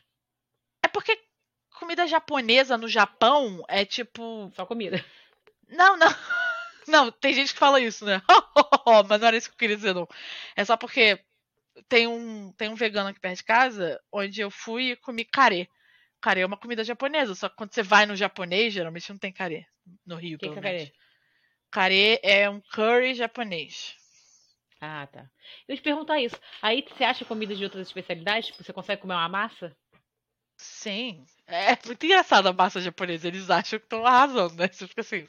É 0.83 0.89
porque 0.89 1.19
comida 1.79 2.07
japonesa 2.07 2.79
no 2.79 2.89
Japão 2.89 3.63
é 3.69 3.85
tipo. 3.85 4.51
Só 4.55 4.65
comida. 4.65 5.05
Não, 5.69 5.97
não. 5.97 6.09
Não, 6.87 7.11
tem 7.11 7.33
gente 7.33 7.55
que 7.55 7.59
fala 7.59 7.81
isso, 7.81 8.05
né? 8.05 8.21
Mas 9.09 9.19
não 9.19 9.29
era 9.29 9.37
isso 9.39 9.49
que 9.49 9.55
eu 9.55 9.59
queria 9.59 9.77
dizer, 9.77 9.95
não. 9.95 10.07
É 10.55 10.63
só 10.67 10.77
porque 10.77 11.19
tem 11.89 12.07
um, 12.07 12.53
tem 12.53 12.69
um 12.69 12.75
vegano 12.75 13.09
aqui 13.09 13.19
perto 13.19 13.39
de 13.39 13.45
casa 13.45 13.99
onde 14.13 14.43
eu 14.43 14.51
fui 14.51 14.91
e 14.91 14.97
comi 14.97 15.25
carê. 15.25 15.67
Carê 16.25 16.41
é 16.41 16.47
uma 16.47 16.57
comida 16.57 16.83
japonesa, 16.83 17.35
só 17.35 17.51
que 17.51 17.57
quando 17.57 17.75
você 17.75 17.83
vai 17.83 18.07
no 18.07 18.17
japonês, 18.17 18.73
geralmente 18.73 19.11
não 19.11 19.19
tem 19.19 19.31
carê. 19.31 19.67
No 20.07 20.17
Rio, 20.17 20.39
que, 20.39 20.47
pelo 20.47 20.55
que 20.55 20.67
é 20.67 20.73
menos. 20.73 20.91
carê? 20.91 20.95
Carê 21.71 22.21
é 22.23 22.49
um 22.49 22.63
curry 22.63 23.15
japonês. 23.15 23.95
Ah, 24.81 25.07
tá. 25.07 25.29
Eu 25.69 25.77
te 25.77 25.83
perguntar 25.83 26.19
isso. 26.19 26.41
Aí 26.63 26.83
você 26.83 27.05
acha 27.05 27.27
comida 27.27 27.55
de 27.55 27.63
outras 27.63 27.87
especialidades? 27.87 28.47
Tipo, 28.47 28.65
você 28.65 28.73
consegue 28.73 29.03
comer 29.03 29.13
uma 29.13 29.29
massa? 29.29 29.77
Sim. 30.57 31.27
É 31.47 31.77
muito 31.85 32.07
engraçado 32.07 32.47
a 32.47 32.55
massa 32.55 32.81
japonesa. 32.81 33.29
Eles 33.29 33.51
acham 33.51 33.79
que 33.79 33.85
estão 33.85 34.07
arrasando, 34.07 34.55
né? 34.55 34.69
Você 34.73 34.89
fica 34.89 35.03
assim. 35.03 35.29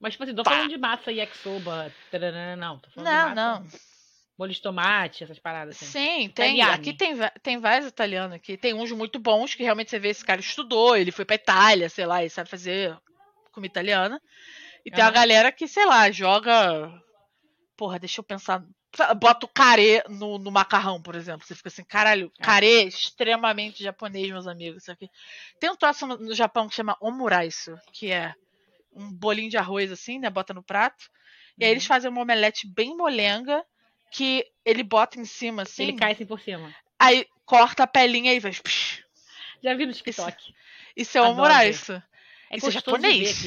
Mas, 0.00 0.12
tipo 0.12 0.24
assim, 0.24 0.34
tô 0.34 0.42
Pá. 0.42 0.52
falando 0.52 0.70
de 0.70 0.78
massa 0.78 1.12
yakisoba, 1.12 1.92
não. 2.56 2.78
Tô 2.78 2.90
falando 2.92 3.10
Não, 3.10 3.28
de 3.28 3.34
não. 3.34 3.66
Molho 4.38 4.52
de 4.52 4.60
tomate, 4.60 5.24
essas 5.24 5.38
paradas 5.38 5.76
assim. 5.76 5.86
Sim, 5.86 6.28
tem. 6.30 6.56
Italiani. 6.56 6.74
Aqui 6.74 6.92
tem, 6.92 7.14
tem 7.42 7.58
vários 7.58 7.88
italianos 7.88 8.34
aqui. 8.36 8.56
Tem 8.56 8.74
uns 8.74 8.92
muito 8.92 9.18
bons 9.18 9.54
que 9.54 9.62
realmente 9.62 9.90
você 9.90 9.98
vê 9.98 10.08
esse 10.08 10.24
cara 10.24 10.40
estudou, 10.40 10.96
ele 10.96 11.10
foi 11.10 11.24
pra 11.24 11.36
Itália, 11.36 11.88
sei 11.88 12.06
lá, 12.06 12.20
ele 12.20 12.30
sabe 12.30 12.50
fazer 12.50 12.96
comida 13.52 13.72
italiana. 13.72 14.20
E 14.84 14.90
tem 14.90 15.02
a 15.02 15.10
galera 15.10 15.50
que, 15.50 15.66
sei 15.66 15.86
lá, 15.86 16.10
joga. 16.10 16.92
Porra, 17.76 17.98
deixa 17.98 18.20
eu 18.20 18.24
pensar. 18.24 18.62
Bota 19.18 19.44
o 19.44 19.48
carê 19.48 20.02
no, 20.08 20.38
no 20.38 20.50
macarrão, 20.50 21.02
por 21.02 21.14
exemplo. 21.14 21.46
Você 21.46 21.54
fica 21.54 21.68
assim, 21.68 21.84
caralho, 21.84 22.30
É. 22.38 22.44
carê 22.44 22.84
extremamente 22.84 23.82
japonês, 23.82 24.30
meus 24.30 24.46
amigos. 24.46 24.82
Isso 24.82 24.92
aqui. 24.92 25.08
Tem 25.60 25.70
um 25.70 25.76
troço 25.76 26.06
no, 26.06 26.16
no 26.16 26.34
Japão 26.34 26.68
que 26.68 26.74
chama 26.74 26.96
omuraisu, 27.00 27.76
que 27.92 28.10
é 28.10 28.34
um 28.94 29.12
bolinho 29.12 29.50
de 29.50 29.58
arroz 29.58 29.92
assim, 29.92 30.18
né? 30.18 30.30
Bota 30.30 30.54
no 30.54 30.62
prato. 30.62 31.04
E 31.58 31.64
aí 31.64 31.70
eles 31.70 31.82
Uhum. 31.84 31.88
fazem 31.88 32.10
uma 32.10 32.22
omelete 32.22 32.66
bem 32.66 32.96
molenga 32.96 33.62
que 34.10 34.44
ele 34.64 34.82
bota 34.82 35.20
em 35.20 35.24
cima 35.24 35.62
assim. 35.62 35.84
Ele 35.84 35.96
cai 35.96 36.12
assim 36.12 36.26
por 36.26 36.40
cima. 36.40 36.74
Aí 36.98 37.26
corta 37.44 37.84
a 37.84 37.86
pelinha 37.86 38.32
e 38.34 38.40
faz. 38.40 38.60
psh. 38.60 39.04
Já 39.62 39.74
vi 39.74 39.86
no 39.86 39.92
TikTok. 39.92 40.54
Isso 40.96 41.18
é 41.18 41.20
Adoro 41.20 41.34
omuraisu. 41.34 42.02
É 42.50 42.56
Isso 42.56 42.68
é 42.68 42.70
japonês. 42.70 43.44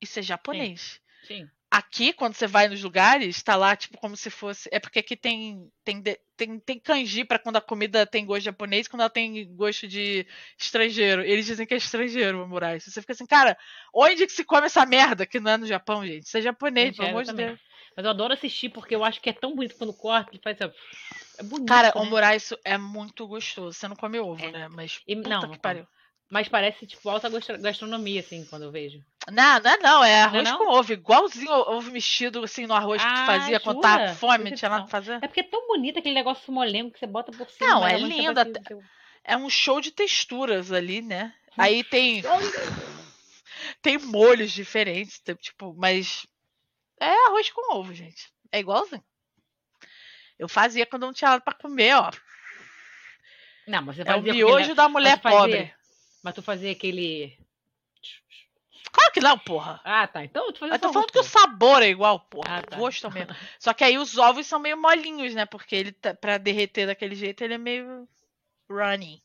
Isso 0.00 0.18
é 0.18 0.22
japonês. 0.22 1.00
Sim. 1.26 1.48
Aqui, 1.70 2.12
quando 2.12 2.34
você 2.34 2.48
vai 2.48 2.66
nos 2.66 2.82
lugares, 2.82 3.40
tá 3.44 3.54
lá, 3.54 3.76
tipo, 3.76 3.96
como 3.98 4.16
se 4.16 4.28
fosse. 4.28 4.68
É 4.72 4.80
porque 4.80 4.98
aqui 4.98 5.16
tem. 5.16 5.70
Tem, 5.84 6.02
tem, 6.36 6.58
tem 6.58 6.80
kanji 6.80 7.24
pra 7.24 7.38
quando 7.38 7.56
a 7.56 7.60
comida 7.60 8.04
tem 8.04 8.26
gosto 8.26 8.42
japonês 8.44 8.88
quando 8.88 9.02
ela 9.02 9.10
tem 9.10 9.54
gosto 9.54 9.86
de 9.86 10.26
estrangeiro. 10.58 11.22
Eles 11.22 11.46
dizem 11.46 11.64
que 11.66 11.74
é 11.74 11.76
estrangeiro 11.76 12.38
o 12.38 12.44
omuraisu. 12.44 12.90
Você 12.90 13.00
fica 13.00 13.12
assim, 13.12 13.26
cara, 13.26 13.56
onde 13.94 14.26
que 14.26 14.32
se 14.32 14.42
come 14.42 14.66
essa 14.66 14.84
merda 14.84 15.24
que 15.24 15.38
não 15.38 15.52
é 15.52 15.56
no 15.58 15.66
Japão, 15.66 16.04
gente? 16.04 16.26
Isso 16.26 16.38
é 16.38 16.42
japonês, 16.42 16.96
pelo 16.96 17.06
é, 17.06 17.10
amor 17.10 17.22
de. 17.22 17.32
Deus. 17.32 17.60
Mas 17.96 18.04
eu 18.04 18.10
adoro 18.10 18.32
assistir 18.34 18.68
porque 18.70 18.94
eu 18.94 19.04
acho 19.04 19.20
que 19.20 19.30
é 19.30 19.32
tão 19.32 19.54
bonito 19.54 19.76
quando 19.76 19.92
corta. 19.92 20.30
Ele 20.32 20.40
faz 20.42 20.60
assim. 20.60 20.74
É 21.38 21.42
bonito. 21.42 21.68
Cara, 21.68 21.88
né? 21.88 22.00
omuraisu 22.00 22.56
é 22.64 22.76
muito 22.78 23.26
gostoso. 23.26 23.72
Você 23.78 23.88
não 23.88 23.96
come 23.96 24.18
ovo, 24.20 24.44
É. 24.44 24.50
né? 24.50 24.68
Mas. 24.70 25.00
E- 25.06 25.14
não, 25.14 25.40
que 25.40 25.46
não 25.48 25.56
pariu. 25.58 25.86
Mas 26.30 26.48
parece, 26.48 26.86
tipo, 26.86 27.08
alta 27.10 27.28
gastronomia, 27.58 28.20
assim, 28.20 28.44
quando 28.46 28.62
eu 28.62 28.70
vejo. 28.70 29.00
Não, 29.32 29.58
não 29.60 29.70
é 29.72 29.76
não, 29.78 30.04
é 30.04 30.22
arroz 30.22 30.48
não? 30.48 30.58
com 30.58 30.68
ovo, 30.68 30.92
igualzinho 30.92 31.50
ovo 31.50 31.90
mexido 31.90 32.44
assim 32.44 32.68
no 32.68 32.74
arroz 32.74 33.02
que 33.02 33.08
tu 33.08 33.18
Ah, 33.20 33.26
fazia 33.26 33.58
quando 33.60 33.80
tava 33.80 33.98
jura? 33.98 34.10
com 34.10 34.16
fome, 34.16 34.52
tinha 34.52 34.70
não. 34.70 34.78
pra 34.78 34.86
fazer. 34.86 35.14
É 35.20 35.26
porque 35.26 35.40
é 35.40 35.42
tão 35.42 35.66
bonito 35.66 35.98
aquele 35.98 36.14
negócio 36.14 36.52
molengo 36.52 36.92
que 36.92 37.00
você 37.00 37.06
bota 37.06 37.32
por 37.32 37.50
cima. 37.50 37.68
Não, 37.68 37.80
mas 37.80 38.00
é 38.00 38.26
até- 38.28 38.60
que 38.60 38.72
eu- 38.72 38.82
É 39.24 39.36
um 39.36 39.50
show 39.50 39.80
de 39.80 39.90
texturas 39.90 40.70
ali, 40.70 41.02
né? 41.02 41.34
Aí 41.58 41.82
tem 41.82 42.22
tem 43.82 43.98
molhos 43.98 44.52
diferentes, 44.52 45.20
tipo, 45.40 45.74
mas 45.76 46.26
é 47.00 47.26
arroz 47.28 47.50
com 47.50 47.74
ovo, 47.76 47.92
gente. 47.94 48.30
É 48.52 48.60
igualzinho. 48.60 49.02
Eu 50.38 50.48
fazia 50.48 50.86
quando 50.86 51.02
não 51.06 51.12
tinha 51.12 51.30
nada 51.30 51.42
pra 51.42 51.54
comer, 51.54 51.94
ó. 51.96 52.10
Não, 53.66 53.82
mas 53.82 53.96
você 53.96 54.02
É 54.02 54.04
o 54.04 54.06
fazia 54.16 54.32
com 54.32 54.36
miojo 54.38 54.56
aquele- 54.58 54.74
da 54.74 54.88
mulher 54.88 55.20
mas 55.22 55.22
fazia- 55.22 55.38
pobre. 55.38 55.74
Mas 56.22 56.34
tu 56.34 56.42
fazia 56.42 56.72
aquele. 56.72 57.38
Claro 58.92 59.12
que 59.12 59.20
não, 59.20 59.38
porra. 59.38 59.80
Ah, 59.84 60.06
tá. 60.08 60.24
Então 60.24 60.52
tu 60.52 60.58
fazia 60.60 60.74
Eu 60.74 60.78
tô 60.78 60.92
falando 60.92 61.12
que 61.12 61.18
o 61.18 61.22
sabor 61.22 61.82
é 61.82 61.88
igual, 61.88 62.18
porra. 62.20 62.56
Ah, 62.58 62.62
tá. 62.62 62.76
O 62.76 62.80
gosto 62.80 63.06
é 63.06 63.10
o 63.10 63.12
mesmo. 63.12 63.36
Só 63.58 63.72
que 63.72 63.84
aí 63.84 63.96
os 63.98 64.18
ovos 64.18 64.46
são 64.46 64.58
meio 64.58 64.76
molinhos, 64.80 65.34
né? 65.34 65.46
Porque 65.46 65.76
ele 65.76 65.92
tá, 65.92 66.12
pra 66.14 66.38
derreter 66.38 66.86
daquele 66.86 67.14
jeito, 67.14 67.42
ele 67.44 67.54
é 67.54 67.58
meio 67.58 68.08
runny. 68.68 69.22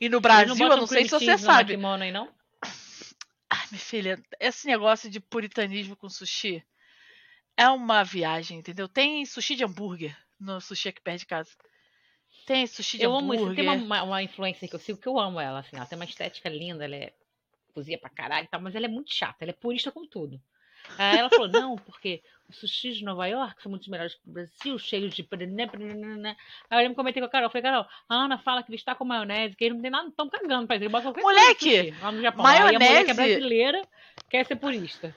E 0.00 0.08
no 0.08 0.20
Brasil, 0.20 0.54
botam 0.54 0.76
eu 0.76 0.76
não 0.80 0.86
sei 0.86 1.04
se 1.04 1.10
você 1.10 1.36
sabe. 1.36 1.74
aí, 1.74 2.12
não? 2.12 2.32
Ai, 3.50 3.66
minha 3.70 3.80
filha, 3.80 4.22
esse 4.38 4.66
negócio 4.66 5.10
de 5.10 5.18
puritanismo 5.20 5.96
com 5.96 6.08
sushi 6.08 6.64
é 7.56 7.68
uma 7.68 8.02
viagem, 8.02 8.58
entendeu? 8.58 8.88
Tem 8.88 9.24
sushi 9.24 9.54
de 9.54 9.64
hambúrguer 9.64 10.16
no 10.40 10.60
sushi 10.60 10.88
aqui 10.88 11.00
perto 11.00 11.20
de 11.20 11.26
casa. 11.26 11.50
Tem 12.46 12.66
sushi 12.66 12.98
de 12.98 13.04
Eu 13.04 13.14
amo 13.14 13.32
isso. 13.32 13.42
hambúrguer. 13.44 13.64
Tem 13.64 13.74
uma, 13.78 13.84
uma, 13.84 14.02
uma 14.02 14.22
influencer 14.22 14.68
que 14.68 14.74
eu 14.74 14.80
sigo 14.80 14.98
que 15.00 15.08
eu 15.08 15.18
amo 15.18 15.40
ela, 15.40 15.60
assim. 15.60 15.76
Ela 15.76 15.86
tem 15.86 15.96
uma 15.96 16.04
estética 16.04 16.48
linda, 16.48 16.84
ela 16.84 16.96
é 16.96 17.12
cozinha 17.72 17.98
pra 17.98 18.10
caralho 18.10 18.44
e 18.44 18.48
tal, 18.48 18.60
mas 18.60 18.74
ela 18.74 18.84
é 18.84 18.88
muito 18.88 19.12
chata, 19.12 19.38
ela 19.44 19.50
é 19.50 19.54
purista 19.54 19.90
com 19.90 20.06
tudo. 20.06 20.40
Aí 20.98 21.18
ela 21.18 21.30
falou, 21.30 21.48
não, 21.48 21.76
porque 21.76 22.22
os 22.48 22.56
sushis 22.58 22.98
de 22.98 23.04
Nova 23.04 23.26
York 23.26 23.62
são 23.62 23.70
muito 23.70 23.90
melhores 23.90 24.14
que 24.14 24.28
o 24.28 24.32
Brasil, 24.32 24.78
cheios 24.78 25.14
de... 25.14 25.22
paraná, 25.22 25.66
paraná. 25.66 26.36
Aí 26.68 26.84
eu 26.84 26.90
me 26.90 26.94
comentei 26.94 27.22
com 27.22 27.26
a 27.26 27.30
Carol, 27.30 27.46
eu 27.46 27.50
falei, 27.50 27.62
Carol, 27.62 27.86
a 28.06 28.14
Ana 28.14 28.36
fala 28.38 28.62
que 28.62 28.74
está 28.74 28.94
com 28.94 29.04
maionese, 29.04 29.56
que 29.56 29.64
eles 29.64 29.76
não 29.76 29.82
tem 29.82 29.90
nada, 29.90 30.08
estão 30.08 30.28
cagando 30.28 30.66
pra 30.66 30.76
isso. 30.76 30.84
Ele 30.84 30.92
bota 30.92 31.04
qualquer 31.04 31.22
coisa 31.22 31.40
Moleque, 31.40 31.78
sushi, 31.88 32.02
lá 32.02 32.12
no 32.12 32.20
Japão. 32.20 32.44
Aí 32.46 32.58
a 32.58 32.62
mulher 32.64 32.78
que 32.78 33.10
é 33.10 33.14
maionese- 33.14 33.14
brasileira 33.14 33.88
quer 34.28 34.44
ser 34.44 34.56
purista. 34.56 35.16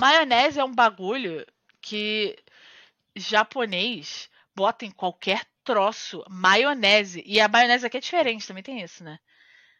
Maionese 0.00 0.60
é 0.60 0.64
um 0.64 0.74
bagulho 0.74 1.46
que 1.80 2.36
japonês 3.14 4.28
bota 4.54 4.84
em 4.84 4.90
qualquer 4.90 5.44
troço. 5.64 6.24
Maionese. 6.28 7.22
E 7.26 7.40
a 7.40 7.48
maionese 7.48 7.86
aqui 7.86 7.96
é 7.96 8.00
diferente, 8.00 8.46
também 8.46 8.62
tem 8.62 8.80
isso, 8.80 9.02
né? 9.04 9.18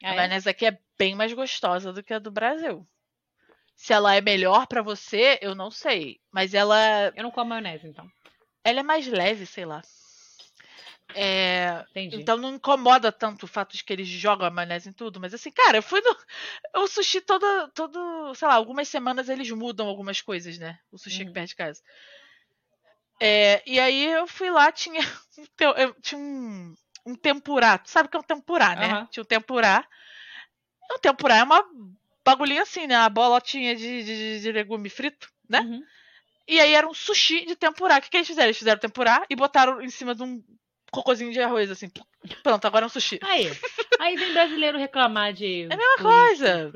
Ah, 0.02 0.10
a 0.10 0.12
é? 0.12 0.16
maionese 0.16 0.48
aqui 0.48 0.66
é 0.66 0.78
bem 0.98 1.14
mais 1.14 1.32
gostosa 1.32 1.92
do 1.92 2.02
que 2.02 2.14
a 2.14 2.18
do 2.18 2.30
Brasil. 2.30 2.86
Se 3.74 3.92
ela 3.92 4.14
é 4.14 4.20
melhor 4.20 4.66
pra 4.66 4.82
você, 4.82 5.38
eu 5.42 5.54
não 5.54 5.70
sei. 5.70 6.18
Mas 6.32 6.54
ela, 6.54 7.12
Eu 7.14 7.22
não 7.22 7.30
como 7.30 7.50
maionese, 7.50 7.86
então. 7.86 8.10
ela 8.64 8.80
é 8.80 8.82
mais 8.82 9.06
leve, 9.06 9.44
sei 9.44 9.64
lá. 9.66 9.82
É, 11.14 11.84
então 11.94 12.36
não 12.36 12.54
incomoda 12.54 13.12
tanto 13.12 13.44
o 13.44 13.46
fato 13.46 13.76
de 13.76 13.84
que 13.84 13.92
eles 13.92 14.08
jogam 14.08 14.46
a 14.46 14.50
maionese 14.50 14.88
em 14.88 14.92
tudo. 14.92 15.20
Mas 15.20 15.32
assim, 15.32 15.50
cara, 15.50 15.78
eu 15.78 15.82
fui 15.82 16.00
no. 16.00 16.16
O 16.82 16.88
sushi 16.88 17.20
todo, 17.20 17.68
todo. 17.74 18.34
Sei 18.34 18.46
lá, 18.46 18.54
algumas 18.54 18.88
semanas 18.88 19.28
eles 19.28 19.50
mudam 19.50 19.86
algumas 19.86 20.20
coisas, 20.20 20.58
né? 20.58 20.78
O 20.90 20.98
sushi 20.98 21.24
Uhum. 21.24 21.32
perto 21.32 21.48
de 21.48 21.56
casa. 21.56 21.82
É, 23.20 23.62
e 23.66 23.80
aí 23.80 24.06
eu 24.06 24.26
fui 24.26 24.50
lá, 24.50 24.70
tinha. 24.72 25.00
tinha 26.02 26.18
um, 26.18 26.74
um 27.06 27.14
tempurá. 27.14 27.78
Tu 27.78 27.90
sabe 27.90 28.08
o 28.08 28.10
que 28.10 28.16
é 28.16 28.20
um 28.20 28.22
tempurá, 28.22 28.74
né? 28.74 28.86
Aham. 28.86 29.08
Tinha 29.10 29.22
um 29.22 29.26
tempurá. 29.26 29.86
Um 30.92 30.98
tempurá 30.98 31.36
é 31.36 31.42
uma 31.42 31.64
bagulhinha 32.24 32.62
assim, 32.62 32.86
né? 32.86 32.98
Uma 32.98 33.08
bolotinha 33.08 33.74
de, 33.74 34.02
de, 34.02 34.40
de 34.40 34.52
legume 34.52 34.90
frito, 34.90 35.30
né? 35.48 35.60
Uhum. 35.60 35.82
E 36.48 36.60
aí 36.60 36.74
era 36.74 36.86
um 36.86 36.94
sushi 36.94 37.46
de 37.46 37.56
tempurá. 37.56 37.98
O 37.98 38.02
que, 38.02 38.10
que 38.10 38.16
eles 38.16 38.26
fizeram? 38.26 38.48
Eles 38.48 38.58
fizeram 38.58 38.78
tempurá 38.80 39.24
e 39.30 39.34
botaram 39.34 39.80
em 39.80 39.88
cima 39.88 40.14
de 40.14 40.22
um 40.22 40.42
cocôzinho 40.90 41.32
de 41.32 41.40
arroz, 41.40 41.70
assim. 41.70 41.90
Pronto, 42.42 42.64
agora 42.64 42.84
é 42.84 42.86
um 42.86 42.90
sushi. 42.90 43.18
Aí, 43.22 43.46
aí 44.00 44.16
vem 44.16 44.32
brasileiro 44.32 44.78
reclamar 44.78 45.32
de. 45.32 45.62
É 45.62 45.74
a 45.74 45.76
mesma 45.76 45.98
coisa. 45.98 46.72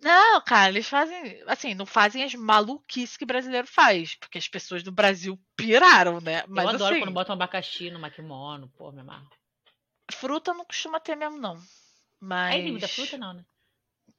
Não, 0.00 0.40
cara, 0.42 0.70
eles 0.70 0.88
fazem. 0.88 1.42
Assim, 1.46 1.74
não 1.74 1.86
fazem 1.86 2.22
as 2.22 2.34
maluquices 2.34 3.16
que 3.16 3.24
brasileiro 3.24 3.66
faz. 3.66 4.14
Porque 4.14 4.38
as 4.38 4.48
pessoas 4.48 4.82
do 4.82 4.92
Brasil 4.92 5.38
piraram, 5.56 6.20
né? 6.20 6.44
Mas 6.46 6.64
eu 6.64 6.70
adoro 6.70 6.94
assim, 6.94 7.04
quando 7.04 7.14
botam 7.14 7.34
abacaxi 7.34 7.90
no 7.90 7.98
makimono, 7.98 8.68
pô, 8.76 8.92
me 8.92 9.00
amarro. 9.00 9.28
fruta 10.10 10.54
não 10.54 10.64
costuma 10.64 11.00
ter 11.00 11.16
mesmo, 11.16 11.38
não. 11.38 11.60
Mas. 12.20 12.54
Aí 12.54 12.70
muita 12.70 12.88
fruta 12.88 13.16
não, 13.16 13.32
né? 13.32 13.44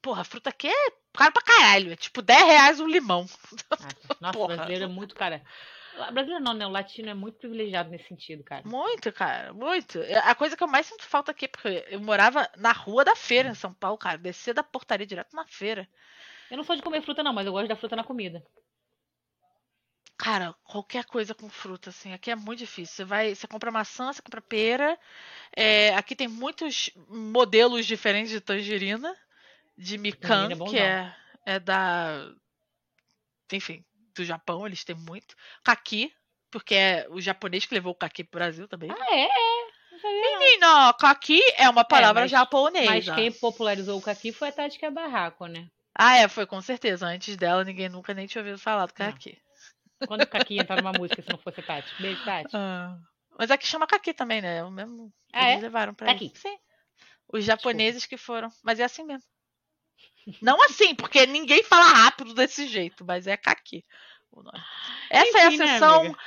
Porra, 0.00 0.22
fruta 0.22 0.50
aqui 0.50 0.68
é 0.68 0.90
caro 1.12 1.32
pra 1.32 1.42
caralho. 1.42 1.92
É 1.92 1.96
tipo 1.96 2.22
10 2.22 2.44
reais 2.44 2.80
um 2.80 2.86
limão. 2.86 3.26
Ah, 3.70 3.88
nossa, 4.20 4.32
Porra. 4.38 4.54
brasileiro 4.56 4.84
é 4.84 4.88
muito, 4.88 5.14
cara. 5.14 5.42
Brasileiro 6.12 6.42
não, 6.42 6.54
né? 6.54 6.66
O 6.66 6.70
latino 6.70 7.10
é 7.10 7.14
muito 7.14 7.38
privilegiado 7.38 7.90
nesse 7.90 8.08
sentido, 8.08 8.44
cara. 8.44 8.62
Muito, 8.66 9.12
cara, 9.12 9.52
muito. 9.52 9.98
É, 10.00 10.18
A 10.18 10.34
coisa 10.34 10.56
que 10.56 10.62
eu 10.62 10.68
mais 10.68 10.86
sinto 10.86 11.04
falta 11.04 11.32
aqui, 11.32 11.48
porque 11.48 11.84
eu 11.88 12.00
morava 12.00 12.48
na 12.56 12.72
rua 12.72 13.04
da 13.04 13.16
feira 13.16 13.48
em 13.48 13.54
São 13.54 13.72
Paulo, 13.72 13.98
cara. 13.98 14.18
Descer 14.18 14.54
da 14.54 14.62
portaria 14.62 15.06
direto 15.06 15.34
na 15.34 15.46
feira. 15.46 15.88
Eu 16.50 16.56
não 16.56 16.64
sou 16.64 16.76
de 16.76 16.82
comer 16.82 17.02
fruta, 17.02 17.22
não, 17.22 17.32
mas 17.32 17.46
eu 17.46 17.52
gosto 17.52 17.68
da 17.68 17.76
fruta 17.76 17.96
na 17.96 18.04
comida. 18.04 18.42
Cara, 20.16 20.52
qualquer 20.64 21.04
coisa 21.04 21.34
com 21.34 21.48
fruta, 21.48 21.90
assim, 21.90 22.12
aqui 22.12 22.30
é 22.30 22.34
muito 22.34 22.58
difícil. 22.58 22.96
Você 22.96 23.04
vai, 23.04 23.34
você 23.34 23.46
compra 23.46 23.70
maçã, 23.70 24.12
você 24.12 24.20
compra 24.20 24.40
pera. 24.40 24.98
É, 25.56 25.94
aqui 25.94 26.16
tem 26.16 26.26
muitos 26.26 26.90
modelos 27.08 27.86
diferentes 27.86 28.30
de 28.30 28.40
tangerina, 28.40 29.14
de 29.76 29.96
mikan, 29.96 30.48
Tangerina 30.48 30.64
é 30.64 30.68
que 30.68 30.78
é, 30.78 31.16
é 31.54 31.60
da, 31.60 32.32
enfim, 33.52 33.84
do 34.22 34.24
Japão, 34.26 34.66
eles 34.66 34.84
têm 34.84 34.96
muito. 34.96 35.34
Kaki, 35.64 36.12
porque 36.50 36.74
é 36.74 37.06
o 37.10 37.20
japonês 37.20 37.64
que 37.64 37.74
levou 37.74 37.92
o 37.92 37.96
kaki 37.96 38.24
pro 38.24 38.38
Brasil 38.38 38.68
também. 38.68 38.90
Ah, 38.90 39.14
é? 39.14 39.24
é. 39.24 39.78
Não 40.02 40.12
não. 40.32 40.38
Menino, 40.38 40.94
kaki 40.94 41.40
é 41.56 41.68
uma 41.68 41.84
palavra 41.84 42.22
mas- 42.22 42.30
japonesa. 42.30 42.86
Mas 42.86 43.08
quem 43.08 43.32
popularizou 43.32 43.98
o 43.98 44.02
caqui 44.02 44.32
foi 44.32 44.48
a 44.48 44.52
Tática 44.52 44.90
Barraco, 44.90 45.46
né? 45.46 45.68
Ah, 45.94 46.16
é, 46.16 46.28
foi 46.28 46.46
com 46.46 46.60
certeza. 46.60 47.06
Antes 47.06 47.36
dela, 47.36 47.64
ninguém 47.64 47.88
nunca 47.88 48.14
nem 48.14 48.26
tinha 48.26 48.40
ouvido 48.40 48.58
falar 48.58 48.86
do 48.86 48.92
Não. 48.98 49.06
kaki. 49.06 49.36
Quando 50.06 50.22
o 50.22 50.52
ia 50.52 50.62
entrar 50.62 50.76
numa 50.76 50.92
música 50.92 51.20
se 51.20 51.28
não 51.28 51.38
fosse 51.38 51.60
Tati. 51.60 51.92
Beijo, 52.00 52.24
Tati. 52.24 52.50
Ah. 52.54 52.96
Mas 53.36 53.50
aqui 53.50 53.66
chama 53.66 53.86
kaki 53.86 54.14
também, 54.14 54.40
né? 54.40 54.58
É 54.58 54.64
o 54.64 54.70
mesmo. 54.70 55.12
Ah, 55.32 55.50
eles 55.50 55.58
é? 55.58 55.62
levaram 55.62 55.94
pra 55.94 56.08
Kaki. 56.08 56.32
Sim. 56.34 56.56
Os 57.32 57.44
japoneses 57.44 58.06
que 58.06 58.16
foram. 58.16 58.48
Mas 58.62 58.80
é 58.80 58.84
assim 58.84 59.04
mesmo. 59.04 59.26
Não 60.42 60.62
assim, 60.64 60.94
porque 60.94 61.26
ninguém 61.26 61.62
fala 61.62 61.86
rápido 61.86 62.34
desse 62.34 62.66
jeito, 62.66 63.04
mas 63.04 63.26
é 63.26 63.36
kaki. 63.36 63.84
Essa 65.10 65.28
Enfim, 65.28 65.38
é 65.38 65.46
a 65.46 65.50
né, 65.50 65.56
sessão 65.56 66.00
amiga? 66.00 66.18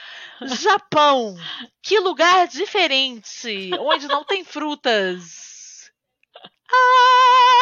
Japão. 0.55 1.35
Que 1.81 1.99
lugar 1.99 2.47
diferente, 2.47 3.71
onde 3.79 4.07
não 4.07 4.23
tem 4.23 4.43
frutas. 4.43 5.91
Ah! 6.69 7.57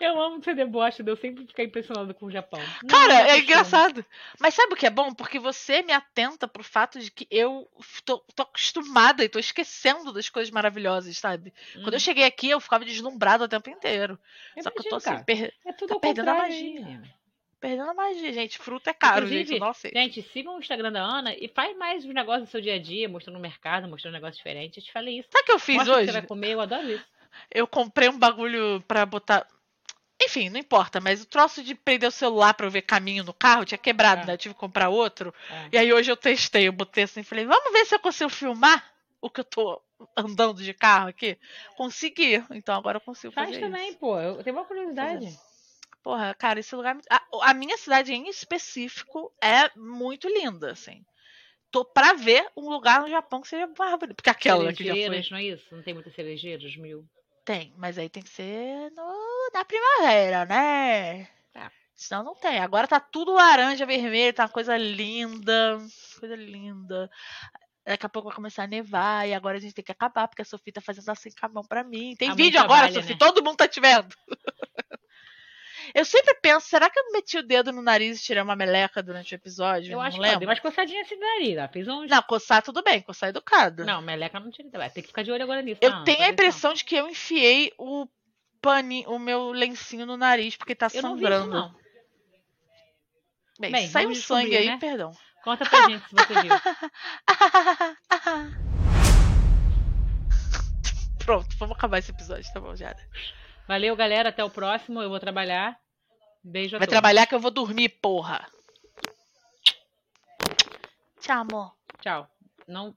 Eu 0.00 0.20
amo 0.20 0.38
que 0.38 0.44
você 0.44 0.54
debocha 0.54 1.02
de 1.02 1.10
eu 1.10 1.16
sempre 1.16 1.46
ficar 1.46 1.62
impressionado 1.64 2.12
com 2.14 2.26
o 2.26 2.30
Japão. 2.30 2.60
Cara, 2.88 3.14
não 3.24 3.30
é 3.30 3.38
engraçado. 3.38 4.04
Mas 4.40 4.54
sabe 4.54 4.74
o 4.74 4.76
que 4.76 4.86
é 4.86 4.90
bom? 4.90 5.12
Porque 5.14 5.38
você 5.38 5.82
me 5.82 5.92
atenta 5.92 6.46
pro 6.46 6.62
fato 6.62 6.98
de 6.98 7.10
que 7.10 7.26
eu 7.30 7.68
tô, 8.04 8.18
tô 8.34 8.42
acostumada 8.42 9.24
e 9.24 9.28
tô 9.28 9.38
esquecendo 9.38 10.12
das 10.12 10.28
coisas 10.28 10.50
maravilhosas, 10.52 11.16
sabe? 11.18 11.52
Quando 11.82 11.94
eu 11.94 11.96
Hum, 11.96 12.00
cheguei 12.00 12.24
aqui, 12.24 12.50
eu 12.50 12.60
ficava 12.60 12.84
deslumbrada 12.84 13.44
o 13.44 13.48
tempo 13.48 13.70
inteiro. 13.70 14.18
Só 14.60 14.70
que 14.70 14.80
eu 14.80 14.84
tô 14.84 14.96
assim, 14.96 15.22
per- 15.24 15.52
É 15.64 15.72
tudo 15.72 15.88
tá 15.94 16.00
perdendo 16.00 16.30
a 16.30 16.34
magia. 16.34 17.02
perdendo 17.60 17.90
a 17.90 17.94
magia, 17.94 18.32
gente. 18.32 18.58
Fruta 18.58 18.90
é 18.90 18.94
caro, 18.94 19.26
Inclusive, 19.26 19.58
gente. 19.58 19.76
Sei. 19.78 19.90
Gente, 19.92 20.22
sigam 20.22 20.56
o 20.56 20.60
Instagram 20.60 20.92
da 20.92 21.02
Ana 21.02 21.34
e 21.34 21.48
faz 21.48 21.76
mais 21.76 22.04
os 22.04 22.14
negócios 22.14 22.48
do 22.48 22.50
seu 22.50 22.60
dia 22.60 22.74
a 22.74 22.78
dia, 22.78 23.08
mostrando 23.08 23.36
o 23.36 23.40
mercado, 23.40 23.88
mostrando 23.88 24.14
negócios 24.14 24.36
diferentes. 24.36 24.76
Eu 24.78 24.84
te 24.84 24.92
falei 24.92 25.18
isso. 25.18 25.28
Sabe 25.32 25.42
o 25.42 25.46
que 25.46 25.52
eu 25.52 25.58
fiz 25.58 25.76
Mostra 25.76 25.94
o 25.94 25.96
que 25.98 26.02
hoje? 26.02 26.12
você 26.12 26.18
vai 26.18 26.28
comer, 26.28 26.50
eu 26.52 26.60
adoro 26.60 26.90
isso. 26.90 27.04
Eu 27.50 27.66
comprei 27.66 28.08
um 28.08 28.18
bagulho 28.18 28.82
pra 28.86 29.04
botar. 29.06 29.46
Enfim, 30.22 30.48
não 30.48 30.58
importa, 30.58 30.98
mas 31.00 31.22
o 31.22 31.26
troço 31.26 31.62
de 31.62 31.74
prender 31.74 32.08
o 32.08 32.12
celular 32.12 32.54
pra 32.54 32.66
eu 32.66 32.70
ver 32.70 32.82
caminho 32.82 33.22
no 33.22 33.34
carro 33.34 33.64
tinha 33.66 33.76
quebrado, 33.78 34.22
Ah. 34.22 34.26
né? 34.26 34.32
Eu 34.34 34.38
tive 34.38 34.54
que 34.54 34.60
comprar 34.60 34.88
outro. 34.88 35.32
É. 35.50 35.68
E 35.72 35.78
aí 35.78 35.92
hoje 35.92 36.10
eu 36.10 36.16
testei, 36.16 36.66
eu 36.68 36.72
botei 36.72 37.04
assim, 37.04 37.22
falei, 37.22 37.44
vamos 37.44 37.70
ver 37.72 37.84
se 37.84 37.94
eu 37.94 38.00
consigo 38.00 38.30
filmar 38.30 38.82
o 39.20 39.28
que 39.28 39.40
eu 39.40 39.44
tô 39.44 39.80
andando 40.16 40.62
de 40.62 40.72
carro 40.72 41.08
aqui. 41.08 41.38
Consegui. 41.76 42.42
Então 42.50 42.74
agora 42.74 42.96
eu 42.96 43.00
consigo 43.02 43.32
Faz 43.32 43.48
fazer 43.50 43.60
também, 43.60 43.90
isso. 43.90 43.98
pô. 43.98 44.18
Eu 44.18 44.42
tenho 44.42 44.56
uma 44.56 44.64
curiosidade. 44.64 45.38
Porra, 46.02 46.34
cara, 46.34 46.60
esse 46.60 46.74
lugar. 46.74 46.96
é 46.96 47.14
A, 47.14 47.50
a 47.50 47.54
minha 47.54 47.76
cidade 47.76 48.12
em 48.14 48.28
específico 48.28 49.32
é 49.42 49.70
muito 49.76 50.28
linda, 50.28 50.70
assim. 50.72 51.04
Tô 51.70 51.84
pra 51.84 52.14
ver 52.14 52.46
um 52.56 52.70
lugar 52.70 53.02
no 53.02 53.08
Japão 53.10 53.40
que 53.42 53.48
seja 53.48 53.66
bonito. 53.66 54.14
Porque 54.14 54.30
aquela 54.30 54.72
que 54.72 54.84
já 54.84 54.94
foi. 54.94 55.24
Não 55.30 55.36
é 55.38 55.42
isso? 55.42 55.66
Não 55.74 55.82
tem 55.82 55.92
muitas 55.92 56.14
cerejeiras, 56.14 56.74
mil. 56.76 57.04
Tem, 57.46 57.72
mas 57.78 57.96
aí 57.96 58.08
tem 58.08 58.24
que 58.24 58.28
ser 58.28 58.90
no, 58.90 59.50
na 59.54 59.64
primavera, 59.64 60.44
né? 60.46 61.28
Tá. 61.52 61.70
Senão 61.94 62.24
não 62.24 62.34
tem. 62.34 62.58
Agora 62.58 62.88
tá 62.88 62.98
tudo 62.98 63.32
laranja, 63.34 63.86
vermelho, 63.86 64.34
tá 64.34 64.42
uma 64.42 64.48
coisa 64.48 64.76
linda. 64.76 65.78
Coisa 66.18 66.34
linda. 66.34 67.08
Daqui 67.86 68.04
a 68.04 68.08
pouco 68.08 68.30
vai 68.30 68.34
começar 68.34 68.64
a 68.64 68.66
nevar 68.66 69.28
e 69.28 69.32
agora 69.32 69.58
a 69.58 69.60
gente 69.60 69.74
tem 69.74 69.84
que 69.84 69.92
acabar, 69.92 70.26
porque 70.26 70.42
a 70.42 70.44
Sofia 70.44 70.72
tá 70.72 70.80
fazendo 70.80 71.08
assim 71.08 71.30
com 71.30 71.46
a 71.46 71.48
mão 71.48 71.62
pra 71.62 71.84
mim. 71.84 72.16
Tem 72.18 72.30
A 72.30 72.34
vídeo 72.34 72.58
agora, 72.58 72.80
trabalha, 72.80 72.94
Sofia, 72.94 73.14
né? 73.14 73.18
todo 73.20 73.44
mundo 73.44 73.56
tá 73.58 73.68
te 73.68 73.78
vendo. 73.78 74.12
Eu 75.94 76.04
sempre 76.04 76.34
penso, 76.42 76.68
será 76.68 76.90
que 76.90 76.98
eu 76.98 77.12
meti 77.12 77.38
o 77.38 77.42
dedo 77.42 77.72
no 77.72 77.80
nariz 77.82 78.20
e 78.20 78.24
tirei 78.24 78.42
uma 78.42 78.56
meleca 78.56 79.02
durante 79.02 79.34
o 79.34 79.36
episódio? 79.36 79.92
Eu 79.92 79.96
não 79.98 80.02
acho 80.02 80.16
que 80.16 80.22
lembro. 80.22 80.40
deu 80.40 80.48
umas 80.48 80.60
coçadinhas 80.60 81.06
assim 81.06 81.18
daí, 81.18 81.56
ó. 81.58 81.68
Fez 81.68 81.86
uns. 81.88 82.10
Não, 82.10 82.22
coçar 82.22 82.62
tudo 82.62 82.82
bem, 82.82 83.00
coçar 83.02 83.28
é 83.28 83.30
educado. 83.30 83.84
Não, 83.84 84.00
meleca 84.02 84.38
não 84.40 84.50
tira. 84.50 84.68
Vai 84.72 84.90
ter 84.90 85.02
que 85.02 85.08
ficar 85.08 85.22
de 85.22 85.30
olho 85.32 85.42
agora 85.42 85.62
nisso. 85.62 85.78
Eu 85.82 85.90
tá, 85.90 85.96
Ana? 85.96 86.04
tenho 86.04 86.22
a 86.22 86.28
impressão 86.28 86.72
de 86.74 86.84
que 86.84 86.96
eu 86.96 87.08
enfiei 87.08 87.72
o 87.78 88.06
paninho, 88.60 89.08
o 89.10 89.18
meu 89.18 89.50
lencinho 89.52 90.06
no 90.06 90.16
nariz, 90.16 90.56
porque 90.56 90.74
tá 90.74 90.88
Eu 90.92 91.02
não 91.02 91.16
vi 91.16 91.22
isso, 91.24 91.32
sangrando. 91.32 91.52
não. 91.52 91.74
Bem, 93.58 93.72
Bem, 93.72 93.88
saiu 93.88 94.14
sangue 94.14 94.50
descobrir, 94.50 94.56
aí, 94.58 94.66
né? 94.66 94.76
perdão. 94.78 95.12
Conta 95.42 95.64
pra 95.64 95.88
gente 95.88 96.06
se 96.08 96.14
você 96.14 96.42
viu. 96.42 96.52
Pronto, 101.24 101.56
vamos 101.58 101.76
acabar 101.76 101.98
esse 101.98 102.10
episódio, 102.10 102.52
tá 102.52 102.60
bom, 102.60 102.74
Jada? 102.76 103.00
Valeu, 103.66 103.96
galera. 103.96 104.28
Até 104.28 104.44
o 104.44 104.50
próximo. 104.50 105.02
Eu 105.02 105.08
vou 105.10 105.20
trabalhar. 105.20 105.78
Beijo 106.42 106.76
a 106.76 106.78
Vai 106.78 106.86
todos. 106.86 106.92
trabalhar 106.92 107.26
que 107.26 107.34
eu 107.34 107.40
vou 107.40 107.50
dormir, 107.50 107.88
porra. 107.88 108.46
Tchau, 111.20 111.40
amor. 111.40 111.74
Tchau. 112.00 112.28
Não 112.68 112.94